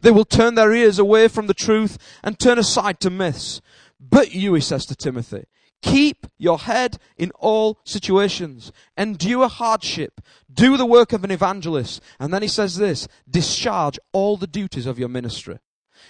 They 0.00 0.10
will 0.10 0.24
turn 0.24 0.56
their 0.56 0.72
ears 0.72 0.98
away 0.98 1.28
from 1.28 1.46
the 1.46 1.54
truth 1.54 1.96
and 2.22 2.38
turn 2.38 2.58
aside 2.58 2.98
to 3.00 3.10
myths. 3.10 3.60
But 3.98 4.32
you, 4.32 4.54
he 4.54 4.60
says 4.60 4.86
to 4.86 4.96
Timothy, 4.96 5.44
keep 5.82 6.26
your 6.38 6.58
head 6.58 6.98
in 7.16 7.30
all 7.32 7.78
situations. 7.84 8.72
Endure 8.96 9.48
hardship. 9.48 10.20
Do 10.52 10.76
the 10.76 10.86
work 10.86 11.12
of 11.12 11.24
an 11.24 11.30
evangelist. 11.30 12.02
And 12.18 12.32
then 12.32 12.42
he 12.42 12.48
says 12.48 12.76
this, 12.76 13.08
discharge 13.28 13.98
all 14.12 14.36
the 14.36 14.46
duties 14.46 14.86
of 14.86 14.98
your 14.98 15.08
ministry. 15.08 15.58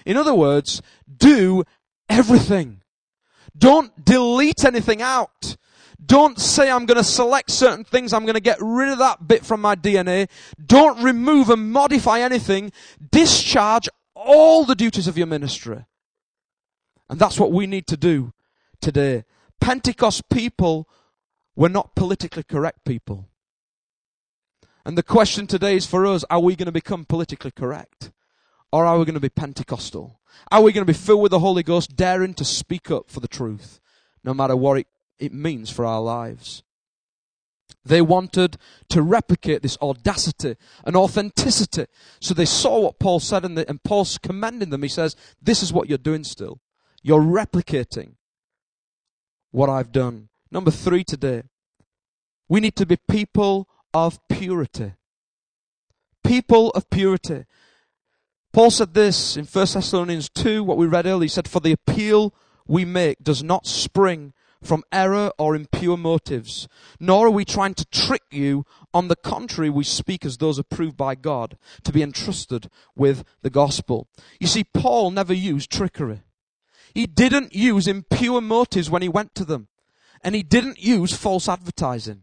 In 0.04 0.16
other 0.16 0.34
words, 0.34 0.82
do 1.16 1.64
everything. 2.08 2.82
Don't 3.56 4.04
delete 4.04 4.64
anything 4.64 5.00
out. 5.00 5.56
Don't 6.04 6.38
say 6.38 6.70
I'm 6.70 6.86
going 6.86 6.98
to 6.98 7.04
select 7.04 7.50
certain 7.50 7.84
things. 7.84 8.12
I'm 8.12 8.24
going 8.24 8.34
to 8.34 8.40
get 8.40 8.58
rid 8.60 8.90
of 8.90 8.98
that 8.98 9.26
bit 9.26 9.44
from 9.44 9.60
my 9.60 9.74
DNA. 9.74 10.28
Don't 10.64 11.02
remove 11.02 11.48
and 11.50 11.72
modify 11.72 12.20
anything. 12.20 12.70
Discharge 13.10 13.88
all 14.14 14.64
the 14.64 14.74
duties 14.74 15.08
of 15.08 15.16
your 15.16 15.26
ministry. 15.26 15.84
And 17.08 17.18
that's 17.18 17.38
what 17.38 17.52
we 17.52 17.66
need 17.66 17.86
to 17.88 17.96
do 17.96 18.32
today. 18.80 19.24
Pentecost 19.60 20.28
people 20.28 20.88
were 21.54 21.68
not 21.68 21.94
politically 21.94 22.42
correct 22.42 22.84
people. 22.84 23.28
And 24.84 24.96
the 24.96 25.02
question 25.02 25.46
today 25.46 25.76
is 25.76 25.86
for 25.86 26.06
us, 26.06 26.24
are 26.30 26.40
we 26.40 26.54
going 26.54 26.66
to 26.66 26.72
become 26.72 27.04
politically 27.04 27.50
correct? 27.50 28.12
Or 28.72 28.84
are 28.84 28.98
we 28.98 29.04
going 29.04 29.14
to 29.14 29.20
be 29.20 29.28
Pentecostal? 29.28 30.20
Are 30.50 30.60
we 30.62 30.72
going 30.72 30.86
to 30.86 30.92
be 30.92 30.96
filled 30.96 31.22
with 31.22 31.30
the 31.30 31.38
Holy 31.38 31.62
Ghost, 31.62 31.96
daring 31.96 32.34
to 32.34 32.44
speak 32.44 32.90
up 32.90 33.10
for 33.10 33.20
the 33.20 33.28
truth, 33.28 33.80
no 34.22 34.34
matter 34.34 34.54
what 34.54 34.78
it, 34.78 34.86
it 35.18 35.32
means 35.32 35.70
for 35.70 35.84
our 35.84 36.00
lives? 36.00 36.62
They 37.84 38.02
wanted 38.02 38.58
to 38.90 39.00
replicate 39.00 39.62
this 39.62 39.78
audacity 39.80 40.56
and 40.84 40.96
authenticity. 40.96 41.86
So 42.20 42.34
they 42.34 42.44
saw 42.44 42.80
what 42.80 42.98
Paul 42.98 43.20
said, 43.20 43.44
and, 43.44 43.56
the, 43.56 43.68
and 43.68 43.82
Paul's 43.82 44.18
commending 44.18 44.70
them. 44.70 44.82
He 44.82 44.88
says, 44.88 45.14
This 45.40 45.62
is 45.62 45.72
what 45.72 45.88
you're 45.88 45.98
doing 45.98 46.24
still. 46.24 46.60
You're 47.06 47.20
replicating 47.20 48.14
what 49.52 49.70
I've 49.70 49.92
done. 49.92 50.28
Number 50.50 50.72
three 50.72 51.04
today. 51.04 51.44
We 52.48 52.58
need 52.58 52.74
to 52.74 52.84
be 52.84 52.96
people 53.08 53.68
of 53.94 54.18
purity. 54.28 54.94
People 56.24 56.70
of 56.70 56.90
purity. 56.90 57.44
Paul 58.52 58.72
said 58.72 58.94
this 58.94 59.36
in 59.36 59.44
1 59.44 59.66
Thessalonians 59.72 60.28
2, 60.30 60.64
what 60.64 60.78
we 60.78 60.86
read 60.86 61.06
earlier. 61.06 61.26
He 61.26 61.28
said, 61.28 61.46
For 61.46 61.60
the 61.60 61.70
appeal 61.70 62.34
we 62.66 62.84
make 62.84 63.22
does 63.22 63.40
not 63.40 63.68
spring 63.68 64.32
from 64.60 64.82
error 64.90 65.30
or 65.38 65.54
impure 65.54 65.96
motives, 65.96 66.66
nor 66.98 67.28
are 67.28 67.30
we 67.30 67.44
trying 67.44 67.74
to 67.74 67.84
trick 67.84 68.24
you. 68.32 68.66
On 68.92 69.06
the 69.06 69.14
contrary, 69.14 69.70
we 69.70 69.84
speak 69.84 70.24
as 70.24 70.38
those 70.38 70.58
approved 70.58 70.96
by 70.96 71.14
God 71.14 71.56
to 71.84 71.92
be 71.92 72.02
entrusted 72.02 72.68
with 72.96 73.22
the 73.42 73.50
gospel. 73.50 74.08
You 74.40 74.48
see, 74.48 74.64
Paul 74.64 75.12
never 75.12 75.32
used 75.32 75.70
trickery. 75.70 76.22
He 76.96 77.06
didn't 77.06 77.54
use 77.54 77.86
impure 77.86 78.40
motives 78.40 78.88
when 78.88 79.02
he 79.02 79.08
went 79.10 79.34
to 79.34 79.44
them. 79.44 79.68
And 80.24 80.34
he 80.34 80.42
didn't 80.42 80.82
use 80.82 81.12
false 81.12 81.46
advertising. 81.46 82.22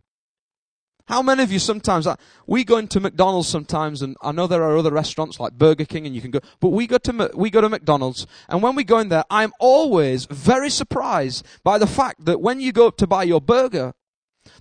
How 1.06 1.22
many 1.22 1.44
of 1.44 1.52
you 1.52 1.60
sometimes, 1.60 2.08
we 2.48 2.64
go 2.64 2.78
into 2.78 3.00
McDonald's 3.00 3.48
sometimes, 3.48 4.02
and 4.02 4.18
I 4.24 4.32
know 4.32 4.48
there 4.48 4.64
are 4.64 4.76
other 4.76 4.92
restaurants 4.92 5.40
like 5.40 5.54
Burger 5.54 5.86
King 5.86 6.08
and 6.08 6.16
you 6.16 6.22
can 6.22 6.32
go, 6.32 6.40
but 6.60 6.70
we 6.70 6.88
go 6.88 6.98
to, 6.98 7.30
we 7.36 7.52
go 7.52 7.62
to 7.62 7.70
McDonald's, 7.70 8.26
and 8.50 8.64
when 8.64 8.74
we 8.74 8.84
go 8.84 8.98
in 8.98 9.10
there, 9.10 9.26
I'm 9.30 9.54
always 9.60 10.26
very 10.26 10.72
surprised 10.72 11.46
by 11.64 11.78
the 11.78 11.86
fact 11.86 12.26
that 12.26 12.42
when 12.42 12.60
you 12.60 12.72
go 12.72 12.88
up 12.88 12.98
to 12.98 13.06
buy 13.06 13.24
your 13.24 13.42
burger, 13.42 13.94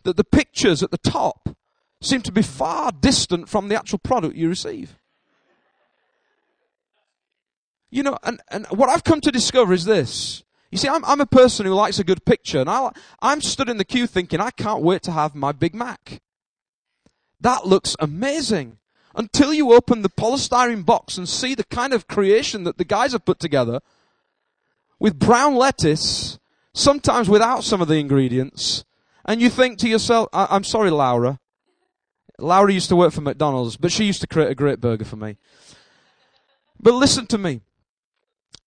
that 0.03 0.19
the 0.19 0.25
pictures 0.25 0.83
at 0.83 0.91
the 0.91 0.99
top 0.99 1.57
seem 2.03 2.21
to 2.21 2.33
be 2.33 2.43
far 2.43 2.93
distant 2.93 3.49
from 3.49 3.69
the 3.69 3.77
actual 3.77 3.99
product 3.99 4.37
you 4.37 4.51
receive. 4.51 4.99
You 7.93 8.03
know, 8.03 8.17
and, 8.23 8.41
and 8.49 8.67
what 8.69 8.89
I've 8.89 9.05
come 9.05 9.21
to 9.21 9.31
discover 9.31 9.75
is 9.75 9.85
this. 9.85 10.43
You 10.71 10.79
see, 10.79 10.89
I'm, 10.89 11.05
I'm 11.05 11.21
a 11.21 11.27
person 11.27 11.67
who 11.67 11.75
likes 11.75 11.99
a 11.99 12.05
good 12.05 12.25
picture, 12.25 12.59
and 12.59 12.71
I, 12.71 12.91
I'm 13.21 13.43
stood 13.43 13.69
in 13.69 13.77
the 13.77 13.85
queue 13.85 14.07
thinking, 14.07 14.41
I 14.41 14.51
can't 14.51 14.83
wait 14.83 15.03
to 15.03 15.13
have 15.13 15.35
my 15.35 15.53
Big 15.53 15.75
Mac. 15.75 16.23
That 17.39 17.67
looks 17.67 17.95
amazing. 18.01 18.79
Until 19.15 19.53
you 19.53 19.75
open 19.75 20.01
the 20.01 20.09
polystyrene 20.09 20.87
box 20.87 21.19
and 21.19 21.29
see 21.29 21.55
the 21.55 21.65
kind 21.65 21.93
of 21.93 22.09
creation 22.09 22.65
that 22.65 22.79
the 22.79 22.85
guys 22.87 23.13
have 23.13 23.27
put 23.27 23.39
together 23.39 23.81
with 24.99 25.19
brown 25.19 25.55
lettuce, 25.57 26.39
sometimes 26.73 27.29
without 27.29 27.63
some 27.63 27.83
of 27.83 27.89
the 27.89 27.97
ingredients, 27.97 28.87
and 29.27 29.43
you 29.43 29.51
think 29.51 29.77
to 29.81 29.89
yourself, 29.89 30.31
I- 30.33 30.57
am 30.57 30.65
sorry, 30.65 30.91
Laura. 30.91 31.41
Laura 32.39 32.73
used 32.73 32.89
to 32.89 32.97
work 32.97 33.13
for 33.13 33.21
McDonald's, 33.21 33.77
but 33.77 33.93
she 33.93 34.05
used 34.05 34.23
to 34.23 34.27
create 34.27 34.51
a 34.51 34.55
great 34.55 34.81
burger 34.81 35.05
for 35.05 35.17
me. 35.17 35.37
But 36.81 36.95
listen 36.95 37.27
to 37.27 37.37
me. 37.37 37.61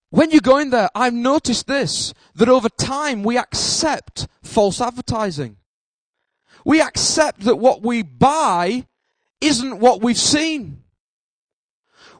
When 0.09 0.31
you 0.31 0.39
go 0.39 0.57
in 0.57 0.69
there, 0.69 0.89
I've 0.95 1.13
noticed 1.13 1.67
this, 1.67 2.13
that 2.35 2.49
over 2.49 2.69
time 2.69 3.23
we 3.23 3.37
accept 3.37 4.27
false 4.43 4.79
advertising. 4.79 5.57
We 6.63 6.81
accept 6.81 7.41
that 7.41 7.57
what 7.57 7.81
we 7.81 8.01
buy 8.01 8.87
isn't 9.41 9.79
what 9.79 10.01
we've 10.01 10.17
seen. 10.17 10.83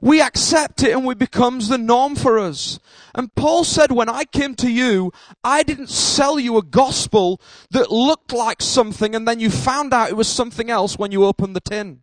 We 0.02 0.22
accept 0.22 0.84
it 0.84 0.96
and 0.96 1.08
it 1.08 1.18
becomes 1.18 1.68
the 1.68 1.78
norm 1.78 2.16
for 2.16 2.38
us. 2.38 2.80
And 3.16 3.34
Paul 3.34 3.64
said, 3.64 3.92
when 3.92 4.10
I 4.10 4.26
came 4.26 4.54
to 4.56 4.70
you, 4.70 5.12
I 5.44 5.64
didn't 5.64 5.90
sell 5.90 6.38
you 6.38 6.58
a 6.58 6.64
gospel 6.64 7.42
that 7.72 7.92
looked 7.92 8.34
like 8.34 8.62
something 8.62 9.16
and 9.16 9.28
then 9.28 9.40
you 9.40 9.50
found 9.50 9.94
out 9.94 10.10
it 10.10 10.18
was 10.18 10.28
something 10.28 10.70
else 10.70 11.00
when 11.00 11.12
you 11.12 11.24
opened 11.26 11.56
the 11.56 11.62
tin. 11.62 12.02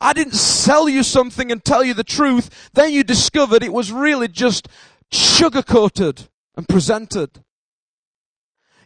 I 0.00 0.12
didn't 0.12 0.34
sell 0.34 0.88
you 0.88 1.02
something 1.02 1.50
and 1.50 1.64
tell 1.64 1.84
you 1.84 1.94
the 1.94 2.04
truth. 2.04 2.70
Then 2.74 2.92
you 2.92 3.04
discovered 3.04 3.62
it 3.62 3.72
was 3.72 3.92
really 3.92 4.28
just 4.28 4.68
sugar 5.10 5.62
coated 5.62 6.28
and 6.56 6.68
presented. 6.68 7.42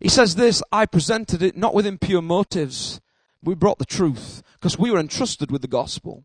He 0.01 0.09
says 0.09 0.37
this, 0.37 0.63
I 0.71 0.87
presented 0.87 1.43
it 1.43 1.57
not 1.57 1.75
with 1.75 1.87
impure 1.87 2.23
motives. 2.23 3.01
We 3.43 3.55
brought 3.55 3.79
the 3.79 3.85
truth 3.85 4.43
because 4.55 4.79
we 4.79 4.91
were 4.91 4.99
entrusted 4.99 5.51
with 5.51 5.63
the 5.63 5.69
gospel. 5.69 6.25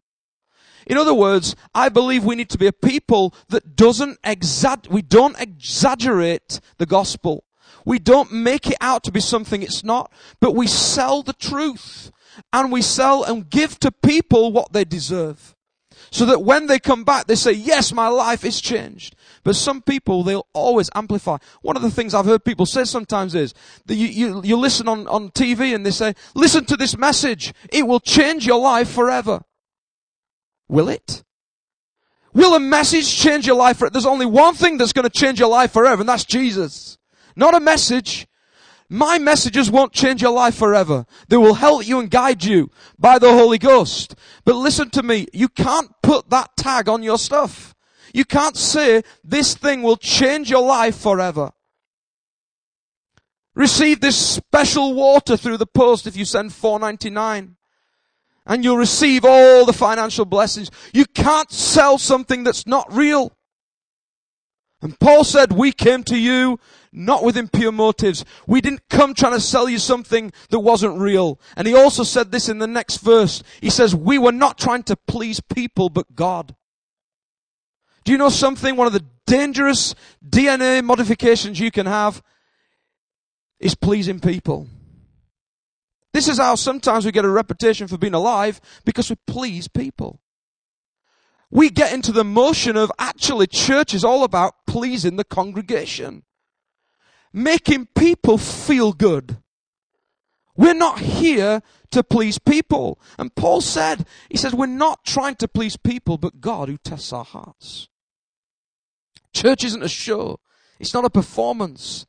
In 0.86 0.98
other 0.98 1.14
words, 1.14 1.56
I 1.74 1.90
believe 1.90 2.24
we 2.26 2.36
need 2.36 2.50
to 2.50 2.58
be 2.58 2.68
a 2.68 2.74
people 2.74 3.34
that 3.50 3.76
doesn't 3.76 4.22
exa- 4.22 4.90
we 4.90 5.02
don't 5.02 5.40
exaggerate 5.40 6.60
the 6.78 6.86
gospel. 6.86 7.46
We 7.86 8.00
don't 8.00 8.32
make 8.32 8.68
it 8.68 8.78
out 8.82 9.04
to 9.04 9.12
be 9.12 9.20
something 9.20 9.62
it's 9.62 9.84
not, 9.84 10.12
but 10.40 10.56
we 10.56 10.68
sell 10.68 11.24
the 11.24 11.34
truth 11.34 12.12
and 12.52 12.72
we 12.72 12.82
sell 12.82 13.24
and 13.24 13.50
give 13.50 13.80
to 13.80 13.92
people 13.92 14.52
what 14.52 14.74
they 14.74 14.86
deserve. 14.86 15.56
So 16.12 16.26
that 16.26 16.44
when 16.44 16.68
they 16.68 16.80
come 16.80 17.04
back, 17.04 17.26
they 17.26 17.36
say, 17.36 17.54
yes, 17.54 17.92
my 17.92 18.08
life 18.08 18.46
is 18.46 18.62
changed. 18.62 19.16
But 19.44 19.56
some 19.56 19.82
people, 19.82 20.24
they'll 20.24 20.48
always 20.54 20.90
amplify. 20.94 21.38
One 21.62 21.76
of 21.76 21.82
the 21.82 21.90
things 21.90 22.14
I've 22.14 22.26
heard 22.26 22.46
people 22.46 22.66
say 22.66 22.84
sometimes 22.84 23.34
is 23.34 23.54
that 23.86 23.96
you, 23.96 24.08
you, 24.08 24.42
you 24.44 24.58
listen 24.58 24.88
on, 24.88 25.08
on 25.08 25.32
TV 25.32 25.74
and 25.74 25.86
they 25.86 25.92
say, 25.92 26.14
listen 26.36 26.66
to 26.66 26.78
this 26.78 26.98
message. 26.98 27.54
It 27.72 27.88
will 27.88 28.00
change 28.00 28.46
your 28.46 28.60
life 28.60 28.90
forever. 28.90 29.44
Will 30.68 30.90
it? 30.90 31.24
Will 32.34 32.56
a 32.56 32.60
message 32.60 33.12
change 33.16 33.46
your 33.46 33.56
life? 33.56 33.80
There's 33.80 34.06
only 34.06 34.26
one 34.26 34.56
thing 34.56 34.78
that's 34.78 34.94
going 34.94 35.10
to 35.10 35.20
change 35.20 35.40
your 35.40 35.50
life 35.50 35.72
forever, 35.72 36.02
and 36.02 36.10
that's 36.10 36.26
Jesus. 36.26 36.98
Not 37.36 37.56
a 37.56 37.60
message. 37.60 38.28
My 38.90 39.18
messages 39.18 39.72
won't 39.72 39.92
change 39.92 40.22
your 40.22 40.32
life 40.32 40.56
forever. 40.56 41.06
They 41.28 41.38
will 41.38 41.56
help 41.56 41.88
you 41.88 42.00
and 42.00 42.10
guide 42.10 42.44
you 42.44 42.70
by 43.00 43.18
the 43.18 43.32
Holy 43.32 43.58
Ghost. 43.58 44.16
But 44.46 44.56
listen 44.56 44.90
to 44.92 45.04
me, 45.04 45.28
you 45.34 45.50
can't 45.50 45.90
put 46.04 46.30
that 46.30 46.56
tag 46.58 46.88
on 46.88 47.02
your 47.02 47.18
stuff. 47.18 47.74
You 48.14 48.26
can't 48.26 48.56
say 48.56 49.02
this 49.24 49.56
thing 49.56 49.82
will 49.82 49.98
change 49.98 50.50
your 50.50 50.62
life 50.62 50.96
forever. 50.96 51.52
Receive 53.56 54.00
this 54.00 54.18
special 54.18 54.94
water 54.94 55.38
through 55.38 55.58
the 55.58 55.66
post 55.66 56.08
if 56.08 56.16
you 56.16 56.26
send 56.26 56.52
4.99 56.52 57.56
and 58.46 58.64
you'll 58.64 58.78
receive 58.78 59.24
all 59.26 59.66
the 59.66 59.74
financial 59.74 60.26
blessings. 60.26 60.70
You 60.94 61.06
can't 61.06 61.52
sell 61.52 61.98
something 61.98 62.44
that's 62.44 62.68
not 62.68 62.92
real. 62.92 63.32
And 64.82 65.00
Paul 65.00 65.24
said, 65.24 65.54
we 65.54 65.72
came 65.72 66.04
to 66.04 66.18
you 66.18 66.60
not 66.94 67.24
with 67.24 67.36
impure 67.36 67.72
motives. 67.72 68.24
We 68.48 68.62
didn't 68.62 68.88
come 68.90 69.14
trying 69.14 69.34
to 69.34 69.40
sell 69.40 69.68
you 69.68 69.80
something 69.80 70.32
that 70.50 70.60
wasn't 70.60 71.00
real. 71.00 71.40
And 71.58 71.68
he 71.68 71.76
also 71.76 72.04
said 72.04 72.32
this 72.32 72.48
in 72.48 72.60
the 72.60 72.68
next 72.68 72.98
verse. 72.98 73.44
He 73.62 73.70
says, 73.70 73.96
we 73.96 74.18
were 74.18 74.32
not 74.32 74.58
trying 74.58 74.84
to 74.84 74.96
please 74.96 75.40
people, 75.40 75.90
but 75.90 76.16
God. 76.16 76.56
Do 78.04 78.12
you 78.12 78.18
know 78.18 78.30
something? 78.30 78.76
One 78.76 78.88
of 78.88 78.94
the 78.94 79.06
dangerous 79.26 79.96
DNA 80.28 80.84
modifications 80.84 81.60
you 81.60 81.72
can 81.72 81.86
have 81.86 82.22
is 83.60 83.76
pleasing 83.76 84.20
people. 84.20 84.68
This 86.14 86.28
is 86.28 86.38
how 86.38 86.56
sometimes 86.56 87.06
we 87.06 87.12
get 87.12 87.26
a 87.26 87.30
reputation 87.30 87.88
for 87.88 87.98
being 87.98 88.14
alive 88.14 88.62
because 88.86 89.10
we 89.10 89.16
please 89.26 89.68
people. 89.68 90.20
we 91.54 91.70
get 91.70 91.94
into 91.94 92.12
the 92.12 92.24
motion 92.24 92.76
of 92.76 92.92
actually 92.98 93.46
church 93.46 93.94
is 93.94 94.04
all 94.04 94.24
about 94.24 94.66
pleasing 94.66 95.18
the 95.18 95.24
congregation. 95.24 96.24
Making 97.34 97.88
people 97.96 98.38
feel 98.38 98.94
good. 98.94 99.38
We're 100.56 100.76
not 100.76 101.00
here 101.00 101.62
to 101.92 102.04
please 102.04 102.38
people. 102.38 103.00
And 103.18 103.34
Paul 103.36 103.62
said, 103.62 104.06
he 104.30 104.38
says, 104.38 104.54
we're 104.54 104.68
not 104.68 105.04
trying 105.04 105.36
to 105.36 105.48
please 105.48 105.78
people, 105.78 106.18
but 106.20 106.42
God 106.42 106.70
who 106.70 106.78
tests 106.78 107.12
our 107.12 107.24
hearts. 107.24 107.90
Church 109.34 109.64
isn't 109.64 109.82
a 109.82 109.90
show. 109.90 110.40
It's 110.80 110.94
not 110.94 111.06
a 111.06 111.10
performance. 111.10 112.06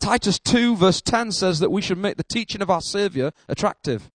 Titus 0.00 0.38
2 0.38 0.76
verse 0.76 1.00
10 1.02 1.32
says 1.32 1.58
that 1.58 1.70
we 1.70 1.82
should 1.82 1.98
make 1.98 2.16
the 2.16 2.24
teaching 2.24 2.62
of 2.62 2.70
our 2.70 2.80
Savior 2.80 3.32
attractive. 3.48 4.10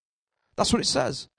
That's 0.55 0.73
what 0.73 0.81
it 0.81 0.87
says. 0.87 1.29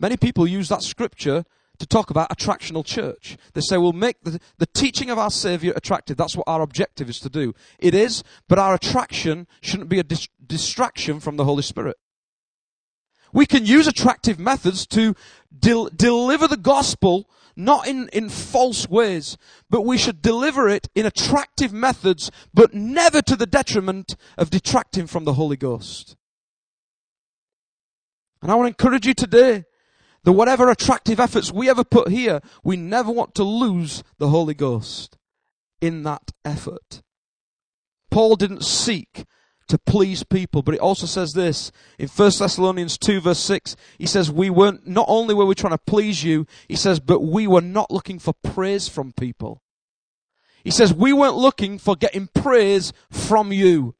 Many 0.00 0.16
people 0.16 0.46
use 0.46 0.68
that 0.68 0.82
scripture 0.82 1.44
to 1.78 1.86
talk 1.86 2.10
about 2.10 2.30
attractional 2.30 2.84
church. 2.84 3.36
They 3.54 3.60
say 3.60 3.76
we'll 3.76 3.92
make 3.92 4.22
the, 4.22 4.40
the 4.58 4.66
teaching 4.66 5.10
of 5.10 5.18
our 5.18 5.30
Savior 5.30 5.72
attractive. 5.74 6.16
That's 6.16 6.36
what 6.36 6.48
our 6.48 6.62
objective 6.62 7.08
is 7.08 7.18
to 7.20 7.28
do. 7.28 7.54
It 7.78 7.94
is, 7.94 8.22
but 8.48 8.58
our 8.58 8.74
attraction 8.74 9.46
shouldn't 9.60 9.88
be 9.88 9.98
a 9.98 10.04
dis- 10.04 10.28
distraction 10.46 11.20
from 11.20 11.36
the 11.36 11.44
Holy 11.44 11.62
Spirit. 11.62 11.96
We 13.32 13.46
can 13.46 13.64
use 13.64 13.86
attractive 13.86 14.38
methods 14.38 14.86
to 14.88 15.14
del- 15.58 15.88
deliver 15.88 16.46
the 16.46 16.56
gospel 16.56 17.28
not 17.56 17.86
in, 17.86 18.08
in 18.12 18.28
false 18.28 18.88
ways, 18.88 19.36
but 19.68 19.82
we 19.82 19.98
should 19.98 20.22
deliver 20.22 20.68
it 20.68 20.88
in 20.94 21.06
attractive 21.06 21.72
methods, 21.72 22.30
but 22.54 22.74
never 22.74 23.20
to 23.22 23.36
the 23.36 23.46
detriment 23.46 24.16
of 24.38 24.50
detracting 24.50 25.06
from 25.06 25.24
the 25.24 25.34
Holy 25.34 25.56
Ghost. 25.56 26.16
And 28.40 28.50
I 28.50 28.54
want 28.54 28.66
to 28.66 28.84
encourage 28.84 29.06
you 29.06 29.14
today 29.14 29.64
that 30.24 30.32
whatever 30.32 30.68
attractive 30.68 31.18
efforts 31.18 31.52
we 31.52 31.68
ever 31.68 31.84
put 31.84 32.08
here, 32.08 32.40
we 32.62 32.76
never 32.76 33.10
want 33.10 33.34
to 33.34 33.44
lose 33.44 34.02
the 34.18 34.28
Holy 34.28 34.54
Ghost 34.54 35.16
in 35.80 36.02
that 36.04 36.30
effort. 36.44 37.02
Paul 38.10 38.36
didn't 38.36 38.64
seek 38.64 39.24
to 39.72 39.78
please 39.78 40.22
people. 40.22 40.62
But 40.62 40.74
it 40.74 40.80
also 40.80 41.06
says 41.06 41.32
this 41.32 41.72
in 41.98 42.08
1 42.08 42.32
Thessalonians 42.38 42.98
2 42.98 43.22
verse 43.22 43.38
6. 43.40 43.74
He 43.98 44.06
says, 44.06 44.30
we 44.30 44.50
weren't, 44.50 44.86
not 44.86 45.06
only 45.08 45.34
were 45.34 45.46
we 45.46 45.54
trying 45.54 45.72
to 45.72 45.78
please 45.78 46.22
you, 46.22 46.46
he 46.68 46.76
says, 46.76 47.00
but 47.00 47.20
we 47.20 47.46
were 47.46 47.62
not 47.62 47.90
looking 47.90 48.18
for 48.18 48.34
praise 48.44 48.86
from 48.88 49.12
people. 49.12 49.62
He 50.62 50.70
says, 50.70 50.92
we 50.92 51.14
weren't 51.14 51.36
looking 51.36 51.78
for 51.78 51.96
getting 51.96 52.28
praise 52.34 52.92
from 53.10 53.50
you. 53.50 53.94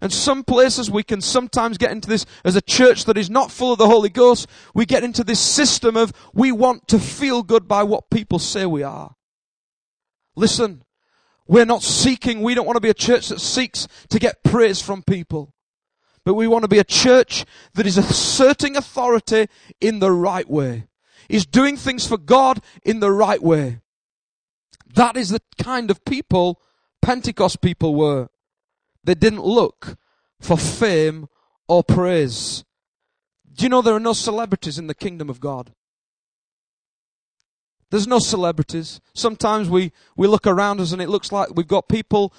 And 0.00 0.12
some 0.12 0.44
places 0.44 0.90
we 0.90 1.02
can 1.02 1.20
sometimes 1.20 1.78
get 1.78 1.92
into 1.92 2.08
this 2.08 2.26
as 2.44 2.56
a 2.56 2.62
church 2.62 3.04
that 3.04 3.16
is 3.16 3.30
not 3.30 3.50
full 3.50 3.72
of 3.72 3.78
the 3.78 3.88
Holy 3.88 4.08
Ghost. 4.08 4.46
We 4.74 4.86
get 4.86 5.04
into 5.04 5.24
this 5.24 5.40
system 5.40 5.96
of 5.96 6.12
we 6.32 6.52
want 6.52 6.88
to 6.88 6.98
feel 6.98 7.42
good 7.42 7.68
by 7.68 7.82
what 7.84 8.10
people 8.10 8.38
say 8.38 8.66
we 8.66 8.82
are. 8.82 9.14
Listen, 10.36 10.82
we're 11.46 11.64
not 11.64 11.82
seeking, 11.82 12.42
we 12.42 12.54
don't 12.54 12.66
want 12.66 12.76
to 12.76 12.80
be 12.80 12.90
a 12.90 12.94
church 12.94 13.28
that 13.28 13.40
seeks 13.40 13.86
to 14.10 14.18
get 14.18 14.42
praise 14.42 14.80
from 14.80 15.02
people. 15.02 15.54
But 16.24 16.34
we 16.34 16.48
want 16.48 16.62
to 16.62 16.68
be 16.68 16.78
a 16.78 16.84
church 16.84 17.44
that 17.74 17.86
is 17.86 17.98
asserting 17.98 18.76
authority 18.76 19.46
in 19.80 19.98
the 19.98 20.10
right 20.10 20.48
way. 20.48 20.88
Is 21.28 21.46
doing 21.46 21.76
things 21.76 22.06
for 22.06 22.18
God 22.18 22.60
in 22.82 23.00
the 23.00 23.12
right 23.12 23.42
way. 23.42 23.80
That 24.94 25.16
is 25.16 25.30
the 25.30 25.40
kind 25.62 25.90
of 25.90 26.04
people 26.04 26.60
Pentecost 27.02 27.60
people 27.60 27.94
were. 27.94 28.28
They 29.04 29.14
didn't 29.14 29.44
look 29.44 29.96
for 30.40 30.56
fame 30.56 31.28
or 31.68 31.84
praise. 31.84 32.64
Do 33.54 33.62
you 33.62 33.68
know 33.68 33.82
there 33.82 33.94
are 33.94 34.00
no 34.00 34.12
celebrities 34.12 34.78
in 34.78 34.86
the 34.86 34.94
kingdom 34.94 35.30
of 35.30 35.40
God? 35.40 35.72
There's 37.90 38.06
no 38.08 38.18
celebrities. 38.18 39.00
Sometimes 39.14 39.68
we, 39.68 39.92
we 40.16 40.26
look 40.26 40.46
around 40.46 40.80
us 40.80 40.92
and 40.92 41.00
it 41.00 41.08
looks 41.08 41.30
like 41.30 41.54
we've 41.54 41.68
got 41.68 41.88
people, 41.88 42.34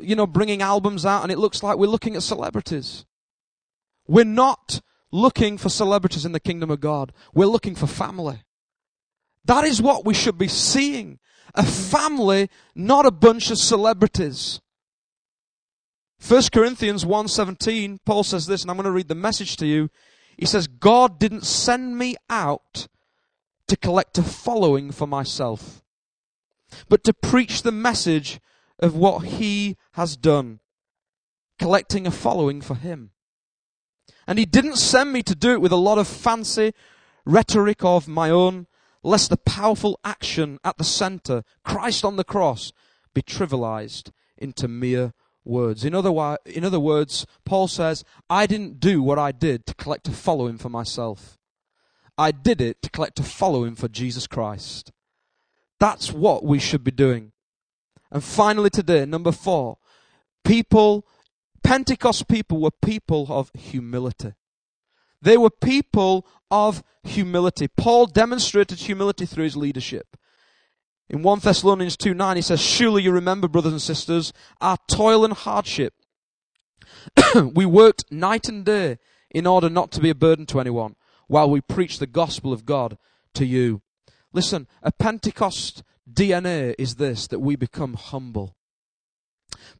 you 0.00 0.16
know, 0.16 0.26
bringing 0.26 0.62
albums 0.62 1.06
out 1.06 1.22
and 1.22 1.30
it 1.30 1.38
looks 1.38 1.62
like 1.62 1.78
we're 1.78 1.86
looking 1.86 2.16
at 2.16 2.22
celebrities. 2.22 3.04
We're 4.08 4.24
not 4.24 4.80
looking 5.12 5.58
for 5.58 5.68
celebrities 5.68 6.24
in 6.24 6.32
the 6.32 6.40
kingdom 6.40 6.70
of 6.70 6.80
God. 6.80 7.12
We're 7.34 7.46
looking 7.46 7.76
for 7.76 7.86
family. 7.86 8.42
That 9.44 9.64
is 9.64 9.80
what 9.80 10.04
we 10.04 10.14
should 10.14 10.38
be 10.38 10.48
seeing. 10.48 11.20
A 11.54 11.62
family, 11.62 12.50
not 12.74 13.06
a 13.06 13.12
bunch 13.12 13.50
of 13.50 13.58
celebrities. 13.58 14.60
1 16.20 16.42
Corinthians 16.52 17.04
1.17, 17.04 17.98
Paul 18.04 18.24
says 18.24 18.46
this, 18.46 18.62
and 18.62 18.70
I'm 18.70 18.76
going 18.76 18.84
to 18.84 18.90
read 18.90 19.08
the 19.08 19.14
message 19.14 19.56
to 19.58 19.66
you. 19.66 19.90
He 20.36 20.46
says, 20.46 20.66
God 20.66 21.18
didn't 21.18 21.44
send 21.44 21.96
me 21.98 22.16
out 22.28 22.88
to 23.68 23.76
collect 23.76 24.18
a 24.18 24.22
following 24.22 24.90
for 24.92 25.06
myself, 25.06 25.82
but 26.88 27.04
to 27.04 27.12
preach 27.12 27.62
the 27.62 27.72
message 27.72 28.40
of 28.78 28.94
what 28.94 29.20
he 29.26 29.76
has 29.92 30.16
done, 30.16 30.60
collecting 31.58 32.06
a 32.06 32.10
following 32.10 32.60
for 32.60 32.74
him. 32.74 33.10
And 34.26 34.38
he 34.38 34.46
didn't 34.46 34.76
send 34.76 35.12
me 35.12 35.22
to 35.22 35.34
do 35.34 35.52
it 35.52 35.60
with 35.60 35.72
a 35.72 35.76
lot 35.76 35.98
of 35.98 36.08
fancy 36.08 36.72
rhetoric 37.24 37.84
of 37.84 38.08
my 38.08 38.30
own, 38.30 38.66
lest 39.02 39.30
the 39.30 39.36
powerful 39.36 39.98
action 40.04 40.58
at 40.64 40.78
the 40.78 40.84
center, 40.84 41.42
Christ 41.64 42.04
on 42.04 42.16
the 42.16 42.24
cross, 42.24 42.72
be 43.14 43.22
trivialized 43.22 44.10
into 44.36 44.68
mere 44.68 45.12
words. 45.46 45.84
In 45.84 45.94
other, 45.94 46.38
in 46.46 46.64
other 46.64 46.80
words, 46.80 47.26
Paul 47.44 47.68
says, 47.68 48.04
I 48.28 48.46
didn't 48.46 48.80
do 48.80 49.02
what 49.02 49.18
I 49.18 49.32
did 49.32 49.66
to 49.66 49.74
collect 49.74 50.08
a 50.08 50.12
following 50.12 50.58
for 50.58 50.68
myself. 50.68 51.38
I 52.18 52.30
did 52.30 52.60
it 52.60 52.82
to 52.82 52.90
collect 52.90 53.20
a 53.20 53.22
following 53.22 53.74
for 53.74 53.88
Jesus 53.88 54.26
Christ. 54.26 54.92
That's 55.78 56.12
what 56.12 56.44
we 56.44 56.58
should 56.58 56.82
be 56.82 56.90
doing. 56.90 57.32
And 58.10 58.24
finally 58.24 58.70
today, 58.70 59.04
number 59.04 59.32
four, 59.32 59.78
people, 60.44 61.06
Pentecost 61.62 62.28
people 62.28 62.60
were 62.60 62.70
people 62.70 63.26
of 63.28 63.50
humility. 63.54 64.32
They 65.20 65.36
were 65.36 65.50
people 65.50 66.26
of 66.50 66.82
humility. 67.02 67.68
Paul 67.68 68.06
demonstrated 68.06 68.78
humility 68.78 69.26
through 69.26 69.44
his 69.44 69.56
leadership. 69.56 70.16
In 71.08 71.22
1 71.22 71.38
Thessalonians 71.40 71.96
2 71.96 72.14
9, 72.14 72.36
he 72.36 72.42
says, 72.42 72.60
Surely 72.60 73.02
you 73.02 73.12
remember, 73.12 73.48
brothers 73.48 73.72
and 73.72 73.82
sisters, 73.82 74.32
our 74.60 74.76
toil 74.88 75.24
and 75.24 75.34
hardship. 75.34 75.94
we 77.54 77.64
worked 77.64 78.10
night 78.10 78.48
and 78.48 78.64
day 78.64 78.98
in 79.30 79.46
order 79.46 79.68
not 79.68 79.92
to 79.92 80.00
be 80.00 80.10
a 80.10 80.14
burden 80.14 80.46
to 80.46 80.60
anyone 80.60 80.96
while 81.28 81.48
we 81.48 81.60
preached 81.60 82.00
the 82.00 82.06
gospel 82.06 82.52
of 82.52 82.64
God 82.64 82.98
to 83.34 83.44
you. 83.44 83.82
Listen, 84.32 84.66
a 84.82 84.92
Pentecost 84.92 85.82
DNA 86.10 86.74
is 86.78 86.96
this, 86.96 87.26
that 87.28 87.40
we 87.40 87.56
become 87.56 87.94
humble. 87.94 88.56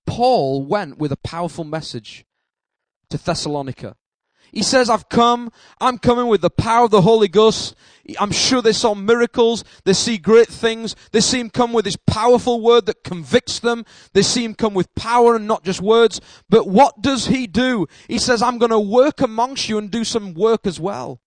Paul 0.06 0.64
went 0.64 0.98
with 0.98 1.12
a 1.12 1.16
powerful 1.16 1.64
message 1.64 2.24
to 3.10 3.18
Thessalonica. 3.18 3.96
He 4.56 4.62
says, 4.62 4.88
I've 4.88 5.10
come, 5.10 5.52
I'm 5.82 5.98
coming 5.98 6.28
with 6.28 6.40
the 6.40 6.48
power 6.48 6.86
of 6.86 6.90
the 6.90 7.02
Holy 7.02 7.28
Ghost. 7.28 7.74
I'm 8.18 8.30
sure 8.30 8.62
they 8.62 8.72
saw 8.72 8.94
miracles, 8.94 9.64
they 9.84 9.92
see 9.92 10.16
great 10.16 10.48
things, 10.48 10.96
they 11.12 11.20
see 11.20 11.40
him 11.40 11.50
come 11.50 11.74
with 11.74 11.84
his 11.84 11.98
powerful 12.06 12.62
word 12.62 12.86
that 12.86 13.04
convicts 13.04 13.58
them, 13.58 13.84
they 14.14 14.22
see 14.22 14.44
him 14.46 14.54
come 14.54 14.72
with 14.72 14.94
power 14.94 15.36
and 15.36 15.46
not 15.46 15.62
just 15.62 15.82
words. 15.82 16.22
But 16.48 16.66
what 16.66 17.02
does 17.02 17.26
he 17.26 17.46
do? 17.46 17.86
He 18.08 18.16
says, 18.16 18.40
I'm 18.40 18.56
going 18.56 18.70
to 18.70 18.80
work 18.80 19.20
amongst 19.20 19.68
you 19.68 19.76
and 19.76 19.90
do 19.90 20.04
some 20.04 20.32
work 20.32 20.66
as 20.66 20.80
well. 20.80 21.20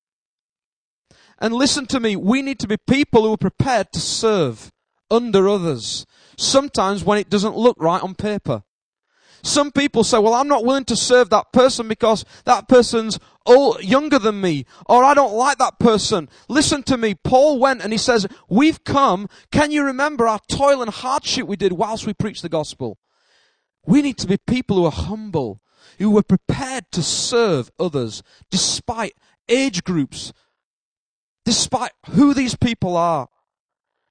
And 1.37 1.53
listen 1.53 1.85
to 1.85 1.99
me, 1.99 2.15
we 2.15 2.41
need 2.41 2.57
to 2.61 2.67
be 2.67 2.77
people 2.77 3.27
who 3.27 3.33
are 3.33 3.37
prepared 3.37 3.93
to 3.93 3.99
serve 3.99 4.71
under 5.11 5.47
others. 5.47 6.07
Sometimes 6.35 7.03
when 7.03 7.19
it 7.19 7.29
doesn't 7.29 7.55
look 7.55 7.77
right 7.79 8.01
on 8.01 8.15
paper. 8.15 8.63
Some 9.43 9.71
people 9.71 10.03
say, 10.03 10.19
well, 10.19 10.33
I'm 10.33 10.47
not 10.47 10.65
willing 10.65 10.85
to 10.85 10.95
serve 10.95 11.29
that 11.29 11.51
person 11.53 11.87
because 11.87 12.25
that 12.45 12.67
person's 12.67 13.19
old, 13.45 13.83
younger 13.83 14.19
than 14.19 14.41
me, 14.41 14.65
or 14.85 15.03
I 15.03 15.13
don't 15.13 15.33
like 15.33 15.57
that 15.57 15.79
person. 15.79 16.29
Listen 16.47 16.83
to 16.83 16.97
me. 16.97 17.15
Paul 17.15 17.59
went 17.59 17.81
and 17.81 17.91
he 17.91 17.97
says, 17.97 18.27
we've 18.49 18.83
come. 18.83 19.27
Can 19.51 19.71
you 19.71 19.83
remember 19.83 20.27
our 20.27 20.39
toil 20.49 20.81
and 20.81 20.91
hardship 20.91 21.47
we 21.47 21.55
did 21.55 21.73
whilst 21.73 22.05
we 22.05 22.13
preached 22.13 22.41
the 22.41 22.49
gospel? 22.49 22.97
We 23.85 24.01
need 24.01 24.17
to 24.19 24.27
be 24.27 24.37
people 24.37 24.77
who 24.77 24.85
are 24.85 24.91
humble, 24.91 25.61
who 25.97 26.17
are 26.17 26.23
prepared 26.23 26.85
to 26.91 27.01
serve 27.01 27.71
others 27.79 28.21
despite 28.51 29.13
age 29.47 29.83
groups, 29.83 30.33
despite 31.45 31.91
who 32.11 32.33
these 32.33 32.55
people 32.55 32.95
are. 32.95 33.29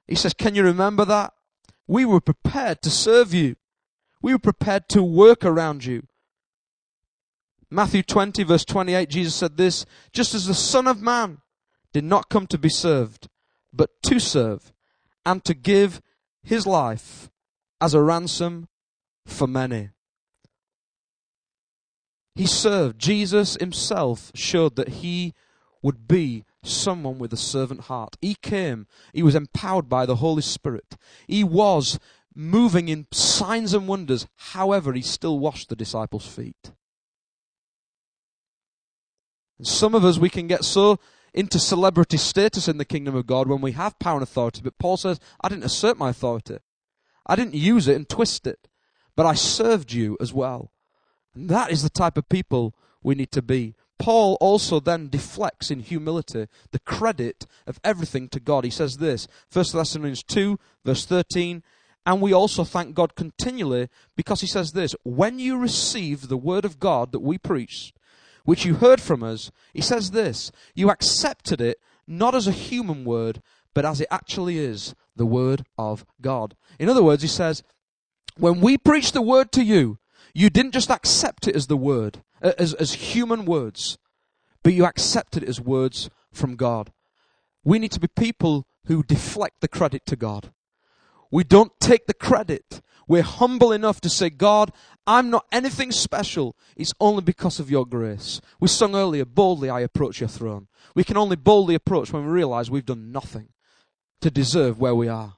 He 0.06 0.14
says, 0.14 0.34
Can 0.34 0.54
you 0.54 0.64
remember 0.64 1.04
that? 1.04 1.34
We 1.86 2.04
were 2.04 2.20
prepared 2.20 2.82
to 2.82 2.90
serve 2.90 3.32
you. 3.32 3.56
We 4.20 4.32
were 4.32 4.38
prepared 4.38 4.88
to 4.90 5.02
work 5.02 5.44
around 5.44 5.84
you. 5.84 6.02
Matthew 7.70 8.02
20 8.02 8.42
verse 8.44 8.64
28, 8.64 9.10
Jesus 9.10 9.34
said 9.34 9.56
this, 9.56 9.84
just 10.12 10.34
as 10.34 10.46
the 10.46 10.54
Son 10.54 10.86
of 10.86 11.02
Man 11.02 11.38
did 11.92 12.04
not 12.04 12.28
come 12.28 12.46
to 12.46 12.58
be 12.58 12.68
served, 12.68 13.28
but 13.72 13.90
to 14.04 14.18
serve 14.18 14.72
and 15.26 15.44
to 15.44 15.54
give 15.54 16.00
his 16.42 16.66
life 16.66 17.30
as 17.80 17.94
a 17.94 18.02
ransom 18.02 18.68
for 19.26 19.46
many. 19.46 19.90
He 22.34 22.46
served. 22.46 22.98
Jesus 22.98 23.56
himself 23.56 24.30
showed 24.34 24.76
that 24.76 24.88
he 24.88 25.34
would 25.82 26.08
be 26.08 26.44
someone 26.62 27.18
with 27.18 27.32
a 27.32 27.36
servant 27.36 27.82
heart. 27.82 28.16
He 28.20 28.34
came, 28.34 28.86
he 29.12 29.22
was 29.22 29.34
empowered 29.34 29.88
by 29.88 30.06
the 30.06 30.16
Holy 30.16 30.42
Spirit. 30.42 30.96
He 31.26 31.44
was 31.44 31.98
moving 32.38 32.88
in 32.88 33.08
signs 33.10 33.74
and 33.74 33.88
wonders. 33.88 34.28
However, 34.36 34.92
he 34.92 35.02
still 35.02 35.40
washed 35.40 35.68
the 35.68 35.76
disciples' 35.76 36.26
feet. 36.26 36.70
And 39.58 39.66
some 39.66 39.94
of 39.94 40.04
us, 40.04 40.18
we 40.18 40.30
can 40.30 40.46
get 40.46 40.64
so 40.64 41.00
into 41.34 41.58
celebrity 41.58 42.16
status 42.16 42.68
in 42.68 42.78
the 42.78 42.84
kingdom 42.84 43.16
of 43.16 43.26
God 43.26 43.48
when 43.48 43.60
we 43.60 43.72
have 43.72 43.98
power 43.98 44.14
and 44.14 44.22
authority. 44.22 44.60
But 44.62 44.78
Paul 44.78 44.96
says, 44.96 45.18
I 45.40 45.48
didn't 45.48 45.64
assert 45.64 45.98
my 45.98 46.10
authority. 46.10 46.58
I 47.26 47.34
didn't 47.34 47.54
use 47.54 47.88
it 47.88 47.96
and 47.96 48.08
twist 48.08 48.46
it, 48.46 48.68
but 49.16 49.26
I 49.26 49.34
served 49.34 49.92
you 49.92 50.16
as 50.20 50.32
well. 50.32 50.70
And 51.34 51.48
that 51.48 51.72
is 51.72 51.82
the 51.82 51.90
type 51.90 52.16
of 52.16 52.28
people 52.28 52.74
we 53.02 53.16
need 53.16 53.32
to 53.32 53.42
be. 53.42 53.74
Paul 53.98 54.38
also 54.40 54.78
then 54.78 55.08
deflects 55.08 55.72
in 55.72 55.80
humility 55.80 56.46
the 56.70 56.78
credit 56.78 57.46
of 57.66 57.80
everything 57.82 58.28
to 58.28 58.38
God. 58.38 58.62
He 58.62 58.70
says 58.70 58.98
this, 58.98 59.26
1 59.52 59.64
Thessalonians 59.72 60.22
2, 60.22 60.56
verse 60.84 61.04
13, 61.04 61.64
and 62.08 62.22
we 62.22 62.32
also 62.32 62.64
thank 62.64 62.94
God 62.94 63.14
continually 63.16 63.90
because 64.16 64.40
he 64.40 64.46
says 64.46 64.72
this, 64.72 64.96
when 65.04 65.38
you 65.38 65.58
receive 65.58 66.28
the 66.28 66.38
word 66.38 66.64
of 66.64 66.80
God 66.80 67.12
that 67.12 67.18
we 67.18 67.36
preach, 67.36 67.92
which 68.46 68.64
you 68.64 68.76
heard 68.76 68.98
from 68.98 69.22
us, 69.22 69.50
he 69.74 69.82
says 69.82 70.12
this, 70.12 70.50
you 70.74 70.88
accepted 70.88 71.60
it 71.60 71.78
not 72.06 72.34
as 72.34 72.46
a 72.46 72.52
human 72.52 73.04
word, 73.04 73.42
but 73.74 73.84
as 73.84 74.00
it 74.00 74.08
actually 74.10 74.58
is, 74.58 74.94
the 75.16 75.26
word 75.26 75.66
of 75.76 76.06
God. 76.22 76.56
In 76.78 76.88
other 76.88 77.02
words, 77.02 77.20
he 77.20 77.28
says, 77.28 77.62
when 78.38 78.62
we 78.62 78.78
preach 78.78 79.12
the 79.12 79.20
word 79.20 79.52
to 79.52 79.62
you, 79.62 79.98
you 80.32 80.48
didn't 80.48 80.72
just 80.72 80.90
accept 80.90 81.46
it 81.46 81.54
as 81.54 81.66
the 81.66 81.76
word, 81.76 82.22
uh, 82.40 82.52
as, 82.56 82.72
as 82.72 83.12
human 83.12 83.44
words, 83.44 83.98
but 84.62 84.72
you 84.72 84.86
accepted 84.86 85.42
it 85.42 85.48
as 85.50 85.60
words 85.60 86.08
from 86.32 86.56
God. 86.56 86.90
We 87.64 87.78
need 87.78 87.92
to 87.92 88.00
be 88.00 88.08
people 88.08 88.66
who 88.86 89.02
deflect 89.02 89.60
the 89.60 89.68
credit 89.68 90.06
to 90.06 90.16
God. 90.16 90.52
We 91.30 91.44
don't 91.44 91.72
take 91.80 92.06
the 92.06 92.14
credit. 92.14 92.80
We're 93.06 93.22
humble 93.22 93.72
enough 93.72 94.00
to 94.02 94.10
say, 94.10 94.30
God, 94.30 94.72
I'm 95.06 95.30
not 95.30 95.46
anything 95.50 95.92
special. 95.92 96.56
It's 96.76 96.92
only 97.00 97.22
because 97.22 97.58
of 97.58 97.70
your 97.70 97.86
grace. 97.86 98.40
We 98.60 98.68
sung 98.68 98.94
earlier, 98.94 99.24
boldly 99.24 99.70
I 99.70 99.80
approach 99.80 100.20
your 100.20 100.28
throne. 100.28 100.68
We 100.94 101.04
can 101.04 101.16
only 101.16 101.36
boldly 101.36 101.74
approach 101.74 102.12
when 102.12 102.26
we 102.26 102.30
realize 102.30 102.70
we've 102.70 102.84
done 102.84 103.10
nothing 103.10 103.48
to 104.20 104.30
deserve 104.30 104.78
where 104.78 104.94
we 104.94 105.08
are. 105.08 105.34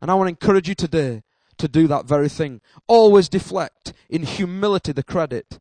And 0.00 0.10
I 0.10 0.14
want 0.14 0.28
to 0.28 0.30
encourage 0.30 0.68
you 0.68 0.74
today 0.74 1.22
to 1.58 1.68
do 1.68 1.86
that 1.88 2.06
very 2.06 2.28
thing. 2.28 2.60
Always 2.86 3.28
deflect 3.28 3.92
in 4.08 4.22
humility 4.22 4.92
the 4.92 5.02
credit 5.02 5.58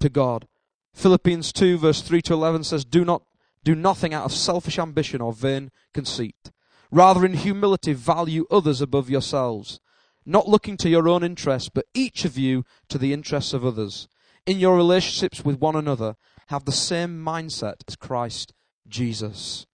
to 0.00 0.08
God. 0.08 0.46
Philippians 0.94 1.52
2 1.52 1.78
verse 1.78 2.02
3 2.02 2.20
to 2.22 2.34
11 2.34 2.64
says, 2.64 2.84
Do 2.84 3.04
not 3.04 3.22
do 3.64 3.74
nothing 3.74 4.12
out 4.12 4.24
of 4.24 4.32
selfish 4.32 4.78
ambition 4.78 5.20
or 5.20 5.32
vain 5.32 5.70
conceit. 5.94 6.50
Rather 6.92 7.24
in 7.24 7.32
humility 7.32 7.94
value 7.94 8.44
others 8.50 8.82
above 8.82 9.08
yourselves, 9.08 9.80
not 10.26 10.46
looking 10.46 10.76
to 10.76 10.90
your 10.90 11.08
own 11.08 11.24
interests, 11.24 11.70
but 11.72 11.86
each 11.94 12.26
of 12.26 12.36
you 12.36 12.64
to 12.88 12.98
the 12.98 13.14
interests 13.14 13.54
of 13.54 13.64
others. 13.64 14.08
In 14.44 14.58
your 14.58 14.76
relationships 14.76 15.42
with 15.42 15.58
one 15.58 15.74
another, 15.74 16.16
have 16.48 16.66
the 16.66 16.70
same 16.70 17.24
mindset 17.24 17.76
as 17.88 17.96
Christ 17.96 18.52
Jesus. 18.86 19.66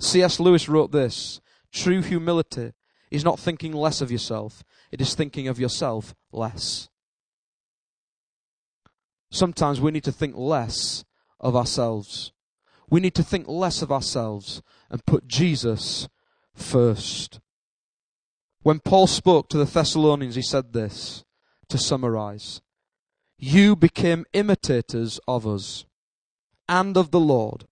C.S. 0.00 0.40
Lewis 0.40 0.66
wrote 0.66 0.90
this, 0.90 1.38
True 1.70 2.00
humility 2.00 2.72
is 3.10 3.24
not 3.24 3.38
thinking 3.38 3.74
less 3.74 4.00
of 4.00 4.10
yourself, 4.10 4.64
it 4.90 5.02
is 5.02 5.14
thinking 5.14 5.48
of 5.48 5.60
yourself 5.60 6.14
less. 6.32 6.88
Sometimes 9.30 9.82
we 9.82 9.90
need 9.90 10.04
to 10.04 10.12
think 10.12 10.34
less 10.34 11.04
of 11.40 11.54
ourselves. 11.54 12.32
We 12.88 13.00
need 13.00 13.14
to 13.16 13.22
think 13.22 13.46
less 13.48 13.82
of 13.82 13.92
ourselves 13.92 14.62
and 14.90 15.04
put 15.04 15.28
Jesus 15.28 16.08
first. 16.54 17.40
When 18.62 18.80
Paul 18.80 19.06
spoke 19.06 19.48
to 19.50 19.58
the 19.58 19.64
Thessalonians, 19.64 20.36
he 20.36 20.42
said 20.42 20.72
this 20.72 21.24
to 21.68 21.78
summarize 21.78 22.62
You 23.38 23.76
became 23.76 24.24
imitators 24.32 25.20
of 25.28 25.46
us 25.46 25.84
and 26.68 26.96
of 26.96 27.10
the 27.10 27.20
Lord, 27.20 27.66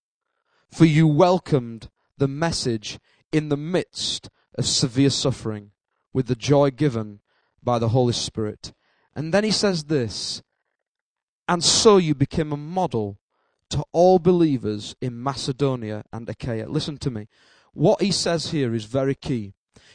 for 0.71 0.85
you 0.85 1.07
welcomed 1.07 1.89
the 2.17 2.27
message 2.27 2.99
in 3.31 3.49
the 3.49 3.57
midst 3.57 4.29
of 4.55 4.65
severe 4.65 5.09
suffering 5.09 5.71
with 6.13 6.27
the 6.27 6.35
joy 6.35 6.69
given 6.69 7.19
by 7.63 7.79
the 7.79 7.89
Holy 7.89 8.13
Spirit. 8.13 8.73
And 9.15 9.33
then 9.33 9.43
he 9.43 9.51
says 9.51 9.85
this, 9.85 10.43
and 11.47 11.63
so 11.63 11.97
you 11.97 12.15
became 12.15 12.53
a 12.53 12.57
model 12.57 13.17
to 13.69 13.83
all 13.91 14.19
believers 14.19 14.95
in 15.01 15.21
Macedonia 15.21 16.03
and 16.13 16.29
Achaia. 16.29 16.67
Listen 16.67 16.97
to 16.97 17.11
me. 17.11 17.27
What 17.73 18.01
he 18.01 18.11
says 18.11 18.51
here 18.51 18.73
is 18.73 18.85
very 18.85 19.15
key. 19.15 19.53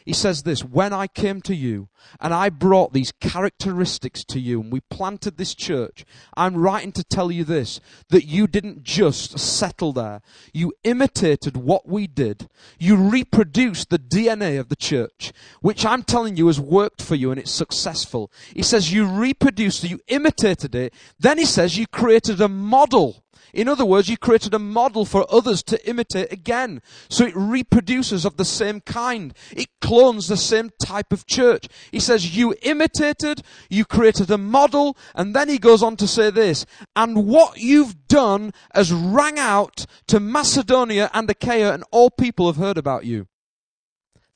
He 0.08 0.14
says 0.14 0.42
this, 0.42 0.64
when 0.64 0.94
I 0.94 1.06
came 1.06 1.42
to 1.42 1.54
you 1.54 1.90
and 2.18 2.32
I 2.32 2.48
brought 2.48 2.94
these 2.94 3.12
characteristics 3.20 4.24
to 4.24 4.40
you 4.40 4.62
and 4.62 4.72
we 4.72 4.80
planted 4.80 5.36
this 5.36 5.54
church, 5.54 6.06
I'm 6.34 6.56
writing 6.56 6.92
to 6.92 7.04
tell 7.04 7.30
you 7.30 7.44
this, 7.44 7.78
that 8.08 8.24
you 8.24 8.46
didn't 8.46 8.84
just 8.84 9.38
settle 9.38 9.92
there. 9.92 10.22
You 10.54 10.72
imitated 10.82 11.58
what 11.58 11.86
we 11.86 12.06
did. 12.06 12.48
You 12.78 12.96
reproduced 12.96 13.90
the 13.90 13.98
DNA 13.98 14.58
of 14.58 14.70
the 14.70 14.76
church, 14.76 15.30
which 15.60 15.84
I'm 15.84 16.02
telling 16.02 16.38
you 16.38 16.46
has 16.46 16.58
worked 16.58 17.02
for 17.02 17.14
you 17.14 17.30
and 17.30 17.38
it's 17.38 17.50
successful. 17.50 18.32
He 18.54 18.62
says 18.62 18.90
you 18.90 19.06
reproduced 19.06 19.84
it, 19.84 19.90
you 19.90 20.00
imitated 20.08 20.74
it. 20.74 20.94
Then 21.18 21.36
he 21.36 21.44
says 21.44 21.76
you 21.76 21.86
created 21.86 22.40
a 22.40 22.48
model 22.48 23.24
in 23.52 23.68
other 23.68 23.84
words, 23.84 24.08
you 24.08 24.16
created 24.16 24.54
a 24.54 24.58
model 24.58 25.04
for 25.04 25.26
others 25.30 25.62
to 25.64 25.88
imitate 25.88 26.32
again. 26.32 26.80
So 27.08 27.26
it 27.26 27.36
reproduces 27.36 28.24
of 28.24 28.36
the 28.36 28.44
same 28.44 28.80
kind. 28.80 29.34
It 29.50 29.68
clones 29.80 30.28
the 30.28 30.36
same 30.36 30.70
type 30.84 31.12
of 31.12 31.26
church. 31.26 31.68
He 31.90 32.00
says, 32.00 32.36
you 32.36 32.54
imitated, 32.62 33.42
you 33.68 33.84
created 33.84 34.30
a 34.30 34.38
model, 34.38 34.96
and 35.14 35.34
then 35.34 35.48
he 35.48 35.58
goes 35.58 35.82
on 35.82 35.96
to 35.96 36.06
say 36.06 36.30
this, 36.30 36.66
and 36.94 37.26
what 37.26 37.58
you've 37.58 38.06
done 38.08 38.52
has 38.74 38.92
rang 38.92 39.38
out 39.38 39.86
to 40.06 40.20
Macedonia 40.20 41.10
and 41.14 41.28
Achaia, 41.30 41.72
and 41.72 41.84
all 41.90 42.10
people 42.10 42.46
have 42.46 42.56
heard 42.56 42.78
about 42.78 43.04
you. 43.04 43.28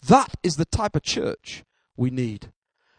That 0.07 0.35
is 0.43 0.57
the 0.57 0.65
type 0.65 0.97
of 0.97 1.03
church 1.03 1.65
we 1.97 2.11
need. 2.11 2.53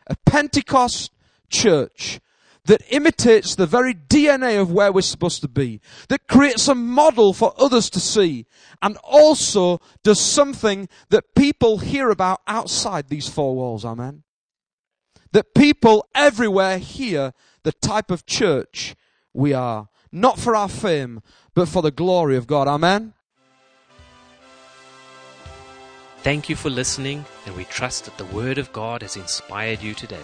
A 0.07 0.15
Pentecost 0.25 1.11
church 1.49 2.19
that 2.65 2.81
imitates 2.89 3.55
the 3.55 3.65
very 3.65 3.93
DNA 3.93 4.59
of 4.59 4.71
where 4.71 4.91
we're 4.91 5.01
supposed 5.01 5.41
to 5.41 5.47
be, 5.47 5.81
that 6.07 6.27
creates 6.27 6.67
a 6.67 6.75
model 6.75 7.33
for 7.33 7.53
others 7.57 7.89
to 7.89 7.99
see, 7.99 8.45
and 8.81 8.97
also 9.03 9.81
does 10.03 10.19
something 10.19 10.87
that 11.09 11.35
people 11.35 11.79
hear 11.79 12.09
about 12.09 12.41
outside 12.47 13.09
these 13.09 13.27
four 13.27 13.55
walls. 13.55 13.83
Amen. 13.83 14.23
That 15.33 15.53
people 15.53 16.07
everywhere 16.15 16.77
hear 16.77 17.33
the 17.63 17.73
type 17.73 18.11
of 18.11 18.25
church 18.25 18.95
we 19.33 19.53
are. 19.53 19.89
Not 20.11 20.39
for 20.39 20.55
our 20.55 20.69
fame, 20.69 21.21
but 21.55 21.67
for 21.67 21.81
the 21.81 21.91
glory 21.91 22.37
of 22.37 22.47
God. 22.47 22.67
Amen. 22.67 23.13
Thank 26.19 26.47
you 26.47 26.55
for 26.55 26.69
listening, 26.69 27.25
and 27.45 27.55
we 27.57 27.65
trust 27.65 28.05
that 28.05 28.17
the 28.17 28.25
Word 28.25 28.57
of 28.57 28.71
God 28.71 29.01
has 29.01 29.17
inspired 29.17 29.81
you 29.81 29.93
today. 29.93 30.23